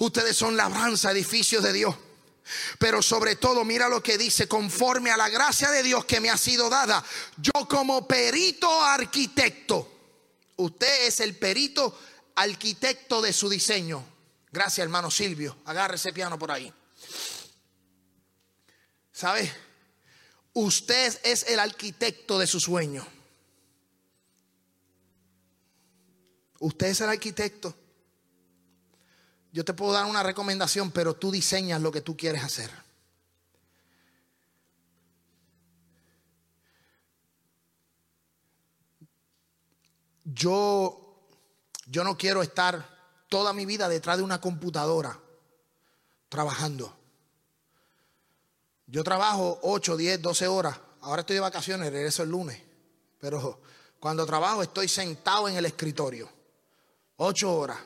Ustedes 0.00 0.36
son 0.36 0.56
labranza, 0.56 1.10
edificios 1.10 1.62
de 1.62 1.72
Dios. 1.72 1.94
Pero 2.78 3.02
sobre 3.02 3.36
todo, 3.36 3.64
mira 3.64 3.88
lo 3.88 4.02
que 4.02 4.16
dice, 4.16 4.48
conforme 4.48 5.10
a 5.10 5.16
la 5.16 5.28
gracia 5.28 5.70
de 5.70 5.82
Dios 5.82 6.04
que 6.04 6.20
me 6.20 6.30
ha 6.30 6.38
sido 6.38 6.70
dada, 6.70 7.04
yo 7.36 7.52
como 7.68 8.06
perito 8.06 8.82
arquitecto, 8.82 9.90
usted 10.56 11.06
es 11.06 11.20
el 11.20 11.36
perito 11.36 11.98
arquitecto 12.36 13.20
de 13.20 13.32
su 13.32 13.48
diseño. 13.48 14.04
Gracias, 14.50 14.78
hermano 14.78 15.10
Silvio. 15.10 15.58
Agarre 15.66 15.96
ese 15.96 16.12
piano 16.12 16.38
por 16.38 16.50
ahí. 16.50 16.72
¿Sabe? 19.12 19.52
Usted 20.54 21.20
es 21.24 21.44
el 21.48 21.60
arquitecto 21.60 22.38
de 22.38 22.46
su 22.46 22.60
sueño. 22.60 23.06
Usted 26.60 26.88
es 26.88 27.00
el 27.00 27.10
arquitecto. 27.10 27.74
Yo 29.52 29.64
te 29.64 29.74
puedo 29.74 29.92
dar 29.92 30.06
una 30.06 30.22
recomendación, 30.22 30.90
pero 30.90 31.14
tú 31.14 31.30
diseñas 31.30 31.80
lo 31.80 31.90
que 31.90 32.00
tú 32.00 32.16
quieres 32.16 32.42
hacer. 32.42 32.70
Yo, 40.24 41.24
yo 41.86 42.04
no 42.04 42.18
quiero 42.18 42.42
estar 42.42 42.98
toda 43.28 43.52
mi 43.52 43.64
vida 43.64 43.88
detrás 43.88 44.18
de 44.18 44.22
una 44.22 44.40
computadora 44.40 45.18
trabajando. 46.28 46.94
Yo 48.86 49.02
trabajo 49.02 49.58
8, 49.62 49.96
10, 49.96 50.22
12 50.22 50.46
horas. 50.48 50.78
Ahora 51.00 51.20
estoy 51.20 51.34
de 51.34 51.40
vacaciones, 51.40 51.90
regreso 51.90 52.22
el 52.22 52.30
lunes. 52.30 52.60
Pero 53.18 53.60
cuando 53.98 54.26
trabajo 54.26 54.62
estoy 54.62 54.88
sentado 54.88 55.48
en 55.48 55.56
el 55.56 55.64
escritorio 55.64 56.37
ocho 57.18 57.54
horas. 57.54 57.78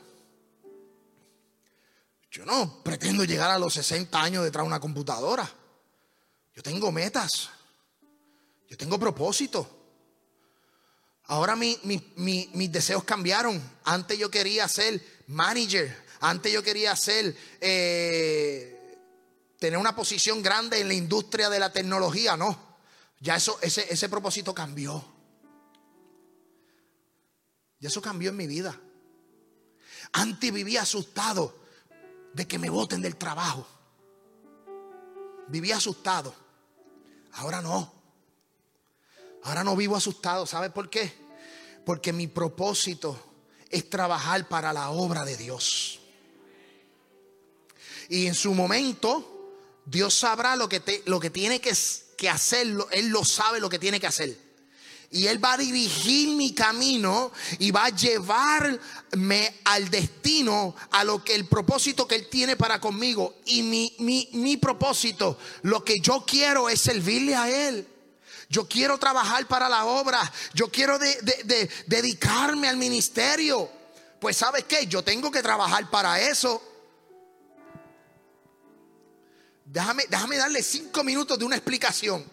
Yo 2.31 2.45
no 2.45 2.81
pretendo 2.83 3.23
llegar 3.25 3.51
a 3.51 3.59
los 3.59 3.73
60 3.75 4.19
años 4.19 4.43
detrás 4.43 4.63
de 4.63 4.67
una 4.67 4.79
computadora. 4.79 5.47
Yo 6.55 6.63
tengo 6.63 6.91
metas. 6.91 7.49
Yo 8.67 8.75
tengo 8.75 8.99
propósitos. 8.99 9.67
Ahora 11.25 11.55
mis 11.55 12.71
deseos 12.71 13.03
cambiaron. 13.03 13.61
Antes 13.83 14.17
yo 14.17 14.31
quería 14.31 14.67
ser 14.67 14.99
manager. 15.27 16.03
Antes 16.21 16.51
yo 16.51 16.63
quería 16.63 16.95
ser, 16.95 17.35
eh, 17.59 18.97
tener 19.59 19.77
una 19.77 19.95
posición 19.95 20.41
grande 20.41 20.79
en 20.79 20.87
la 20.87 20.93
industria 20.93 21.49
de 21.49 21.59
la 21.59 21.71
tecnología. 21.71 22.35
No, 22.37 22.77
ya 23.19 23.35
eso, 23.35 23.59
ese, 23.61 23.93
ese 23.93 24.09
propósito 24.09 24.55
cambió. 24.55 25.05
Ya 27.79 27.89
eso 27.89 28.01
cambió 28.01 28.29
en 28.29 28.37
mi 28.37 28.47
vida. 28.47 28.79
Antes 30.13 30.53
vivía 30.53 30.83
asustado 30.83 31.55
de 32.33 32.47
que 32.47 32.59
me 32.59 32.69
voten 32.69 33.01
del 33.01 33.15
trabajo. 33.15 33.67
Vivía 35.47 35.77
asustado. 35.77 36.33
Ahora 37.33 37.61
no. 37.61 37.91
Ahora 39.43 39.63
no 39.63 39.75
vivo 39.75 39.95
asustado. 39.95 40.45
¿Sabe 40.45 40.69
por 40.69 40.89
qué? 40.89 41.11
Porque 41.85 42.13
mi 42.13 42.27
propósito 42.27 43.19
es 43.69 43.89
trabajar 43.89 44.47
para 44.47 44.71
la 44.71 44.91
obra 44.91 45.25
de 45.25 45.35
Dios. 45.35 45.99
Y 48.09 48.27
en 48.27 48.35
su 48.35 48.53
momento, 48.53 49.51
Dios 49.85 50.13
sabrá 50.13 50.55
lo 50.55 50.69
que, 50.69 51.03
lo 51.05 51.19
que 51.19 51.31
tiene 51.31 51.59
que, 51.59 51.73
que 52.17 52.29
hacer. 52.29 52.67
Él 52.91 53.07
lo 53.09 53.25
sabe 53.25 53.59
lo 53.59 53.69
que 53.69 53.79
tiene 53.79 53.99
que 53.99 54.07
hacer 54.07 54.52
y 55.13 55.27
Él 55.27 55.41
va 55.41 55.53
a 55.53 55.57
dirigir 55.57 56.29
mi 56.29 56.53
camino 56.53 57.31
y 57.59 57.69
va 57.69 57.85
a 57.85 57.89
llevarme 57.89 59.61
al 59.63 59.87
destino, 59.91 60.75
a 60.89 61.03
lo 61.03 61.23
que 61.23 61.35
el 61.35 61.45
propósito 61.45 62.07
que 62.07 62.15
Él 62.15 62.27
tiene 62.29 62.55
para 62.55 62.81
conmigo. 62.81 63.35
Y 63.45 63.61
mi, 63.61 63.95
mi, 63.99 64.57
propósito, 64.57 65.37
lo 65.61 65.85
que 65.85 65.99
yo 65.99 66.25
quiero 66.25 66.67
es 66.67 66.81
servirle 66.81 67.35
a 67.35 67.47
Él. 67.47 67.87
Yo 68.49 68.67
quiero 68.67 68.97
trabajar 68.97 69.47
para 69.47 69.69
la 69.69 69.85
obra. 69.85 70.19
Yo 70.55 70.69
quiero 70.69 70.97
dedicarme 71.85 72.67
al 72.67 72.77
ministerio. 72.77 73.69
Pues 74.19 74.37
sabes 74.37 74.63
qué, 74.63 74.87
yo 74.87 75.03
tengo 75.03 75.29
que 75.29 75.43
trabajar 75.43 75.91
para 75.91 76.19
eso. 76.21 76.59
Déjame, 79.65 80.05
déjame 80.09 80.37
darle 80.37 80.63
cinco 80.63 81.03
minutos 81.03 81.37
de 81.37 81.45
una 81.45 81.55
explicación. 81.55 82.25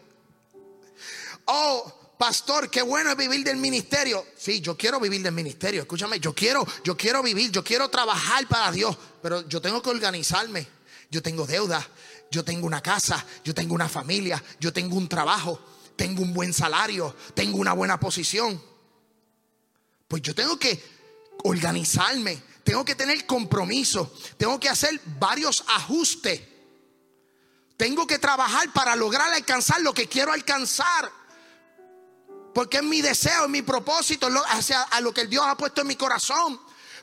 Oh, 1.45 2.00
pastor, 2.21 2.69
qué 2.69 2.83
bueno 2.83 3.11
es 3.11 3.17
vivir 3.17 3.43
del 3.43 3.57
ministerio. 3.57 4.27
Sí, 4.37 4.61
yo 4.61 4.77
quiero 4.77 5.01
vivir 5.01 5.23
del 5.23 5.33
ministerio. 5.33 5.81
Escúchame, 5.81 6.21
yo 6.21 6.35
quiero, 6.35 6.67
yo 6.85 6.95
quiero 6.95 7.23
vivir, 7.23 7.51
yo 7.51 7.65
quiero 7.65 7.89
trabajar 7.89 8.47
para 8.47 8.71
Dios, 8.71 8.95
pero 9.23 9.49
yo 9.49 9.59
tengo 9.63 9.81
que 9.81 9.89
organizarme. 9.89 10.69
Yo 11.11 11.23
tengo 11.23 11.47
deuda, 11.47 11.85
yo 12.31 12.45
tengo 12.45 12.67
una 12.67 12.83
casa, 12.83 13.25
yo 13.43 13.55
tengo 13.55 13.75
una 13.75 13.89
familia, 13.89 14.45
yo 14.61 14.71
tengo 14.71 14.97
un 14.97 15.09
trabajo, 15.09 15.59
tengo 15.97 16.21
un 16.21 16.35
buen 16.35 16.53
salario, 16.53 17.17
tengo 17.33 17.57
una 17.57 17.73
buena 17.73 17.99
posición. 17.99 18.63
Pues 20.07 20.21
yo 20.21 20.35
tengo 20.35 20.59
que 20.59 20.79
organizarme, 21.45 22.43
tengo 22.63 22.85
que 22.85 22.97
tener 22.97 23.25
compromiso, 23.25 24.15
tengo 24.37 24.61
que 24.61 24.69
hacer 24.69 25.01
varios 25.19 25.65
ajustes. 25.69 26.43
Tengo 27.79 28.07
que 28.07 28.19
trabajar 28.19 28.71
para 28.75 28.95
lograr 28.95 29.33
alcanzar 29.33 29.81
lo 29.81 29.95
que 29.95 30.07
quiero 30.07 30.33
alcanzar. 30.33 31.20
Porque 32.53 32.79
es 32.79 32.83
mi 32.83 33.01
deseo, 33.01 33.45
es 33.45 33.51
mi 33.51 33.63
propósito, 33.63 34.29
hacia 34.49 34.83
a 34.83 35.01
lo 35.01 35.13
que 35.13 35.27
Dios 35.27 35.45
ha 35.47 35.57
puesto 35.57 35.83
en 35.83 35.87
mi 35.87 35.97
corazón. 35.97 36.61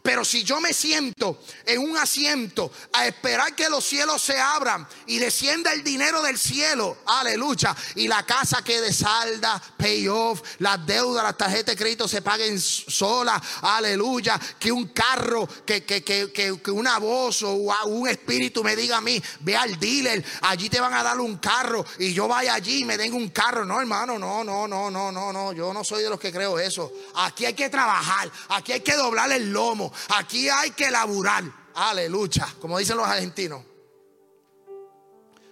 Pero 0.08 0.24
si 0.24 0.46
yo 0.46 0.62
me 0.62 0.72
siento 0.72 1.38
en 1.66 1.82
un 1.82 1.98
asiento 1.98 2.72
a 2.94 3.08
esperar 3.08 3.54
que 3.54 3.68
los 3.68 3.84
cielos 3.84 4.22
se 4.22 4.40
abran 4.40 4.88
y 5.06 5.18
descienda 5.18 5.74
el 5.74 5.84
dinero 5.84 6.22
del 6.22 6.38
cielo, 6.38 7.00
aleluya, 7.06 7.76
y 7.96 8.08
la 8.08 8.26
casa 8.26 8.62
quede 8.64 8.94
salda, 8.94 9.62
pay 9.76 10.08
off, 10.08 10.42
las 10.60 10.86
deudas, 10.86 11.26
las 11.26 11.36
tarjetas 11.36 11.76
de 11.76 11.76
crédito 11.76 12.08
se 12.08 12.22
paguen 12.22 12.58
sola, 12.58 13.42
aleluya, 13.62 14.40
que 14.58 14.72
un 14.72 14.88
carro, 14.94 15.46
que, 15.66 15.84
que, 15.84 16.02
que, 16.06 16.32
que, 16.32 16.72
una 16.72 17.00
voz 17.00 17.44
o 17.44 17.52
un 17.88 18.08
espíritu 18.08 18.64
me 18.64 18.78
diga 18.78 19.00
a 19.00 19.02
mí, 19.02 19.22
ve 19.42 19.58
al 19.58 19.78
dealer, 19.78 20.24
allí 20.44 20.70
te 20.70 20.80
van 20.80 20.94
a 20.94 21.04
dar 21.04 21.20
un 21.20 21.36
carro 21.36 21.86
y 22.00 22.14
yo 22.14 22.30
vaya 22.30 22.54
allí 22.54 22.84
y 22.84 22.86
me 22.86 22.96
den 22.96 23.14
un 23.14 23.28
carro. 23.28 23.66
No, 23.66 23.82
hermano, 23.82 24.18
no, 24.18 24.42
no, 24.42 24.66
no, 24.70 24.90
no, 24.90 25.12
no, 25.12 25.34
no, 25.34 25.52
yo 25.52 25.74
no 25.74 25.84
soy 25.84 26.04
de 26.04 26.10
los 26.10 26.18
que 26.18 26.32
creo 26.32 26.58
eso. 26.60 26.94
Aquí 27.16 27.44
hay 27.44 27.56
que 27.56 27.70
trabajar, 27.70 28.32
aquí 28.48 28.72
hay 28.72 28.80
que 28.80 28.96
doblar 28.96 29.34
el 29.34 29.52
lomo, 29.52 29.92
Aquí 30.10 30.50
hay 30.50 30.72
que 30.72 30.90
laburar. 30.92 31.44
Aleluya. 31.76 32.56
Como 32.60 32.78
dicen 32.78 32.98
los 32.98 33.08
argentinos. 33.08 33.64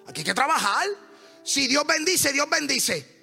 Aquí 0.07 0.21
hay 0.21 0.25
que 0.25 0.33
trabajar. 0.33 0.87
Si 1.43 1.67
Dios 1.67 1.85
bendice, 1.85 2.33
Dios 2.33 2.49
bendice. 2.49 3.13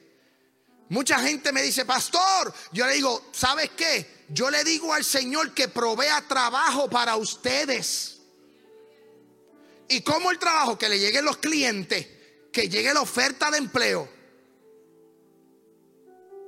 Mucha 0.88 1.18
gente 1.20 1.52
me 1.52 1.62
dice, 1.62 1.84
pastor, 1.84 2.52
yo 2.72 2.86
le 2.86 2.94
digo, 2.94 3.30
¿sabes 3.32 3.70
qué? 3.76 4.22
yo 4.32 4.50
le 4.50 4.64
digo 4.64 4.94
al 4.94 5.04
Señor 5.04 5.52
que 5.52 5.68
provea 5.68 6.26
trabajo 6.26 6.88
para 6.88 7.16
ustedes. 7.16 8.18
¿Y 9.88 10.00
cómo 10.00 10.30
el 10.30 10.38
trabajo? 10.38 10.78
Que 10.78 10.88
le 10.88 10.98
lleguen 10.98 11.24
los 11.24 11.36
clientes, 11.36 12.06
que 12.50 12.68
llegue 12.68 12.94
la 12.94 13.02
oferta 13.02 13.50
de 13.50 13.58
empleo. 13.58 14.08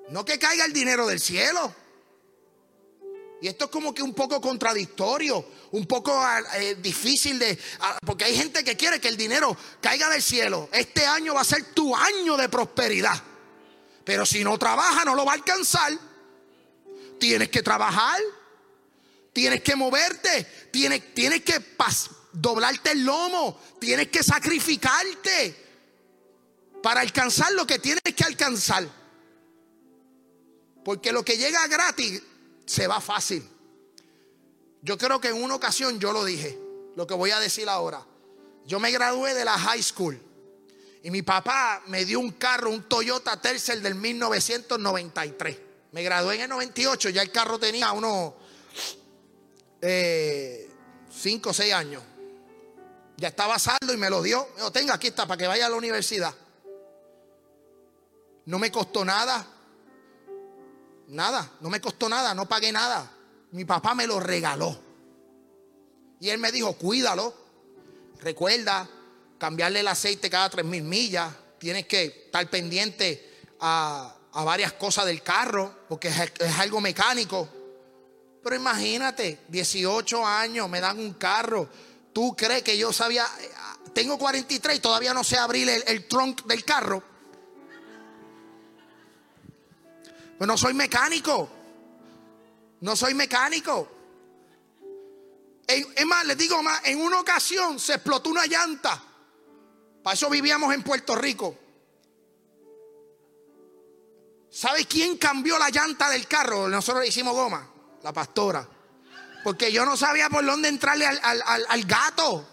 No 0.09 0.25
que 0.25 0.39
caiga 0.39 0.65
el 0.65 0.73
dinero 0.73 1.07
del 1.07 1.21
cielo. 1.21 1.75
Y 3.41 3.49
esto 3.49 3.67
es 3.67 3.71
como 3.71 3.93
que 3.93 4.03
un 4.03 4.15
poco 4.15 4.41
contradictorio, 4.41 5.45
un 5.73 5.87
poco 5.87 6.13
ah, 6.15 6.41
eh, 6.57 6.77
difícil 6.77 7.39
de... 7.39 7.59
Ah, 7.81 7.99
porque 8.05 8.25
hay 8.25 8.37
gente 8.37 8.65
que 8.65 8.77
quiere 8.77 9.01
que 9.01 9.09
el 9.09 9.17
dinero 9.17 9.57
caiga 9.81 10.09
del 10.09 10.23
cielo. 10.23 10.69
Este 10.73 11.05
año 11.05 11.35
va 11.35 11.43
a 11.43 11.45
ser 11.45 11.75
tu 11.75 11.95
año 11.95 12.37
de 12.37 12.49
prosperidad. 12.49 13.23
Pero 14.05 14.25
si 14.25 14.45
no 14.45 14.59
trabaja 14.59 15.05
no 15.05 15.15
lo 15.15 15.25
va 15.25 15.33
a 15.33 15.35
alcanzar. 15.35 15.93
Tienes 17.19 17.49
que 17.51 17.63
trabajar. 17.63 18.21
Tienes 19.33 19.63
que 19.63 19.77
moverte. 19.77 20.47
Tienes, 20.71 21.15
tienes 21.15 21.43
que 21.43 21.63
doblarte 22.33 22.93
el 22.93 23.05
lomo. 23.05 23.61
Tienes 23.79 24.09
que 24.09 24.23
sacrificarte 24.23 25.65
para 26.83 27.01
alcanzar 27.01 27.53
lo 27.53 27.67
que 27.67 27.79
tienes 27.79 28.03
que 28.17 28.25
alcanzar. 28.25 28.89
Porque 30.85 31.13
lo 31.13 31.25
que 31.25 31.37
llega 31.37 31.67
gratis 31.67 32.23
se 32.67 32.87
va 32.87 33.01
fácil. 33.01 33.49
Yo 34.83 34.99
creo 34.99 35.21
que 35.21 35.29
en 35.29 35.43
una 35.43 35.55
ocasión 35.55 35.99
yo 35.99 36.13
lo 36.13 36.25
dije, 36.25 36.59
lo 36.97 37.07
que 37.07 37.15
voy 37.15 37.31
a 37.31 37.41
decir 37.41 37.69
ahora. 37.69 38.05
Yo 38.67 38.81
me 38.81 38.91
gradué 38.91 39.35
de 39.35 39.45
la 39.45 39.59
high 39.59 39.83
school 39.83 40.21
y 41.03 41.11
mi 41.11 41.23
papá 41.23 41.83
me 41.87 42.05
dio 42.05 42.19
un 42.19 42.33
carro, 42.33 42.71
un 42.71 42.85
Toyota 42.85 43.41
Tercel 43.41 43.83
del 43.83 43.95
1993. 43.95 45.59
Me 45.93 46.03
gradué 46.03 46.37
en 46.37 46.41
el 46.43 46.49
98, 46.49 47.11
ya 47.11 47.23
el 47.23 47.31
carro 47.31 47.59
tenía 47.59 47.93
unos 47.93 48.33
5 49.81 49.83
eh, 49.83 50.69
o 51.45 51.53
6 51.53 51.75
años. 51.75 52.03
Ya 53.17 53.29
estaba 53.29 53.59
saldo 53.59 53.93
y 53.93 53.97
me 53.97 54.11
lo 54.11 54.23
dio. 54.23 54.49
Me 54.55 54.57
dijo, 54.57 54.73
tenga, 54.73 54.95
aquí 54.95 55.09
está, 55.09 55.27
para 55.27 55.39
que 55.39 55.47
vaya 55.47 55.67
a 55.67 55.69
la 55.69 55.77
universidad. 55.77 56.35
No 58.47 58.59
me 58.59 58.73
costó 58.73 59.05
nada. 59.05 59.47
Nada, 61.09 61.53
no 61.61 61.71
me 61.71 61.81
costó 61.81 62.09
nada, 62.09 62.35
no 62.35 62.47
pagué 62.47 62.73
nada. 62.73 63.11
Mi 63.53 63.65
papá 63.65 63.95
me 63.95 64.07
lo 64.07 64.21
regaló. 64.21 64.79
Y 66.21 66.31
él 66.31 66.39
me 66.39 66.51
dijo, 66.51 66.73
cuídalo. 66.75 67.35
Recuerda 68.21 68.89
cambiarle 69.39 69.81
el 69.81 69.89
aceite 69.89 70.31
cada 70.31 70.49
tres 70.49 70.65
mil 70.65 70.83
millas. 70.83 71.33
Tienes 71.59 71.87
que 71.87 72.05
estar 72.27 72.49
pendiente 72.49 73.47
a, 73.61 74.15
varias 74.33 74.73
cosas 74.73 75.07
del 75.07 75.23
carro, 75.23 75.85
porque 75.89 76.09
es, 76.09 76.33
es 76.41 76.59
algo 76.59 76.81
mecánico. 76.81 77.49
Pero 78.43 78.57
imagínate, 78.57 79.41
18 79.49 80.27
años, 80.27 80.69
me 80.69 80.81
dan 80.81 80.99
un 80.99 81.15
carro. 81.15 81.69
¿Tú 82.13 82.35
crees 82.37 82.63
que 82.63 82.77
yo 82.77 82.93
sabía? 82.93 83.27
Tengo 83.93 84.19
43 84.19 84.77
y 84.77 84.81
todavía 84.81 85.15
no 85.15 85.25
sé 85.25 85.37
abrir 85.37 85.69
el, 85.69 85.85
el 85.87 86.09
trunk 86.09 86.45
del 86.47 86.65
carro. 86.65 87.03
Pues 90.45 90.49
no 90.53 90.59
soy 90.59 90.75
mecánico. 90.75 91.49
No 92.83 92.95
soy 92.95 93.15
mecánico. 93.15 93.89
Es 95.67 96.05
más, 96.05 96.27
les 96.27 96.37
digo 96.37 96.63
más, 96.63 96.83
en 96.85 97.01
una 97.01 97.19
ocasión 97.19 97.81
se 97.81 97.95
explotó 97.95 98.29
una 98.29 98.45
llanta. 98.45 99.03
Para 100.03 100.13
eso 100.13 100.29
vivíamos 100.29 100.75
en 100.75 100.83
Puerto 100.83 101.15
Rico. 101.15 101.57
¿Sabe 104.51 104.85
quién 104.85 105.17
cambió 105.17 105.59
la 105.59 105.71
llanta 105.71 106.11
del 106.11 106.29
carro? 106.29 106.69
Nosotros 106.69 107.05
le 107.05 107.09
hicimos 107.09 107.33
goma, 107.33 107.67
la 108.03 108.13
pastora. 108.13 108.69
Porque 109.43 109.73
yo 109.73 109.87
no 109.87 109.97
sabía 109.97 110.29
por 110.29 110.45
dónde 110.45 110.69
entrarle 110.69 111.07
al, 111.07 111.85
gato. 111.87 112.47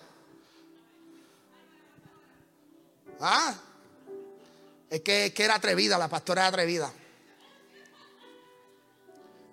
Ah, 3.19 3.53
es 4.89 5.01
que, 5.01 5.25
es 5.25 5.33
que 5.33 5.43
era 5.43 5.55
atrevida, 5.55 5.97
la 5.97 6.07
pastora 6.07 6.43
era 6.43 6.47
atrevida. 6.47 6.93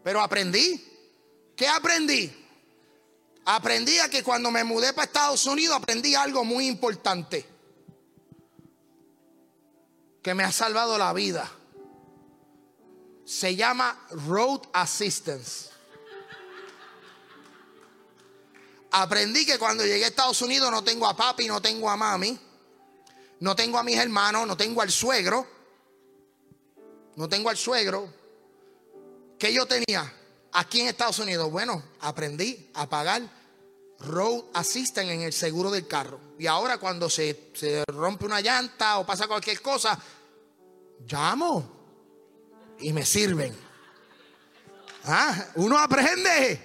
Pero 0.09 0.23
aprendí. 0.23 0.83
¿Qué 1.55 1.69
aprendí? 1.69 2.33
Aprendí 3.45 3.99
a 3.99 4.09
que 4.09 4.23
cuando 4.23 4.51
me 4.51 4.65
mudé 4.65 4.95
para 4.95 5.05
Estados 5.05 5.45
Unidos 5.45 5.77
aprendí 5.77 6.15
algo 6.15 6.47
muy 6.47 6.67
importante. 6.67 7.47
Que 10.23 10.33
me 10.33 10.45
ha 10.45 10.51
salvado 10.51 10.97
la 10.97 11.13
vida. 11.13 11.47
Se 13.27 13.55
llama 13.55 14.07
Road 14.13 14.63
Assistance. 14.73 15.69
Aprendí 18.91 19.45
que 19.45 19.59
cuando 19.59 19.85
llegué 19.85 20.07
a 20.07 20.09
Estados 20.09 20.41
Unidos 20.41 20.71
no 20.71 20.83
tengo 20.83 21.07
a 21.07 21.15
papi, 21.15 21.47
no 21.49 21.61
tengo 21.61 21.91
a 21.91 21.99
mami, 21.99 22.41
no 23.41 23.55
tengo 23.55 23.77
a 23.77 23.83
mis 23.83 23.99
hermanos, 23.99 24.47
no 24.47 24.57
tengo 24.57 24.81
al 24.81 24.91
suegro, 24.91 25.47
no 27.15 27.29
tengo 27.29 27.51
al 27.51 27.59
suegro, 27.59 28.18
¿Qué 29.39 29.53
yo 29.53 29.67
tenía 29.67 30.13
aquí 30.53 30.81
en 30.81 30.89
Estados 30.89 31.19
Unidos? 31.21 31.51
Bueno, 31.51 31.83
aprendí 32.01 32.71
a 32.75 32.89
pagar 32.89 33.23
road 34.01 34.45
assistant 34.55 35.09
en 35.11 35.23
el 35.23 35.33
seguro 35.33 35.71
del 35.71 35.87
carro. 35.87 36.21
Y 36.39 36.47
ahora 36.47 36.79
cuando 36.79 37.09
se, 37.09 37.53
rompe 37.87 38.25
una 38.25 38.41
llanta 38.41 38.99
o 38.99 39.07
pasa 39.07 39.29
cualquier 39.29 39.63
cosa, 39.63 39.99
llamo 41.07 42.77
y 42.81 42.93
me 42.93 43.07
sirven. 43.07 43.57
Ah, 45.05 45.47
uno 45.55 45.79
aprende. 45.79 46.61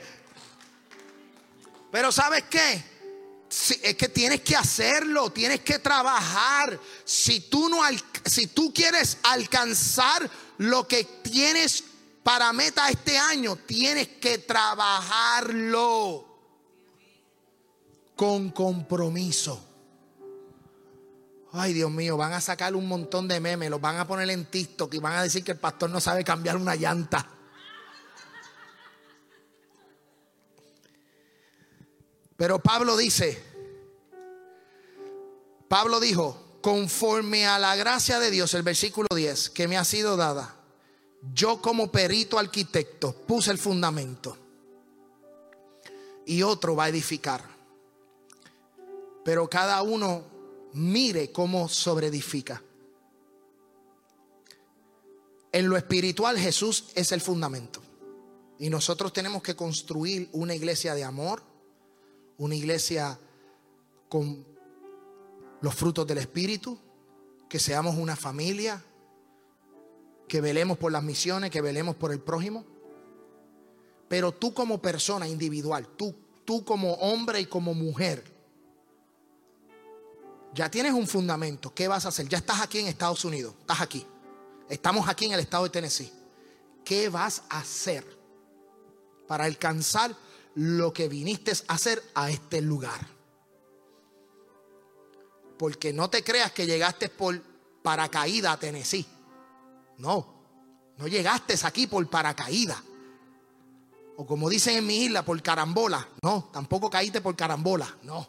Pero 1.92 2.12
¿sabes 2.12 2.46
qué? 2.50 2.92
es 3.84 3.96
que 3.96 4.10
tienes 4.10 4.42
que 4.42 4.56
hacerlo, 4.56 5.32
tienes 5.32 5.60
que 5.60 5.78
trabajar. 5.78 6.80
Si 7.06 7.42
tú 7.42 7.70
no 7.70 7.82
si 8.26 8.48
tú 8.48 8.74
quieres 8.74 9.20
alcanzar 9.22 10.28
lo 10.58 10.88
que 10.88 11.04
tienes 11.04 11.84
para 12.24 12.54
meta 12.54 12.90
este 12.90 13.18
año, 13.18 13.58
tienes 13.58 14.08
que 14.08 14.38
trabajarlo 14.38 16.26
con 18.16 18.52
compromiso. 18.52 19.70
Ay, 21.52 21.74
Dios 21.74 21.92
mío, 21.92 22.18
van 22.18 22.34
a 22.34 22.42
sacar 22.42 22.76
un 22.76 22.88
montón 22.88 23.28
de 23.28 23.40
memes, 23.40 23.70
los 23.70 23.82
van 23.82 23.98
a 23.98 24.08
poner 24.08 24.30
en 24.30 24.46
TikTok 24.46 24.94
y 24.94 25.00
van 25.00 25.18
a 25.18 25.24
decir 25.24 25.44
que 25.44 25.52
el 25.52 25.60
pastor 25.60 25.90
no 25.90 26.00
sabe 26.00 26.24
cambiar 26.24 26.56
una 26.58 26.76
llanta. 26.76 27.30
Pero 32.38 32.58
Pablo 32.60 32.98
dice, 32.98 33.44
Pablo 35.68 36.00
dijo, 36.00 36.60
conforme 36.62 37.46
a 37.46 37.60
la 37.60 37.76
gracia 37.76 38.20
de 38.20 38.32
Dios, 38.32 38.54
el 38.54 38.64
versículo 38.64 39.08
10, 39.14 39.52
que 39.52 39.68
me 39.68 39.78
ha 39.78 39.84
sido 39.84 40.18
dada 40.18 40.63
yo 41.32 41.62
como 41.62 41.92
perito 41.92 42.38
arquitecto 42.38 43.14
puse 43.14 43.52
el 43.52 43.58
fundamento 43.58 44.38
y 46.26 46.42
otro 46.44 46.76
va 46.76 46.86
a 46.86 46.90
edificar. 46.90 47.44
Pero 49.24 49.50
cada 49.50 49.82
uno 49.84 50.24
mire 50.74 51.32
cómo 51.32 51.70
sobreedifica. 51.70 52.62
En 55.52 55.70
lo 55.70 55.78
espiritual 55.78 56.38
Jesús 56.38 56.86
es 56.96 57.12
el 57.12 57.22
fundamento. 57.22 57.82
Y 58.60 58.70
nosotros 58.70 59.14
tenemos 59.14 59.42
que 59.42 59.56
construir 59.56 60.30
una 60.34 60.56
iglesia 60.56 60.96
de 60.96 61.04
amor, 61.04 61.44
una 62.38 62.56
iglesia 62.56 63.20
con 64.10 64.46
los 65.62 65.76
frutos 65.76 66.06
del 66.08 66.18
Espíritu, 66.18 66.78
que 67.48 67.60
seamos 67.60 67.96
una 67.96 68.16
familia, 68.16 68.84
que 70.34 70.42
velemos 70.42 70.80
por 70.80 70.92
las 70.92 71.04
misiones, 71.04 71.52
que 71.52 71.62
velemos 71.62 71.96
por 71.96 72.12
el 72.12 72.20
prójimo. 72.20 72.66
Pero 74.10 74.32
tú 74.32 74.52
como 74.52 74.82
persona 74.82 75.28
individual, 75.28 75.88
tú, 75.96 76.16
tú 76.44 76.66
como 76.66 76.94
hombre 76.94 77.40
y 77.40 77.46
como 77.46 77.76
mujer, 77.76 78.24
ya 80.56 80.72
tienes 80.72 80.94
un 80.94 81.06
fundamento. 81.06 81.72
¿Qué 81.76 81.88
vas 81.88 82.06
a 82.06 82.08
hacer? 82.08 82.28
Ya 82.30 82.40
estás 82.40 82.62
aquí 82.62 82.80
en 82.80 82.88
Estados 82.88 83.24
Unidos, 83.26 83.54
estás 83.60 83.82
aquí. 83.82 84.08
Estamos 84.68 85.08
aquí 85.08 85.26
en 85.26 85.34
el 85.34 85.40
estado 85.40 85.66
de 85.66 85.70
Tennessee. 85.70 86.12
¿Qué 86.84 87.10
vas 87.10 87.44
a 87.52 87.60
hacer 87.60 88.04
para 89.28 89.46
alcanzar 89.46 90.16
lo 90.56 90.92
que 90.94 91.10
viniste 91.10 91.52
a 91.68 91.76
hacer 91.76 92.02
a 92.16 92.32
este 92.32 92.60
lugar? 92.60 93.08
Porque 95.60 95.94
no 95.94 96.10
te 96.10 96.24
creas 96.24 96.52
que 96.54 96.66
llegaste 96.66 97.10
por 97.10 97.40
paracaídas 97.84 98.56
a 98.56 98.60
Tennessee. 98.60 99.06
No, 99.98 100.34
no 100.98 101.08
llegaste 101.08 101.56
aquí 101.64 101.88
por 101.88 102.08
paracaídas. 102.10 102.82
O 104.16 104.26
como 104.26 104.50
dicen 104.50 104.78
en 104.78 104.86
mi 104.86 105.06
isla, 105.06 105.26
por 105.26 105.42
carambola. 105.42 106.08
No, 106.22 106.50
tampoco 106.54 106.90
caíste 106.90 107.22
por 107.22 107.36
carambola. 107.36 107.98
No. 108.04 108.28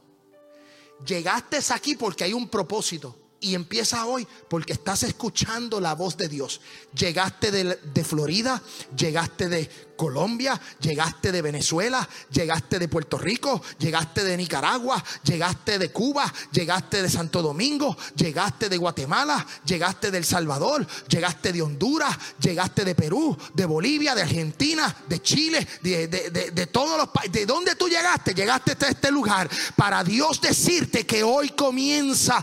Llegaste 1.06 1.58
aquí 1.70 1.94
porque 1.96 2.24
hay 2.24 2.32
un 2.32 2.48
propósito. 2.48 3.23
Y 3.44 3.54
empieza 3.54 4.06
hoy 4.06 4.26
porque 4.48 4.72
estás 4.72 5.02
escuchando 5.02 5.78
la 5.78 5.94
voz 5.94 6.16
de 6.16 6.28
Dios. 6.28 6.62
Llegaste 6.96 7.50
de, 7.50 8.04
Florida, 8.04 8.62
llegaste 8.96 9.50
de 9.50 9.68
Colombia, 9.96 10.58
llegaste 10.80 11.30
de 11.30 11.42
Venezuela, 11.42 12.08
llegaste 12.30 12.78
de 12.78 12.88
Puerto 12.88 13.18
Rico, 13.18 13.62
llegaste 13.78 14.24
de 14.24 14.38
Nicaragua, 14.38 15.02
llegaste 15.22 15.78
de 15.78 15.90
Cuba, 15.90 16.32
llegaste 16.52 17.02
de 17.02 17.10
Santo 17.10 17.42
Domingo, 17.42 17.96
llegaste 18.16 18.70
de 18.70 18.78
Guatemala, 18.78 19.46
llegaste 19.66 20.10
de 20.10 20.18
El 20.18 20.24
Salvador, 20.24 20.86
llegaste 21.06 21.52
de 21.52 21.60
Honduras, 21.60 22.16
llegaste 22.40 22.82
de 22.82 22.94
Perú, 22.94 23.36
de 23.52 23.66
Bolivia, 23.66 24.14
de 24.14 24.22
Argentina, 24.22 24.96
de 25.06 25.20
Chile, 25.20 25.68
de, 25.82 26.08
de, 26.08 26.30
de, 26.30 26.50
de 26.50 26.66
todos 26.68 26.96
los 26.96 27.08
países. 27.08 27.32
¿De 27.32 27.44
dónde 27.44 27.74
tú 27.74 27.88
llegaste? 27.88 28.32
Llegaste 28.32 28.72
a 28.86 28.88
este 28.88 29.10
lugar 29.10 29.50
para 29.76 30.02
Dios 30.02 30.40
decirte 30.40 31.04
que 31.04 31.22
hoy 31.22 31.50
comienza 31.50 32.42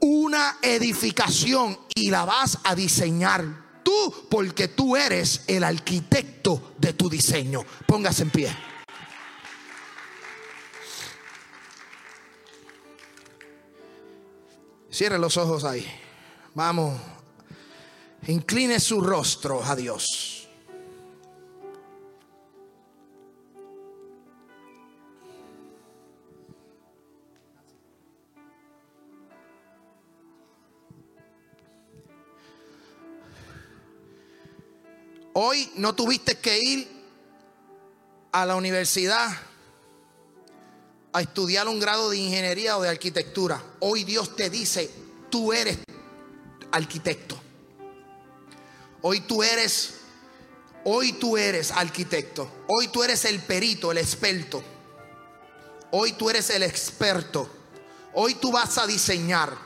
una 0.00 0.58
edificación 0.62 1.78
y 1.94 2.10
la 2.10 2.24
vas 2.24 2.58
a 2.64 2.74
diseñar 2.74 3.44
tú 3.82 4.26
porque 4.30 4.68
tú 4.68 4.96
eres 4.96 5.42
el 5.46 5.64
arquitecto 5.64 6.74
de 6.78 6.92
tu 6.92 7.08
diseño. 7.08 7.64
Póngase 7.86 8.22
en 8.22 8.30
pie. 8.30 8.56
Cierre 14.90 15.18
los 15.18 15.36
ojos 15.36 15.64
ahí. 15.64 15.86
Vamos. 16.54 17.00
Incline 18.26 18.80
su 18.80 19.00
rostro 19.00 19.62
a 19.64 19.76
Dios. 19.76 20.37
Hoy 35.40 35.70
no 35.76 35.94
tuviste 35.94 36.36
que 36.36 36.58
ir 36.58 36.88
a 38.32 38.44
la 38.44 38.56
universidad 38.56 39.30
a 41.12 41.20
estudiar 41.20 41.68
un 41.68 41.78
grado 41.78 42.10
de 42.10 42.16
ingeniería 42.16 42.76
o 42.76 42.82
de 42.82 42.88
arquitectura. 42.88 43.62
Hoy 43.78 44.02
Dios 44.02 44.34
te 44.34 44.50
dice, 44.50 44.90
tú 45.30 45.52
eres 45.52 45.78
arquitecto. 46.72 47.40
Hoy 49.00 49.20
tú 49.20 49.44
eres, 49.44 49.98
hoy 50.82 51.12
tú 51.12 51.36
eres 51.36 51.70
arquitecto. 51.70 52.50
Hoy 52.66 52.88
tú 52.88 53.04
eres 53.04 53.24
el 53.24 53.40
perito, 53.40 53.92
el 53.92 53.98
experto. 53.98 54.60
Hoy 55.92 56.14
tú 56.14 56.30
eres 56.30 56.50
el 56.50 56.64
experto. 56.64 57.48
Hoy 58.12 58.34
tú 58.34 58.50
vas 58.50 58.76
a 58.76 58.88
diseñar. 58.88 59.56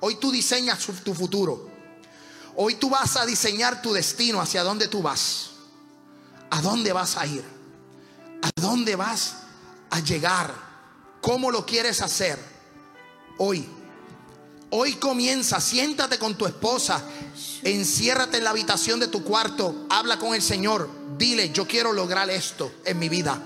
Hoy 0.00 0.14
tú 0.14 0.32
diseñas 0.32 0.78
tu 1.04 1.12
futuro. 1.12 1.73
Hoy 2.56 2.76
tú 2.76 2.90
vas 2.90 3.16
a 3.16 3.26
diseñar 3.26 3.82
tu 3.82 3.92
destino, 3.92 4.40
hacia 4.40 4.62
dónde 4.62 4.88
tú 4.88 5.02
vas. 5.02 5.50
¿A 6.50 6.60
dónde 6.60 6.92
vas 6.92 7.16
a 7.16 7.26
ir? 7.26 7.44
¿A 8.42 8.50
dónde 8.60 8.94
vas 8.94 9.36
a 9.90 10.00
llegar? 10.00 10.54
¿Cómo 11.20 11.50
lo 11.50 11.66
quieres 11.66 12.00
hacer? 12.00 12.38
Hoy. 13.38 13.68
Hoy 14.70 14.94
comienza, 14.94 15.60
siéntate 15.60 16.18
con 16.18 16.36
tu 16.36 16.46
esposa, 16.46 17.00
enciérrate 17.62 18.38
en 18.38 18.44
la 18.44 18.50
habitación 18.50 18.98
de 18.98 19.06
tu 19.06 19.22
cuarto, 19.22 19.86
habla 19.88 20.18
con 20.18 20.34
el 20.34 20.42
Señor, 20.42 20.90
dile, 21.16 21.50
yo 21.50 21.64
quiero 21.66 21.92
lograr 21.92 22.28
esto 22.28 22.72
en 22.84 22.98
mi 22.98 23.08
vida. 23.08 23.40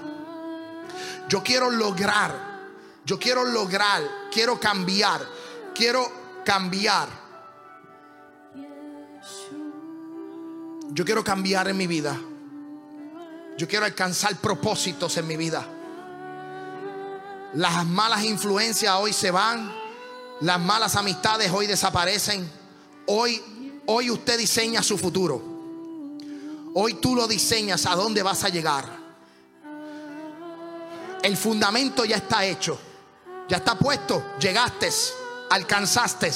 Yo 1.29 1.43
quiero 1.43 1.71
lograr, 1.71 2.71
yo 3.05 3.19
quiero 3.19 3.45
lograr, 3.45 4.03
quiero 4.33 4.59
cambiar, 4.59 5.21
quiero 5.75 6.11
cambiar. 6.47 7.28
Yo 10.91 11.05
quiero 11.05 11.22
cambiar 11.22 11.68
en 11.68 11.76
mi 11.76 11.86
vida. 11.86 12.18
Yo 13.57 13.68
quiero 13.68 13.84
alcanzar 13.84 14.36
propósitos 14.36 15.16
en 15.16 15.26
mi 15.26 15.36
vida. 15.36 15.66
Las 17.55 17.86
malas 17.86 18.24
influencias 18.24 18.95
hoy 18.95 19.12
se 19.12 19.30
van. 19.30 19.72
Las 20.41 20.61
malas 20.61 20.97
amistades 20.97 21.51
hoy 21.53 21.66
desaparecen. 21.66 22.49
Hoy, 23.07 23.43
hoy 23.86 24.11
usted 24.11 24.39
diseña 24.39 24.82
su 24.82 24.97
futuro. 24.97 25.43
Hoy 26.74 26.95
tú 26.95 27.16
lo 27.16 27.26
diseñas 27.26 27.86
a 27.86 27.97
dónde 27.97 28.22
vas 28.22 28.45
a 28.45 28.49
llegar. 28.49 28.84
El 31.22 31.36
fundamento 31.36 32.05
ya 32.05 32.16
está 32.16 32.45
hecho. 32.45 32.78
Ya 33.49 33.57
está 33.59 33.76
puesto. 33.76 34.22
Llegaste. 34.39 34.91
Alcanzaste. 35.51 36.30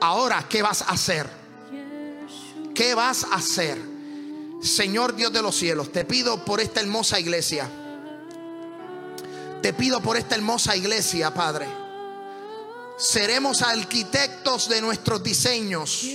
Ahora, 0.00 0.46
¿qué 0.48 0.62
vas 0.62 0.82
a 0.82 0.86
hacer? 0.86 1.39
¿Qué 2.80 2.94
vas 2.94 3.24
a 3.24 3.34
hacer? 3.34 3.78
Señor 4.62 5.14
Dios 5.14 5.30
de 5.34 5.42
los 5.42 5.54
cielos, 5.54 5.92
te 5.92 6.06
pido 6.06 6.42
por 6.46 6.62
esta 6.62 6.80
hermosa 6.80 7.20
iglesia. 7.20 7.70
Te 9.60 9.74
pido 9.74 10.00
por 10.00 10.16
esta 10.16 10.34
hermosa 10.36 10.74
iglesia, 10.74 11.34
Padre. 11.34 11.68
Seremos 12.96 13.60
arquitectos 13.60 14.70
de 14.70 14.80
nuestros 14.80 15.22
diseños. 15.22 16.06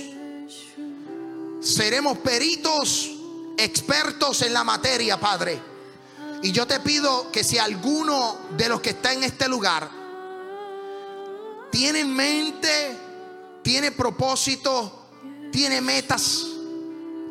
Seremos 1.60 2.18
peritos, 2.18 3.12
expertos 3.56 4.42
en 4.42 4.52
la 4.52 4.64
materia, 4.64 5.20
Padre. 5.20 5.60
Y 6.42 6.50
yo 6.50 6.66
te 6.66 6.80
pido 6.80 7.30
que 7.30 7.44
si 7.44 7.58
alguno 7.58 8.38
de 8.56 8.68
los 8.68 8.80
que 8.80 8.90
está 8.90 9.12
en 9.12 9.22
este 9.22 9.46
lugar 9.46 9.88
tiene 11.70 12.00
en 12.00 12.12
mente, 12.12 12.98
tiene 13.62 13.92
propósito, 13.92 15.04
tiene 15.52 15.80
metas, 15.80 16.55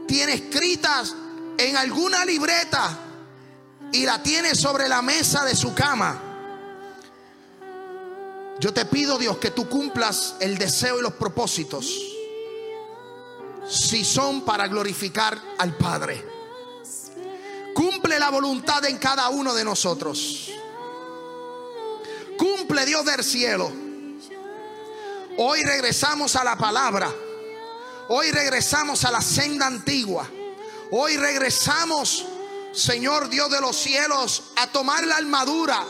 tiene 0.08 0.34
escritas 0.34 1.16
en 1.58 1.78
alguna 1.78 2.26
libreta 2.26 2.98
y 3.92 4.06
la 4.06 4.22
tiene 4.22 4.56
sobre 4.56 4.88
la 4.88 5.02
mesa 5.02 5.46
de 5.46 5.56
su 5.56 5.74
cama. 5.74 6.22
Yo 8.60 8.74
te 8.74 8.86
pido, 8.86 9.18
Dios, 9.18 9.38
que 9.38 9.52
tú 9.52 9.68
cumplas 9.68 10.36
el 10.40 10.58
deseo 10.58 11.00
y 11.00 11.02
los 11.02 11.14
propósitos. 11.14 11.86
Si 13.68 14.06
son 14.06 14.42
para 14.46 14.68
glorificar 14.68 15.40
al 15.58 15.76
Padre. 15.76 16.26
Cumple 17.74 18.20
la 18.20 18.30
voluntad 18.30 18.86
en 18.86 18.98
cada 18.98 19.30
uno 19.30 19.54
de 19.54 19.66
nosotros. 19.66 20.52
Cumple 22.38 22.86
Dios 22.86 23.04
del 23.06 23.24
cielo. 23.24 23.72
Hoy 25.38 25.64
regresamos 25.64 26.36
a 26.38 26.44
la 26.44 26.58
palabra. 26.58 27.14
Hoy 28.08 28.32
regresamos 28.32 29.04
a 29.04 29.12
la 29.12 29.22
senda 29.22 29.66
antigua. 29.66 30.30
Hoy 30.92 31.18
regresamos, 31.18 32.26
Señor 32.72 33.30
Dios 33.30 33.50
de 33.50 33.60
los 33.60 33.76
cielos, 33.76 34.44
a 34.58 34.68
tomar 34.68 35.06
la 35.08 35.18
armadura, 35.18 35.84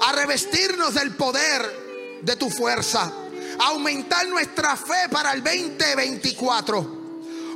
a 0.00 0.12
revestirnos 0.12 0.94
del 0.94 1.14
poder 1.14 2.20
de 2.22 2.34
tu 2.34 2.50
fuerza, 2.50 3.12
a 3.58 3.68
aumentar 3.68 4.26
nuestra 4.26 4.76
fe 4.76 5.08
para 5.12 5.32
el 5.32 5.44
2024. 5.44 7.02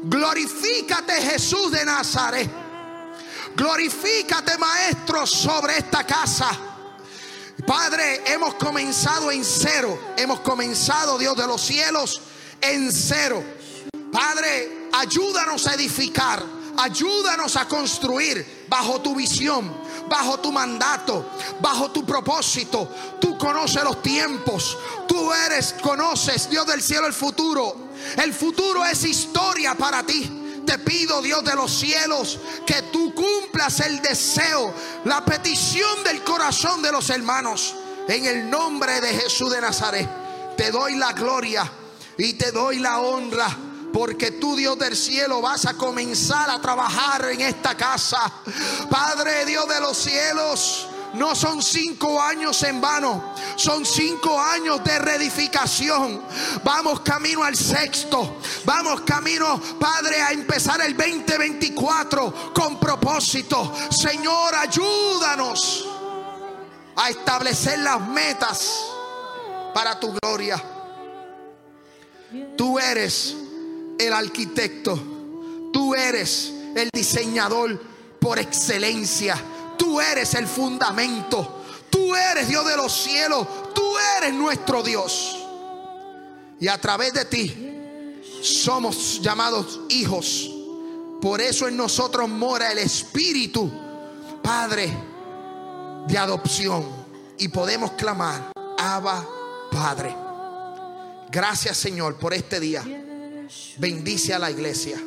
Glorifícate 0.04 1.14
Jesús 1.22 1.72
de 1.72 1.84
Nazaret. 1.84 2.48
Glorifícate 3.56 4.58
Maestro 4.58 5.26
sobre 5.26 5.78
esta 5.78 6.06
casa. 6.06 6.50
Padre, 7.66 8.22
hemos 8.26 8.54
comenzado 8.54 9.32
en 9.32 9.44
cero. 9.44 9.98
Hemos 10.16 10.38
comenzado, 10.40 11.18
Dios 11.18 11.36
de 11.36 11.46
los 11.48 11.60
cielos, 11.62 12.20
en 12.60 12.92
cero. 12.92 13.55
Padre, 14.12 14.88
ayúdanos 14.92 15.66
a 15.66 15.74
edificar, 15.74 16.42
ayúdanos 16.76 17.56
a 17.56 17.66
construir 17.66 18.66
bajo 18.68 19.00
tu 19.00 19.14
visión, 19.14 19.72
bajo 20.08 20.38
tu 20.38 20.52
mandato, 20.52 21.30
bajo 21.60 21.90
tu 21.90 22.04
propósito. 22.04 22.88
Tú 23.20 23.36
conoces 23.36 23.82
los 23.84 24.02
tiempos, 24.02 24.78
tú 25.06 25.32
eres, 25.32 25.74
conoces, 25.82 26.48
Dios 26.48 26.66
del 26.66 26.82
cielo, 26.82 27.06
el 27.06 27.12
futuro. 27.12 27.86
El 28.16 28.32
futuro 28.32 28.84
es 28.84 29.04
historia 29.04 29.74
para 29.74 30.02
ti 30.02 30.42
te 30.66 30.78
pido, 30.80 31.22
Dios 31.22 31.44
de 31.44 31.54
los 31.54 31.70
cielos, 31.72 32.40
que 32.66 32.82
tú 32.92 33.14
cumplas 33.14 33.80
el 33.80 34.02
deseo, 34.02 34.74
la 35.04 35.24
petición 35.24 36.02
del 36.02 36.22
corazón 36.24 36.82
de 36.82 36.90
los 36.90 37.08
hermanos. 37.08 37.74
En 38.08 38.24
el 38.26 38.50
nombre 38.50 39.00
de 39.00 39.14
Jesús 39.14 39.50
de 39.52 39.60
Nazaret, 39.60 40.08
te 40.56 40.70
doy 40.70 40.96
la 40.96 41.12
gloria 41.12 41.70
y 42.18 42.34
te 42.34 42.50
doy 42.50 42.78
la 42.80 42.98
honra 42.98 43.56
porque 43.96 44.32
tú, 44.32 44.54
Dios 44.56 44.78
del 44.78 44.94
cielo, 44.94 45.40
vas 45.40 45.64
a 45.64 45.72
comenzar 45.72 46.50
a 46.50 46.60
trabajar 46.60 47.30
en 47.30 47.40
esta 47.40 47.74
casa. 47.74 48.30
Padre 48.90 49.46
Dios 49.46 49.66
de 49.66 49.80
los 49.80 49.96
cielos. 49.96 50.88
No 51.14 51.34
son 51.34 51.62
cinco 51.62 52.20
años 52.20 52.62
en 52.64 52.78
vano, 52.78 53.32
son 53.56 53.86
cinco 53.86 54.38
años 54.38 54.84
de 54.84 54.98
reedificación. 54.98 56.20
Vamos 56.62 57.00
camino 57.00 57.42
al 57.42 57.56
sexto, 57.56 58.36
vamos 58.66 59.00
camino, 59.00 59.58
Padre, 59.80 60.20
a 60.20 60.32
empezar 60.32 60.78
el 60.82 60.94
2024 60.94 62.52
con 62.52 62.78
propósito. 62.78 63.72
Señor, 63.90 64.56
ayúdanos 64.56 65.88
a 66.96 67.08
establecer 67.08 67.78
las 67.78 68.06
metas 68.08 68.84
para 69.72 69.98
tu 69.98 70.12
gloria. 70.20 70.62
Tú 72.58 72.78
eres 72.78 73.45
el 73.98 74.12
arquitecto. 74.12 75.00
Tú 75.72 75.94
eres 75.94 76.52
el 76.74 76.90
diseñador 76.92 77.80
por 78.20 78.38
excelencia. 78.38 79.36
Tú 79.78 80.00
eres 80.00 80.34
el 80.34 80.46
fundamento. 80.46 81.64
Tú 81.90 82.14
eres 82.14 82.48
Dios 82.48 82.66
de 82.66 82.76
los 82.76 82.92
cielos. 82.92 83.46
Tú 83.74 83.82
eres 84.18 84.34
nuestro 84.34 84.82
Dios. 84.82 85.36
Y 86.58 86.68
a 86.68 86.80
través 86.80 87.12
de 87.12 87.24
ti 87.24 87.54
somos 88.42 89.20
llamados 89.20 89.80
hijos. 89.88 90.50
Por 91.20 91.40
eso 91.40 91.68
en 91.68 91.76
nosotros 91.76 92.28
mora 92.28 92.70
el 92.72 92.78
Espíritu, 92.78 93.70
Padre 94.42 94.92
de 96.06 96.18
adopción. 96.18 96.84
Y 97.38 97.48
podemos 97.48 97.92
clamar, 97.92 98.52
Abba, 98.78 99.26
Padre. 99.70 100.14
Gracias 101.30 101.76
Señor 101.76 102.16
por 102.16 102.32
este 102.32 102.60
día. 102.60 102.82
Bendice 103.78 104.34
a 104.34 104.38
la 104.38 104.50
iglesia. 104.50 104.98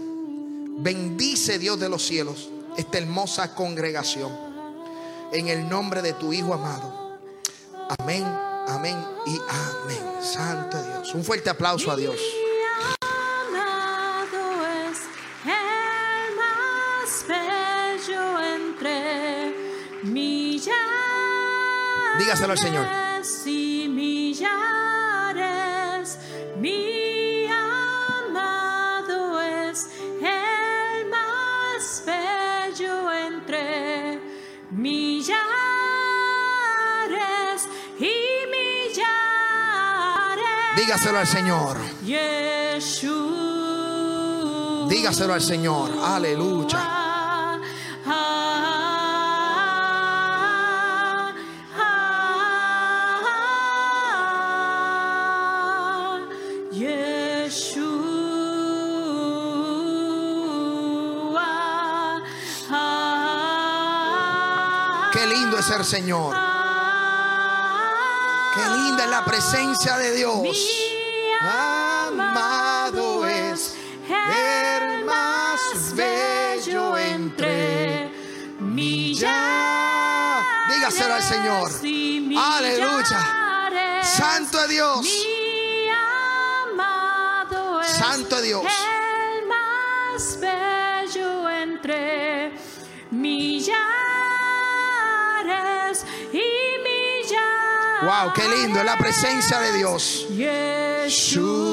Bendice 0.81 1.59
Dios 1.59 1.79
de 1.79 1.89
los 1.89 2.05
cielos 2.05 2.49
esta 2.77 2.97
hermosa 2.97 3.53
congregación. 3.53 4.31
En 5.31 5.47
el 5.47 5.67
nombre 5.67 6.01
de 6.01 6.13
tu 6.13 6.31
Hijo 6.31 6.53
amado. 6.53 7.19
Amén, 7.99 8.23
amén 8.67 8.97
y 9.25 9.35
amén. 9.35 10.21
Santo 10.21 10.81
Dios. 10.83 11.13
Un 11.13 11.23
fuerte 11.23 11.49
aplauso 11.49 11.91
a 11.91 11.95
Dios. 11.95 12.19
Dígaselo 22.17 22.51
al 22.51 22.57
Señor. 22.57 22.87
Dígaselo 40.89 41.19
al 41.19 41.27
Señor. 41.27 41.77
Dígaselo 44.89 45.33
al 45.35 45.41
Señor. 45.41 45.91
Aleluya. 46.03 46.79
Qué 65.13 65.27
lindo 65.27 65.59
es 65.59 65.65
ser 65.65 65.85
Señor. 65.85 66.58
Qué 68.59 68.69
linda 68.75 69.03
es 69.03 69.09
la 69.09 69.25
presencia 69.25 69.97
de 69.97 70.15
Dios. 70.15 70.47
Amado 71.41 73.25
es 73.25 73.75
el 74.07 75.05
más 75.05 75.95
bello 75.95 76.97
entre 76.97 78.11
millares. 78.59 80.45
Dígaselo 80.73 81.13
al 81.13 81.23
Señor. 81.23 81.71
Aleluya. 82.37 84.01
Santo 84.03 84.61
es 84.63 84.69
Dios. 84.69 85.07
Santo 87.97 88.37
es 88.37 88.43
Dios. 88.43 88.63
Wow, 98.21 98.33
qué 98.33 98.47
lindo 98.49 98.83
la 98.83 98.97
presencia 98.97 99.59
de 99.59 99.77
Dios. 99.77 100.27
Yeshua. 100.29 101.68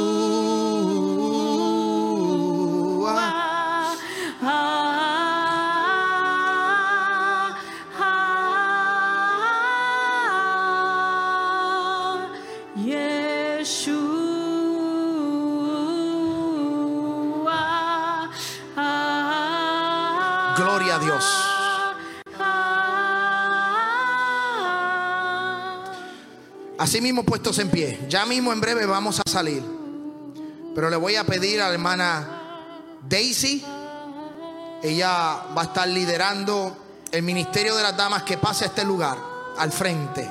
Así 26.86 27.00
mismo 27.00 27.24
puestos 27.24 27.58
en 27.58 27.68
pie. 27.68 27.98
Ya 28.08 28.24
mismo 28.26 28.52
en 28.52 28.60
breve 28.60 28.86
vamos 28.86 29.18
a 29.18 29.28
salir. 29.28 29.60
Pero 30.72 30.88
le 30.88 30.94
voy 30.94 31.16
a 31.16 31.24
pedir 31.24 31.60
a 31.60 31.66
la 31.66 31.74
hermana 31.74 33.00
Daisy. 33.08 33.64
Ella 34.84 35.46
va 35.52 35.62
a 35.62 35.64
estar 35.64 35.88
liderando 35.88 36.76
el 37.10 37.24
ministerio 37.24 37.74
de 37.74 37.82
las 37.82 37.96
damas 37.96 38.22
que 38.22 38.38
pase 38.38 38.62
a 38.62 38.68
este 38.68 38.84
lugar, 38.84 39.18
al 39.58 39.72
frente. 39.72 40.30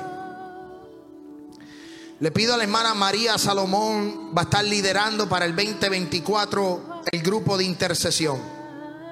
Le 2.20 2.30
pido 2.30 2.54
a 2.54 2.56
la 2.56 2.64
hermana 2.64 2.94
María 2.94 3.36
Salomón, 3.36 4.32
va 4.34 4.40
a 4.40 4.44
estar 4.44 4.64
liderando 4.64 5.28
para 5.28 5.44
el 5.44 5.54
2024 5.54 7.02
el 7.12 7.22
grupo 7.22 7.58
de 7.58 7.64
intercesión. 7.64 8.40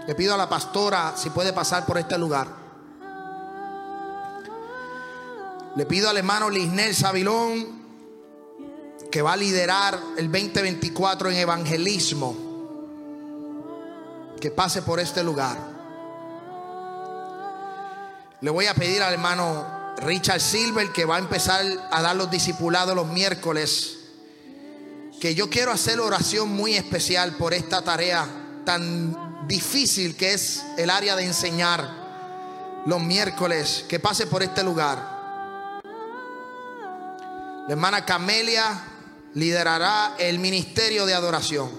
Le 0.07 0.15
pido 0.15 0.33
a 0.33 0.39
la 0.39 0.49
pastora 0.49 1.13
si 1.15 1.29
puede 1.29 1.53
pasar 1.53 1.85
por 1.85 1.99
este 1.99 2.17
lugar. 2.17 2.64
Le 5.77 5.87
pido 5.87 6.09
al 6.09 6.17
hermano 6.17 6.51
Lisnel 6.51 6.95
Sabilón 6.95 7.85
que 9.11 9.23
va 9.23 9.33
a 9.33 9.37
liderar 9.37 9.99
el 10.17 10.31
2024 10.31 11.31
en 11.31 11.37
evangelismo. 11.37 12.37
Que 14.41 14.51
pase 14.51 14.83
por 14.83 15.01
este 15.01 15.25
lugar. 15.25 15.57
Le 18.41 18.51
voy 18.51 18.67
a 18.67 18.75
pedir 18.75 19.03
al 19.03 19.15
hermano 19.15 19.95
Richard 19.99 20.41
Silver 20.41 20.93
que 20.93 21.05
va 21.05 21.17
a 21.17 21.19
empezar 21.19 21.65
a 21.91 22.03
dar 22.03 22.15
los 22.15 22.31
discipulados 22.31 22.95
los 22.95 23.07
miércoles. 23.07 23.99
Que 25.21 25.35
yo 25.35 25.51
quiero 25.51 25.73
hacer 25.73 25.99
oración 25.99 26.51
muy 26.51 26.75
especial 26.75 27.37
por 27.37 27.55
esta 27.55 27.83
tarea 27.83 28.29
tan 28.65 29.47
difícil 29.49 30.17
que 30.17 30.35
es 30.35 30.63
el 30.77 30.91
área 30.91 31.17
de 31.17 31.25
enseñar 31.25 32.83
los 32.87 33.03
miércoles. 33.03 33.85
Que 33.89 33.99
pase 33.99 34.27
por 34.27 34.43
este 34.43 34.63
lugar. 34.63 35.14
La 37.67 37.73
hermana 37.73 38.05
Camelia 38.05 38.79
liderará 39.33 40.17
el 40.19 40.39
ministerio 40.39 41.07
de 41.07 41.15
adoración. 41.15 41.71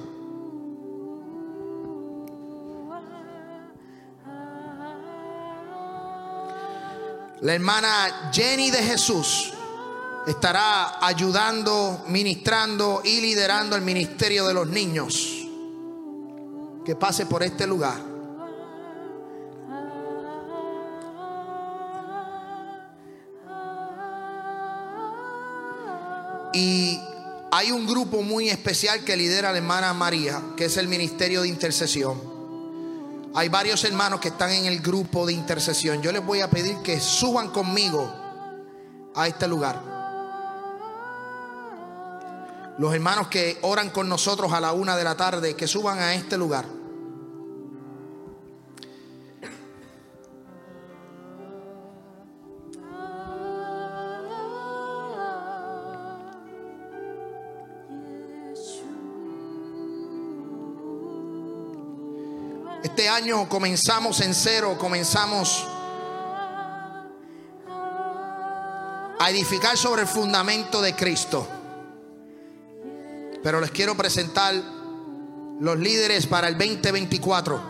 La 7.41 7.53
hermana 7.53 8.31
Jenny 8.33 8.71
de 8.71 8.81
Jesús 8.81 9.53
estará 10.25 11.05
ayudando, 11.05 12.03
ministrando 12.07 13.01
y 13.03 13.21
liderando 13.21 13.75
el 13.75 13.83
ministerio 13.83 14.47
de 14.47 14.53
los 14.55 14.67
niños. 14.67 15.45
Que 16.83 16.95
pase 16.95 17.27
por 17.27 17.43
este 17.43 17.67
lugar. 17.67 18.14
Y 26.56 27.01
hay 27.51 27.72
un 27.72 27.86
grupo 27.86 28.22
muy 28.22 28.47
especial 28.47 29.03
que 29.03 29.18
lidera 29.18 29.51
la 29.51 29.58
hermana 29.58 29.93
María, 29.93 30.41
que 30.56 30.66
es 30.66 30.78
el 30.78 30.88
ministerio 30.88 31.41
de 31.41 31.49
intercesión. 31.49 32.18
Hay 33.36 33.49
varios 33.49 33.84
hermanos 33.84 34.22
que 34.22 34.30
están 34.30 34.51
en 34.51 34.64
el 34.64 34.80
grupo 34.80 35.26
de 35.26 35.34
intercesión. 35.34 36.01
Yo 36.01 36.14
les 36.14 36.26
voy 36.26 36.39
a 36.39 36.49
pedir 36.49 36.78
que 36.78 37.01
suban 37.01 37.49
conmigo 37.49 38.10
a 39.14 39.28
este 39.28 39.49
lugar. 39.49 39.82
Los 42.78 42.93
hermanos 42.93 43.28
que 43.28 43.58
oran 43.62 43.89
con 43.89 44.08
nosotros 44.08 44.53
a 44.53 44.62
la 44.62 44.72
una 44.72 44.95
de 44.95 45.03
la 45.03 45.18
tarde, 45.18 45.58
que 45.58 45.68
suban 45.68 45.99
a 45.99 46.16
este 46.16 46.38
lugar. 46.38 46.66
Este 62.97 63.09
año 63.09 63.49
comenzamos 63.49 64.21
en 64.21 64.33
cero, 64.33 64.77
comenzamos 64.79 65.67
a 69.19 69.29
edificar 69.29 69.75
sobre 69.75 70.03
el 70.03 70.07
fundamento 70.07 70.81
de 70.81 70.95
Cristo. 70.95 71.45
Pero 73.43 73.59
les 73.59 73.71
quiero 73.71 73.97
presentar 73.97 74.55
los 75.59 75.77
líderes 75.77 76.25
para 76.25 76.47
el 76.47 76.57
2024. 76.57 77.61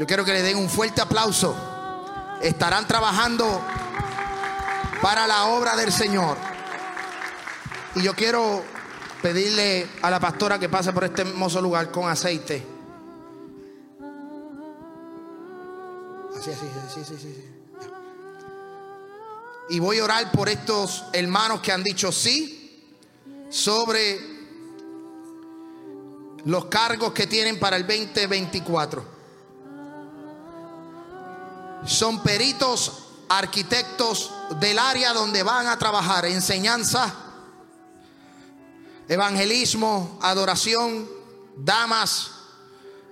Yo 0.00 0.04
quiero 0.04 0.24
que 0.24 0.32
le 0.32 0.42
den 0.42 0.56
un 0.56 0.68
fuerte 0.68 1.00
aplauso. 1.00 1.54
Estarán 2.42 2.88
trabajando 2.88 3.62
para 5.00 5.28
la 5.28 5.44
obra 5.44 5.76
del 5.76 5.92
Señor. 5.92 6.36
Y 7.94 8.02
yo 8.02 8.16
quiero 8.16 8.64
pedirle 9.22 9.86
a 10.02 10.10
la 10.10 10.18
pastora 10.18 10.58
que 10.58 10.68
pase 10.68 10.92
por 10.92 11.04
este 11.04 11.22
hermoso 11.22 11.62
lugar 11.62 11.92
con 11.92 12.08
aceite. 12.08 12.79
Así, 16.40 16.52
así, 16.52 16.66
sí, 16.94 17.04
sí, 17.04 17.16
sí. 17.20 17.44
Y 19.68 19.78
voy 19.78 19.98
a 19.98 20.04
orar 20.04 20.32
por 20.32 20.48
estos 20.48 21.04
hermanos 21.12 21.60
que 21.60 21.70
han 21.70 21.82
dicho 21.84 22.10
sí 22.10 22.82
sobre 23.50 24.18
los 26.46 26.64
cargos 26.64 27.12
que 27.12 27.26
tienen 27.26 27.60
para 27.60 27.76
el 27.76 27.86
2024. 27.86 29.04
Son 31.84 32.22
peritos, 32.22 33.04
arquitectos 33.28 34.32
del 34.60 34.78
área 34.78 35.12
donde 35.12 35.42
van 35.42 35.66
a 35.66 35.78
trabajar, 35.78 36.24
enseñanza, 36.24 37.14
evangelismo, 39.08 40.18
adoración, 40.22 41.06
damas, 41.58 42.30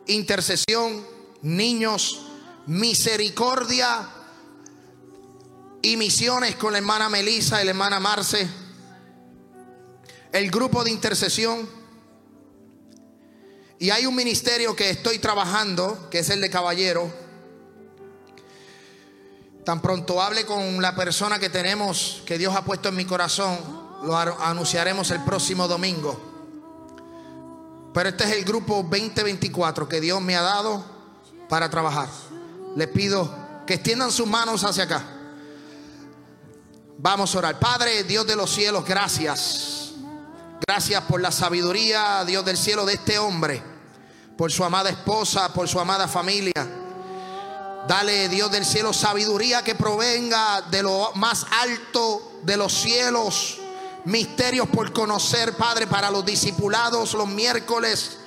intercesión, 0.06 1.06
niños, 1.42 2.24
misericordia 2.68 4.06
y 5.80 5.96
misiones 5.96 6.54
con 6.56 6.72
la 6.72 6.78
hermana 6.78 7.08
Melissa 7.08 7.62
y 7.62 7.64
la 7.64 7.70
hermana 7.70 7.98
Marce, 7.98 8.46
el 10.32 10.50
grupo 10.50 10.84
de 10.84 10.90
intercesión. 10.90 11.66
Y 13.78 13.88
hay 13.90 14.04
un 14.04 14.14
ministerio 14.14 14.76
que 14.76 14.90
estoy 14.90 15.18
trabajando, 15.18 16.10
que 16.10 16.18
es 16.18 16.28
el 16.28 16.42
de 16.42 16.50
caballero. 16.50 17.10
Tan 19.64 19.80
pronto 19.80 20.20
hable 20.20 20.44
con 20.44 20.82
la 20.82 20.94
persona 20.94 21.38
que 21.38 21.48
tenemos, 21.48 22.22
que 22.26 22.36
Dios 22.36 22.54
ha 22.54 22.64
puesto 22.64 22.90
en 22.90 22.96
mi 22.96 23.06
corazón, 23.06 23.56
lo 24.02 24.16
anunciaremos 24.16 25.10
el 25.10 25.24
próximo 25.24 25.68
domingo. 25.68 26.20
Pero 27.94 28.10
este 28.10 28.24
es 28.24 28.32
el 28.32 28.44
grupo 28.44 28.82
2024 28.82 29.88
que 29.88 30.00
Dios 30.02 30.20
me 30.20 30.36
ha 30.36 30.42
dado 30.42 30.84
para 31.48 31.70
trabajar. 31.70 32.08
Les 32.76 32.88
pido 32.88 33.48
que 33.66 33.74
extiendan 33.74 34.10
sus 34.10 34.26
manos 34.26 34.64
hacia 34.64 34.84
acá. 34.84 35.04
Vamos 36.98 37.34
a 37.34 37.38
orar. 37.38 37.58
Padre, 37.60 38.02
Dios 38.04 38.26
de 38.26 38.34
los 38.34 38.50
cielos, 38.50 38.84
gracias. 38.84 39.92
Gracias 40.66 41.02
por 41.04 41.20
la 41.20 41.30
sabiduría, 41.30 42.24
Dios 42.24 42.44
del 42.44 42.56
cielo, 42.56 42.84
de 42.84 42.94
este 42.94 43.18
hombre. 43.18 43.62
Por 44.36 44.50
su 44.50 44.64
amada 44.64 44.90
esposa, 44.90 45.52
por 45.52 45.68
su 45.68 45.78
amada 45.78 46.08
familia. 46.08 46.52
Dale, 47.86 48.28
Dios 48.28 48.50
del 48.50 48.64
cielo, 48.64 48.92
sabiduría 48.92 49.62
que 49.62 49.74
provenga 49.74 50.62
de 50.62 50.82
lo 50.82 51.12
más 51.14 51.46
alto 51.62 52.40
de 52.42 52.56
los 52.56 52.72
cielos. 52.72 53.58
Misterios 54.04 54.68
por 54.68 54.92
conocer, 54.92 55.56
Padre, 55.56 55.86
para 55.86 56.10
los 56.10 56.24
discipulados 56.24 57.14
los 57.14 57.28
miércoles 57.28 58.18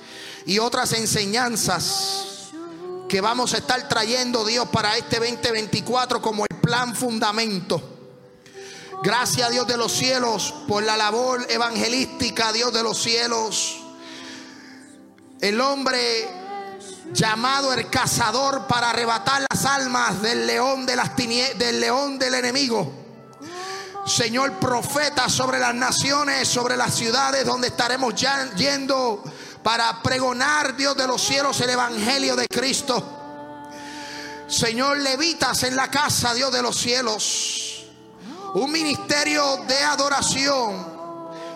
y 0.46 0.58
otras 0.58 0.92
enseñanzas 0.92 2.31
que 3.12 3.20
vamos 3.20 3.52
a 3.52 3.58
estar 3.58 3.86
trayendo, 3.90 4.42
Dios, 4.42 4.66
para 4.68 4.96
este 4.96 5.18
2024 5.18 6.22
como 6.22 6.46
el 6.48 6.56
plan 6.62 6.96
fundamento. 6.96 7.98
Gracias, 9.02 9.50
Dios 9.50 9.66
de 9.66 9.76
los 9.76 9.92
cielos, 9.92 10.54
por 10.66 10.82
la 10.82 10.96
labor 10.96 11.44
evangelística, 11.50 12.54
Dios 12.54 12.72
de 12.72 12.82
los 12.82 12.96
cielos. 12.96 13.82
El 15.42 15.60
hombre 15.60 16.26
llamado 17.12 17.74
el 17.74 17.90
cazador 17.90 18.66
para 18.66 18.88
arrebatar 18.88 19.44
las 19.52 19.66
almas 19.66 20.22
del 20.22 20.46
león 20.46 20.86
de 20.86 20.96
las 20.96 21.14
del 21.14 21.80
león 21.80 22.18
del 22.18 22.32
enemigo. 22.32 22.90
Señor 24.06 24.54
profeta 24.54 25.28
sobre 25.28 25.58
las 25.58 25.74
naciones, 25.74 26.48
sobre 26.48 26.78
las 26.78 26.94
ciudades 26.94 27.44
donde 27.44 27.68
estaremos 27.68 28.14
ya 28.14 28.50
yendo 28.54 29.22
para 29.62 30.02
pregonar, 30.02 30.76
Dios 30.76 30.96
de 30.96 31.06
los 31.06 31.22
cielos, 31.22 31.60
el 31.60 31.70
Evangelio 31.70 32.34
de 32.36 32.46
Cristo. 32.48 33.20
Señor, 34.48 34.98
levitas 34.98 35.62
en 35.62 35.76
la 35.76 35.88
casa, 35.88 36.34
Dios 36.34 36.52
de 36.52 36.62
los 36.62 36.76
cielos. 36.76 37.86
Un 38.54 38.70
ministerio 38.70 39.58
de 39.68 39.78
adoración. 39.78 40.92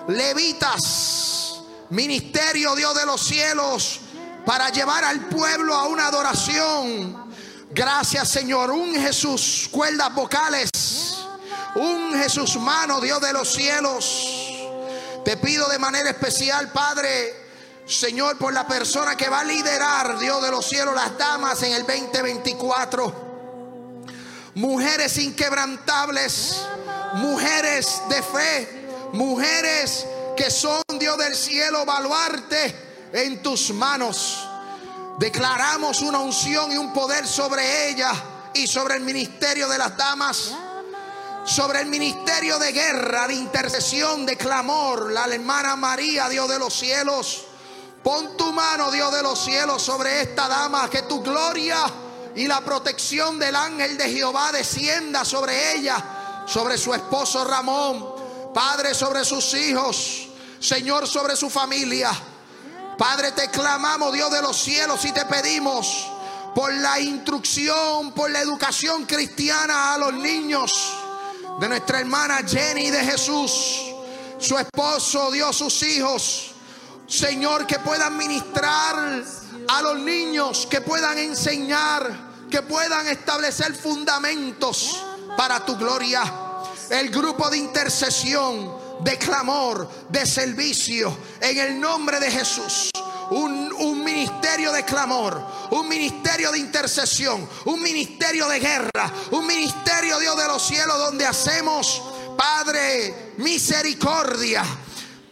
Levitas, 0.08 1.60
ministerio, 1.90 2.74
Dios 2.76 2.94
de 2.94 3.06
los 3.06 3.20
cielos, 3.20 4.00
para 4.44 4.70
llevar 4.70 5.04
al 5.04 5.28
pueblo 5.28 5.74
a 5.74 5.88
una 5.88 6.06
adoración. 6.06 7.26
Gracias, 7.70 8.28
Señor. 8.28 8.70
Un 8.70 8.94
Jesús, 8.94 9.68
cuerdas 9.70 10.14
vocales. 10.14 10.70
Un 11.74 12.14
Jesús 12.14 12.56
mano, 12.56 13.00
Dios 13.00 13.20
de 13.20 13.32
los 13.32 13.52
cielos. 13.52 14.28
Te 15.24 15.36
pido 15.36 15.68
de 15.68 15.78
manera 15.78 16.08
especial, 16.08 16.70
Padre 16.70 17.45
Señor, 17.86 18.36
por 18.36 18.52
la 18.52 18.66
persona 18.66 19.16
que 19.16 19.28
va 19.28 19.40
a 19.40 19.44
liderar, 19.44 20.18
Dios 20.18 20.42
de 20.42 20.50
los 20.50 20.66
cielos, 20.68 20.92
las 20.94 21.16
damas 21.16 21.62
en 21.62 21.72
el 21.72 21.86
2024. 21.86 23.26
Mujeres 24.56 25.16
inquebrantables, 25.18 26.62
mujeres 27.14 28.02
de 28.08 28.22
fe, 28.22 28.88
mujeres 29.12 30.04
que 30.36 30.50
son, 30.50 30.82
Dios 30.98 31.16
del 31.16 31.36
cielo, 31.36 31.84
baluarte 31.84 33.08
en 33.12 33.40
tus 33.40 33.72
manos. 33.72 34.48
Declaramos 35.18 36.02
una 36.02 36.18
unción 36.18 36.72
y 36.72 36.76
un 36.76 36.92
poder 36.92 37.24
sobre 37.24 37.90
ella 37.90 38.12
y 38.52 38.66
sobre 38.66 38.96
el 38.96 39.02
ministerio 39.02 39.68
de 39.68 39.78
las 39.78 39.96
damas 39.96 40.52
sobre 41.46 41.80
el 41.80 41.86
ministerio 41.86 42.58
de 42.58 42.72
guerra, 42.72 43.28
de 43.28 43.34
intercesión, 43.34 44.26
de 44.26 44.36
clamor, 44.36 45.12
la 45.12 45.26
hermana 45.26 45.76
María, 45.76 46.28
Dios 46.28 46.48
de 46.48 46.58
los 46.58 46.74
cielos, 46.74 47.45
Pon 48.06 48.36
tu 48.36 48.52
mano, 48.52 48.92
Dios 48.92 49.12
de 49.12 49.20
los 49.20 49.36
cielos, 49.36 49.82
sobre 49.82 50.22
esta 50.22 50.46
dama, 50.46 50.88
que 50.88 51.02
tu 51.02 51.20
gloria 51.24 51.84
y 52.36 52.46
la 52.46 52.60
protección 52.60 53.36
del 53.36 53.56
ángel 53.56 53.98
de 53.98 54.08
Jehová 54.08 54.52
descienda 54.52 55.24
sobre 55.24 55.74
ella, 55.74 56.44
sobre 56.46 56.78
su 56.78 56.94
esposo 56.94 57.44
Ramón, 57.44 58.52
Padre, 58.54 58.94
sobre 58.94 59.24
sus 59.24 59.52
hijos, 59.54 60.28
Señor, 60.60 61.08
sobre 61.08 61.34
su 61.34 61.50
familia. 61.50 62.12
Padre, 62.96 63.32
te 63.32 63.50
clamamos, 63.50 64.12
Dios 64.12 64.30
de 64.30 64.40
los 64.40 64.56
cielos, 64.56 65.04
y 65.04 65.10
te 65.10 65.24
pedimos 65.24 66.06
por 66.54 66.72
la 66.72 67.00
instrucción, 67.00 68.12
por 68.12 68.30
la 68.30 68.40
educación 68.40 69.04
cristiana 69.04 69.94
a 69.94 69.98
los 69.98 70.14
niños 70.14 70.72
de 71.58 71.68
nuestra 71.68 71.98
hermana 71.98 72.38
Jenny 72.46 72.88
de 72.88 73.04
Jesús, 73.04 73.82
su 74.38 74.56
esposo, 74.56 75.32
Dios, 75.32 75.56
sus 75.56 75.82
hijos. 75.82 76.52
Señor, 77.06 77.66
que 77.66 77.78
puedan 77.78 78.16
ministrar 78.16 79.22
a 79.68 79.82
los 79.82 79.98
niños, 80.00 80.66
que 80.68 80.80
puedan 80.80 81.16
enseñar, 81.18 82.46
que 82.50 82.62
puedan 82.62 83.06
establecer 83.06 83.74
fundamentos 83.74 85.02
para 85.36 85.64
tu 85.64 85.76
gloria. 85.76 86.22
El 86.90 87.10
grupo 87.10 87.48
de 87.48 87.58
intercesión, 87.58 88.76
de 89.00 89.18
clamor, 89.18 89.88
de 90.08 90.26
servicio, 90.26 91.16
en 91.40 91.58
el 91.58 91.80
nombre 91.80 92.18
de 92.18 92.30
Jesús. 92.30 92.90
Un, 93.30 93.72
un, 93.72 94.04
ministerio 94.04 94.70
de 94.70 94.84
clamor, 94.84 95.44
un 95.70 95.88
ministerio 95.88 96.52
de 96.52 96.60
intercesión, 96.60 97.48
un 97.64 97.82
ministerio 97.82 98.46
de 98.46 98.60
guerra, 98.60 99.12
un 99.32 99.44
ministerio, 99.44 100.20
Dios 100.20 100.36
de 100.36 100.46
los 100.46 100.64
cielos, 100.64 100.96
donde 100.96 101.26
hacemos, 101.26 102.02
Padre, 102.36 103.32
misericordia 103.38 104.64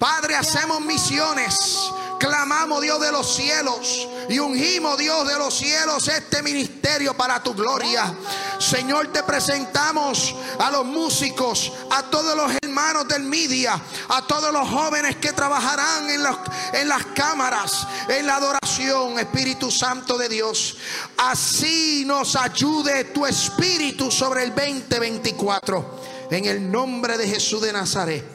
Padre, 0.05 0.37
hacemos 0.37 0.83
misiones. 0.83 1.91
Clamamos 2.19 2.83
Dios 2.83 3.01
de 3.01 3.11
los 3.11 3.37
cielos 3.37 4.07
y 4.29 4.39
ungimos 4.39 4.99
Dios 4.99 5.27
de 5.27 5.39
los 5.39 5.57
cielos 5.57 6.07
este 6.09 6.43
ministerio 6.43 7.17
para 7.17 7.43
tu 7.43 7.55
gloria. 7.55 8.15
Señor, 8.59 9.11
te 9.15 9.23
presentamos 9.23 10.35
a 10.59 10.71
los 10.71 10.85
músicos, 10.85 11.73
a 11.91 12.03
todos 12.03 12.37
los 12.37 12.53
hermanos 12.63 13.09
del 13.09 13.23
media, 13.23 13.81
a 14.11 14.27
todos 14.27 14.53
los 14.53 14.69
jóvenes 14.69 15.17
que 15.17 15.33
trabajarán 15.33 16.11
en, 16.11 16.21
en 16.75 16.87
las 16.87 17.07
cámaras, 17.15 17.87
en 18.07 18.27
la 18.27 18.37
adoración, 18.37 19.19
Espíritu 19.19 19.71
Santo 19.71 20.19
de 20.19 20.29
Dios. 20.29 20.77
Así 21.17 22.05
nos 22.05 22.37
ayude 22.37 23.05
tu 23.05 23.25
Espíritu 23.25 24.11
sobre 24.11 24.45
el 24.45 24.55
2024. 24.55 26.29
En 26.31 26.45
el 26.45 26.71
nombre 26.71 27.17
de 27.17 27.27
Jesús 27.27 27.63
de 27.63 27.73
Nazaret. 27.73 28.34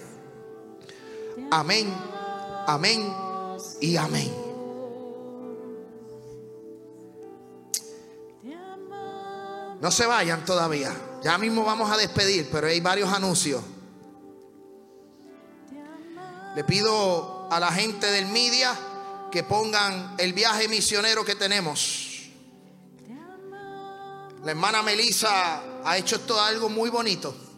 Amén, 1.51 1.91
amén 2.67 3.13
y 3.81 3.97
amén. 3.97 4.49
No 9.81 9.91
se 9.91 10.05
vayan 10.05 10.45
todavía. 10.45 10.93
Ya 11.23 11.37
mismo 11.37 11.63
vamos 11.63 11.89
a 11.89 11.97
despedir, 11.97 12.49
pero 12.51 12.67
hay 12.67 12.79
varios 12.81 13.11
anuncios. 13.11 13.63
Le 16.55 16.63
pido 16.63 17.47
a 17.51 17.59
la 17.59 17.71
gente 17.71 18.11
del 18.11 18.27
media 18.27 18.77
que 19.31 19.43
pongan 19.43 20.15
el 20.17 20.33
viaje 20.33 20.67
misionero 20.67 21.23
que 21.23 21.35
tenemos. 21.35 22.29
La 24.43 24.51
hermana 24.51 24.81
Melissa 24.81 25.61
ha 25.83 25.97
hecho 25.97 26.17
esto 26.17 26.39
algo 26.39 26.69
muy 26.69 26.89
bonito. 26.89 27.48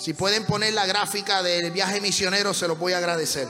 Si 0.00 0.14
pueden 0.14 0.46
poner 0.46 0.72
la 0.72 0.86
gráfica 0.86 1.42
del 1.42 1.72
viaje 1.72 2.00
misionero, 2.00 2.54
se 2.54 2.66
los 2.66 2.78
voy 2.78 2.94
a 2.94 2.96
agradecer. 2.96 3.46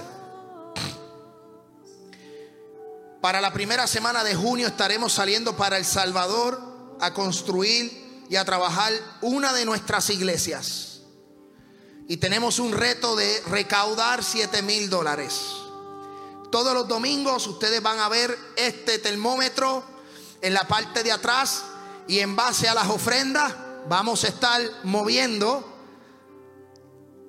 Para 3.21 3.41
la 3.41 3.53
primera 3.53 3.87
semana 3.87 4.25
de 4.25 4.35
junio 4.35 4.67
estaremos 4.67 5.13
saliendo 5.13 5.57
para 5.57 5.77
El 5.77 5.85
Salvador 5.85 6.61
a 6.99 7.15
construir 7.15 8.25
y 8.29 8.35
a 8.35 8.45
trabajar 8.45 8.93
una 9.21 9.53
de 9.53 9.65
nuestras 9.65 10.11
iglesias. 10.11 11.03
Y 12.09 12.17
tenemos 12.17 12.59
un 12.59 12.73
reto 12.73 13.15
de 13.15 13.43
recaudar 13.47 14.25
7 14.25 14.63
mil 14.63 14.91
dólares. 14.91 15.41
Todos 16.51 16.75
los 16.75 16.89
domingos 16.89 17.47
ustedes 17.47 17.81
van 17.81 18.01
a 18.01 18.09
ver 18.09 18.37
este 18.57 18.99
termómetro 18.99 19.85
en 20.43 20.53
la 20.53 20.67
parte 20.67 21.05
de 21.05 21.13
atrás 21.13 21.63
y 22.09 22.19
en 22.19 22.35
base 22.35 22.69
a 22.69 22.75
las 22.75 22.89
ofrendas 22.89 23.55
vamos 23.89 24.25
a 24.25 24.29
estar 24.29 24.61
moviendo 24.83 25.70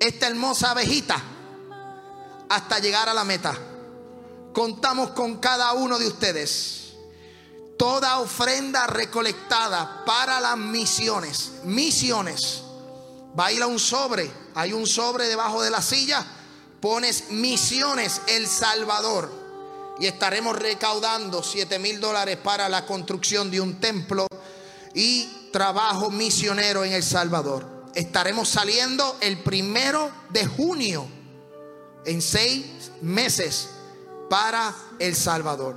esta 0.01 0.25
hermosa 0.25 0.71
abejita 0.71 1.21
hasta 2.49 2.79
llegar 2.79 3.07
a 3.07 3.13
la 3.13 3.23
meta. 3.23 3.55
Contamos 4.51 5.11
con 5.11 5.37
cada 5.37 5.73
uno 5.73 5.99
de 5.99 6.07
ustedes. 6.07 6.93
Toda 7.77 8.19
ofrenda 8.19 8.87
recolectada 8.87 10.03
para 10.03 10.41
las 10.41 10.57
misiones, 10.57 11.51
misiones, 11.63 12.63
va 13.39 13.51
un 13.67 13.79
sobre. 13.79 14.29
Hay 14.55 14.73
un 14.73 14.87
sobre 14.87 15.27
debajo 15.27 15.61
de 15.61 15.69
la 15.69 15.83
silla. 15.83 16.25
Pones 16.81 17.29
misiones 17.29 18.21
El 18.27 18.47
Salvador 18.47 19.31
y 19.99 20.07
estaremos 20.07 20.57
recaudando 20.57 21.43
7 21.43 21.77
mil 21.77 21.99
dólares 21.99 22.37
para 22.37 22.67
la 22.69 22.87
construcción 22.87 23.51
de 23.51 23.61
un 23.61 23.79
templo 23.79 24.25
y 24.95 25.49
trabajo 25.53 26.09
misionero 26.09 26.83
en 26.83 26.93
El 26.93 27.03
Salvador. 27.03 27.70
Estaremos 27.93 28.47
saliendo 28.47 29.17
el 29.21 29.39
primero 29.39 30.11
de 30.29 30.45
junio, 30.45 31.07
en 32.05 32.21
seis 32.21 32.91
meses, 33.01 33.69
para 34.29 34.73
El 34.97 35.15
Salvador. 35.15 35.75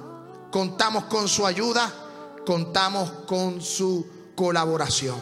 Contamos 0.52 1.04
con 1.04 1.28
su 1.28 1.44
ayuda, 1.44 1.92
contamos 2.46 3.10
con 3.26 3.60
su 3.60 4.06
colaboración. 4.36 5.20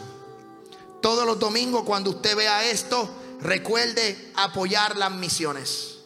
Todos 1.01 1.25
los 1.25 1.39
domingos 1.39 1.83
cuando 1.83 2.11
usted 2.11 2.35
vea 2.35 2.63
esto, 2.65 3.09
recuerde 3.41 4.31
apoyar 4.35 4.95
las 4.95 5.11
misiones. 5.11 5.97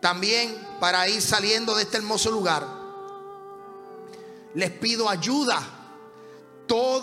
También 0.00 0.54
para 0.78 1.08
ir 1.08 1.22
saliendo 1.22 1.74
de 1.74 1.82
este 1.82 1.96
hermoso 1.96 2.30
lugar, 2.30 2.66
les 4.54 4.70
pido 4.70 5.08
ayuda. 5.08 5.77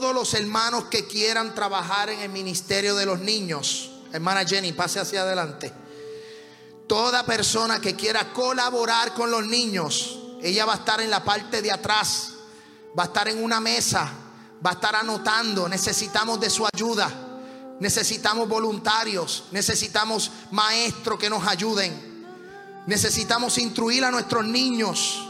Todos 0.06 0.14
los 0.14 0.34
hermanos 0.36 0.84
que 0.84 1.08
quieran 1.08 1.56
trabajar 1.56 2.12
en 2.12 2.20
el 2.20 2.30
ministerio 2.30 2.96
de 2.96 3.08
los 3.08 3.22
niños, 3.22 3.90
hermana 4.14 4.46
Jenny, 4.46 4.72
pase 4.72 5.00
hacia 5.00 5.24
adelante. 5.24 5.74
Toda 6.86 7.26
persona 7.26 7.82
que 7.82 7.96
quiera 7.96 8.32
colaborar 8.32 9.16
con 9.16 9.32
los 9.32 9.48
niños, 9.48 10.20
ella 10.44 10.64
va 10.68 10.74
a 10.74 10.76
estar 10.76 11.02
en 11.02 11.10
la 11.10 11.24
parte 11.24 11.60
de 11.64 11.72
atrás, 11.72 12.34
va 12.96 13.02
a 13.02 13.06
estar 13.08 13.28
en 13.30 13.44
una 13.44 13.60
mesa, 13.60 14.08
va 14.64 14.70
a 14.70 14.74
estar 14.74 14.96
anotando. 14.96 15.68
Necesitamos 15.68 16.40
de 16.40 16.52
su 16.52 16.68
ayuda. 16.72 17.10
Necesitamos 17.80 18.48
voluntarios, 18.48 19.46
necesitamos 19.50 20.30
maestros 20.52 21.18
que 21.18 21.32
nos 21.32 21.48
ayuden. 21.48 22.28
Necesitamos 22.86 23.58
instruir 23.58 24.06
a 24.06 24.12
nuestros 24.12 24.46
niños. 24.46 25.28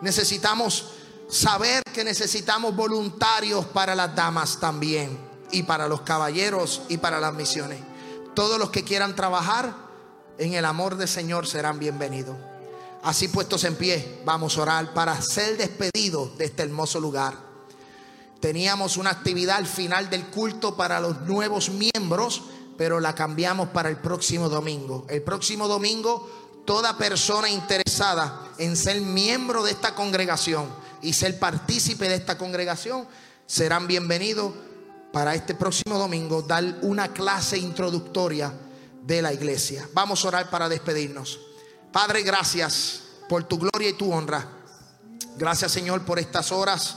Necesitamos 0.00 0.95
saber 1.28 1.82
que 1.92 2.04
necesitamos 2.04 2.74
voluntarios 2.74 3.66
para 3.66 3.94
las 3.94 4.14
damas 4.14 4.58
también. 4.60 5.18
Y 5.52 5.62
para 5.62 5.86
los 5.86 6.00
caballeros 6.00 6.82
y 6.88 6.98
para 6.98 7.20
las 7.20 7.32
misiones. 7.32 7.78
Todos 8.34 8.58
los 8.58 8.70
que 8.70 8.82
quieran 8.82 9.14
trabajar 9.14 9.72
en 10.38 10.54
el 10.54 10.64
amor 10.64 10.96
del 10.96 11.06
Señor 11.08 11.46
serán 11.46 11.78
bienvenidos. 11.78 12.36
Así 13.04 13.28
puestos 13.28 13.62
en 13.62 13.76
pie, 13.76 14.20
vamos 14.24 14.58
a 14.58 14.62
orar 14.62 14.92
para 14.92 15.20
ser 15.22 15.56
despedidos 15.56 16.36
de 16.36 16.46
este 16.46 16.64
hermoso 16.64 16.98
lugar. 16.98 17.34
Teníamos 18.40 18.96
una 18.96 19.10
actividad 19.10 19.56
al 19.56 19.66
final 19.66 20.10
del 20.10 20.26
culto 20.26 20.76
para 20.76 20.98
los 20.98 21.20
nuevos 21.20 21.70
miembros, 21.70 22.42
pero 22.76 22.98
la 22.98 23.14
cambiamos 23.14 23.68
para 23.68 23.88
el 23.88 23.98
próximo 23.98 24.48
domingo. 24.48 25.06
El 25.08 25.22
próximo 25.22 25.68
domingo, 25.68 26.28
toda 26.66 26.98
persona 26.98 27.48
interesada 27.48 28.48
en 28.58 28.76
ser 28.76 29.00
miembro 29.00 29.62
de 29.62 29.70
esta 29.70 29.94
congregación 29.94 30.66
y 31.06 31.12
ser 31.12 31.38
partícipe 31.38 32.08
de 32.08 32.16
esta 32.16 32.36
congregación 32.36 33.06
serán 33.46 33.86
bienvenidos 33.86 34.52
para 35.12 35.36
este 35.36 35.54
próximo 35.54 35.96
domingo 35.98 36.42
dar 36.42 36.64
una 36.82 37.12
clase 37.12 37.56
introductoria 37.58 38.52
de 39.04 39.22
la 39.22 39.32
iglesia. 39.32 39.88
Vamos 39.94 40.24
a 40.24 40.28
orar 40.28 40.50
para 40.50 40.68
despedirnos. 40.68 41.38
Padre, 41.92 42.22
gracias 42.22 43.02
por 43.28 43.44
tu 43.44 43.56
gloria 43.56 43.90
y 43.90 43.92
tu 43.92 44.12
honra. 44.12 44.48
Gracias 45.36 45.70
Señor 45.70 46.04
por 46.04 46.18
estas 46.18 46.50
horas, 46.50 46.96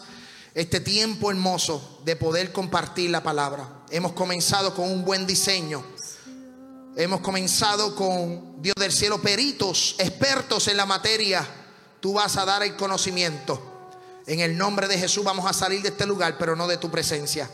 este 0.56 0.80
tiempo 0.80 1.30
hermoso 1.30 2.02
de 2.04 2.16
poder 2.16 2.52
compartir 2.52 3.12
la 3.12 3.22
palabra. 3.22 3.84
Hemos 3.92 4.14
comenzado 4.14 4.74
con 4.74 4.92
un 4.92 5.06
buen 5.06 5.28
diseño. 5.28 5.86
Hemos 6.96 7.22
comenzado 7.22 7.96
con 7.96 8.60
Dios 8.60 8.76
del 8.76 8.92
cielo, 8.92 9.22
peritos, 9.22 9.96
expertos 10.00 10.68
en 10.68 10.78
la 10.78 10.88
materia. 10.88 11.48
Tú 12.00 12.14
vas 12.14 12.38
a 12.38 12.46
dar 12.46 12.64
el 12.64 12.76
conocimiento. 12.76 13.69
En 14.30 14.42
el 14.42 14.56
nombre 14.56 14.88
de 14.88 14.96
Jesús 14.96 15.24
vamos 15.24 15.50
a 15.50 15.54
salir 15.54 15.82
de 15.82 15.90
este 15.90 16.06
lugar, 16.06 16.38
pero 16.38 16.56
no 16.56 16.68
de 16.68 16.78
tu 16.78 16.92
presencia. 16.92 17.50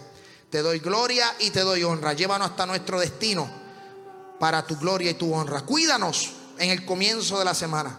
Te 0.49 0.61
doy 0.61 0.79
gloria 0.79 1.33
y 1.39 1.49
te 1.49 1.61
doy 1.61 1.83
honra. 1.83 2.11
Llévanos 2.11 2.49
hasta 2.49 2.65
nuestro 2.65 2.99
destino 2.99 3.49
para 4.41 4.67
tu 4.67 4.75
gloria 4.75 5.11
y 5.11 5.13
tu 5.13 5.33
honra. 5.33 5.61
Cuídanos 5.61 6.33
en 6.59 6.71
el 6.71 6.83
comienzo 6.83 7.39
de 7.39 7.45
la 7.45 7.53
semana. 7.53 7.97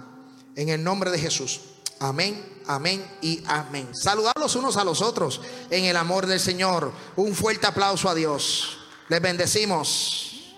En 0.54 0.68
el 0.68 0.84
nombre 0.84 1.10
de 1.10 1.18
Jesús. 1.18 1.62
Amén, 2.00 2.62
amén 2.66 3.02
y 3.22 3.42
amén. 3.46 3.88
Saludarlos 3.94 4.54
unos 4.56 4.76
a 4.76 4.84
los 4.84 5.00
otros 5.00 5.40
en 5.70 5.86
el 5.86 5.96
amor 5.96 6.26
del 6.26 6.38
Señor. 6.38 6.92
Un 7.16 7.34
fuerte 7.34 7.66
aplauso 7.66 8.10
a 8.10 8.14
Dios. 8.14 8.76
Les 9.08 9.22
bendecimos. 9.22 10.54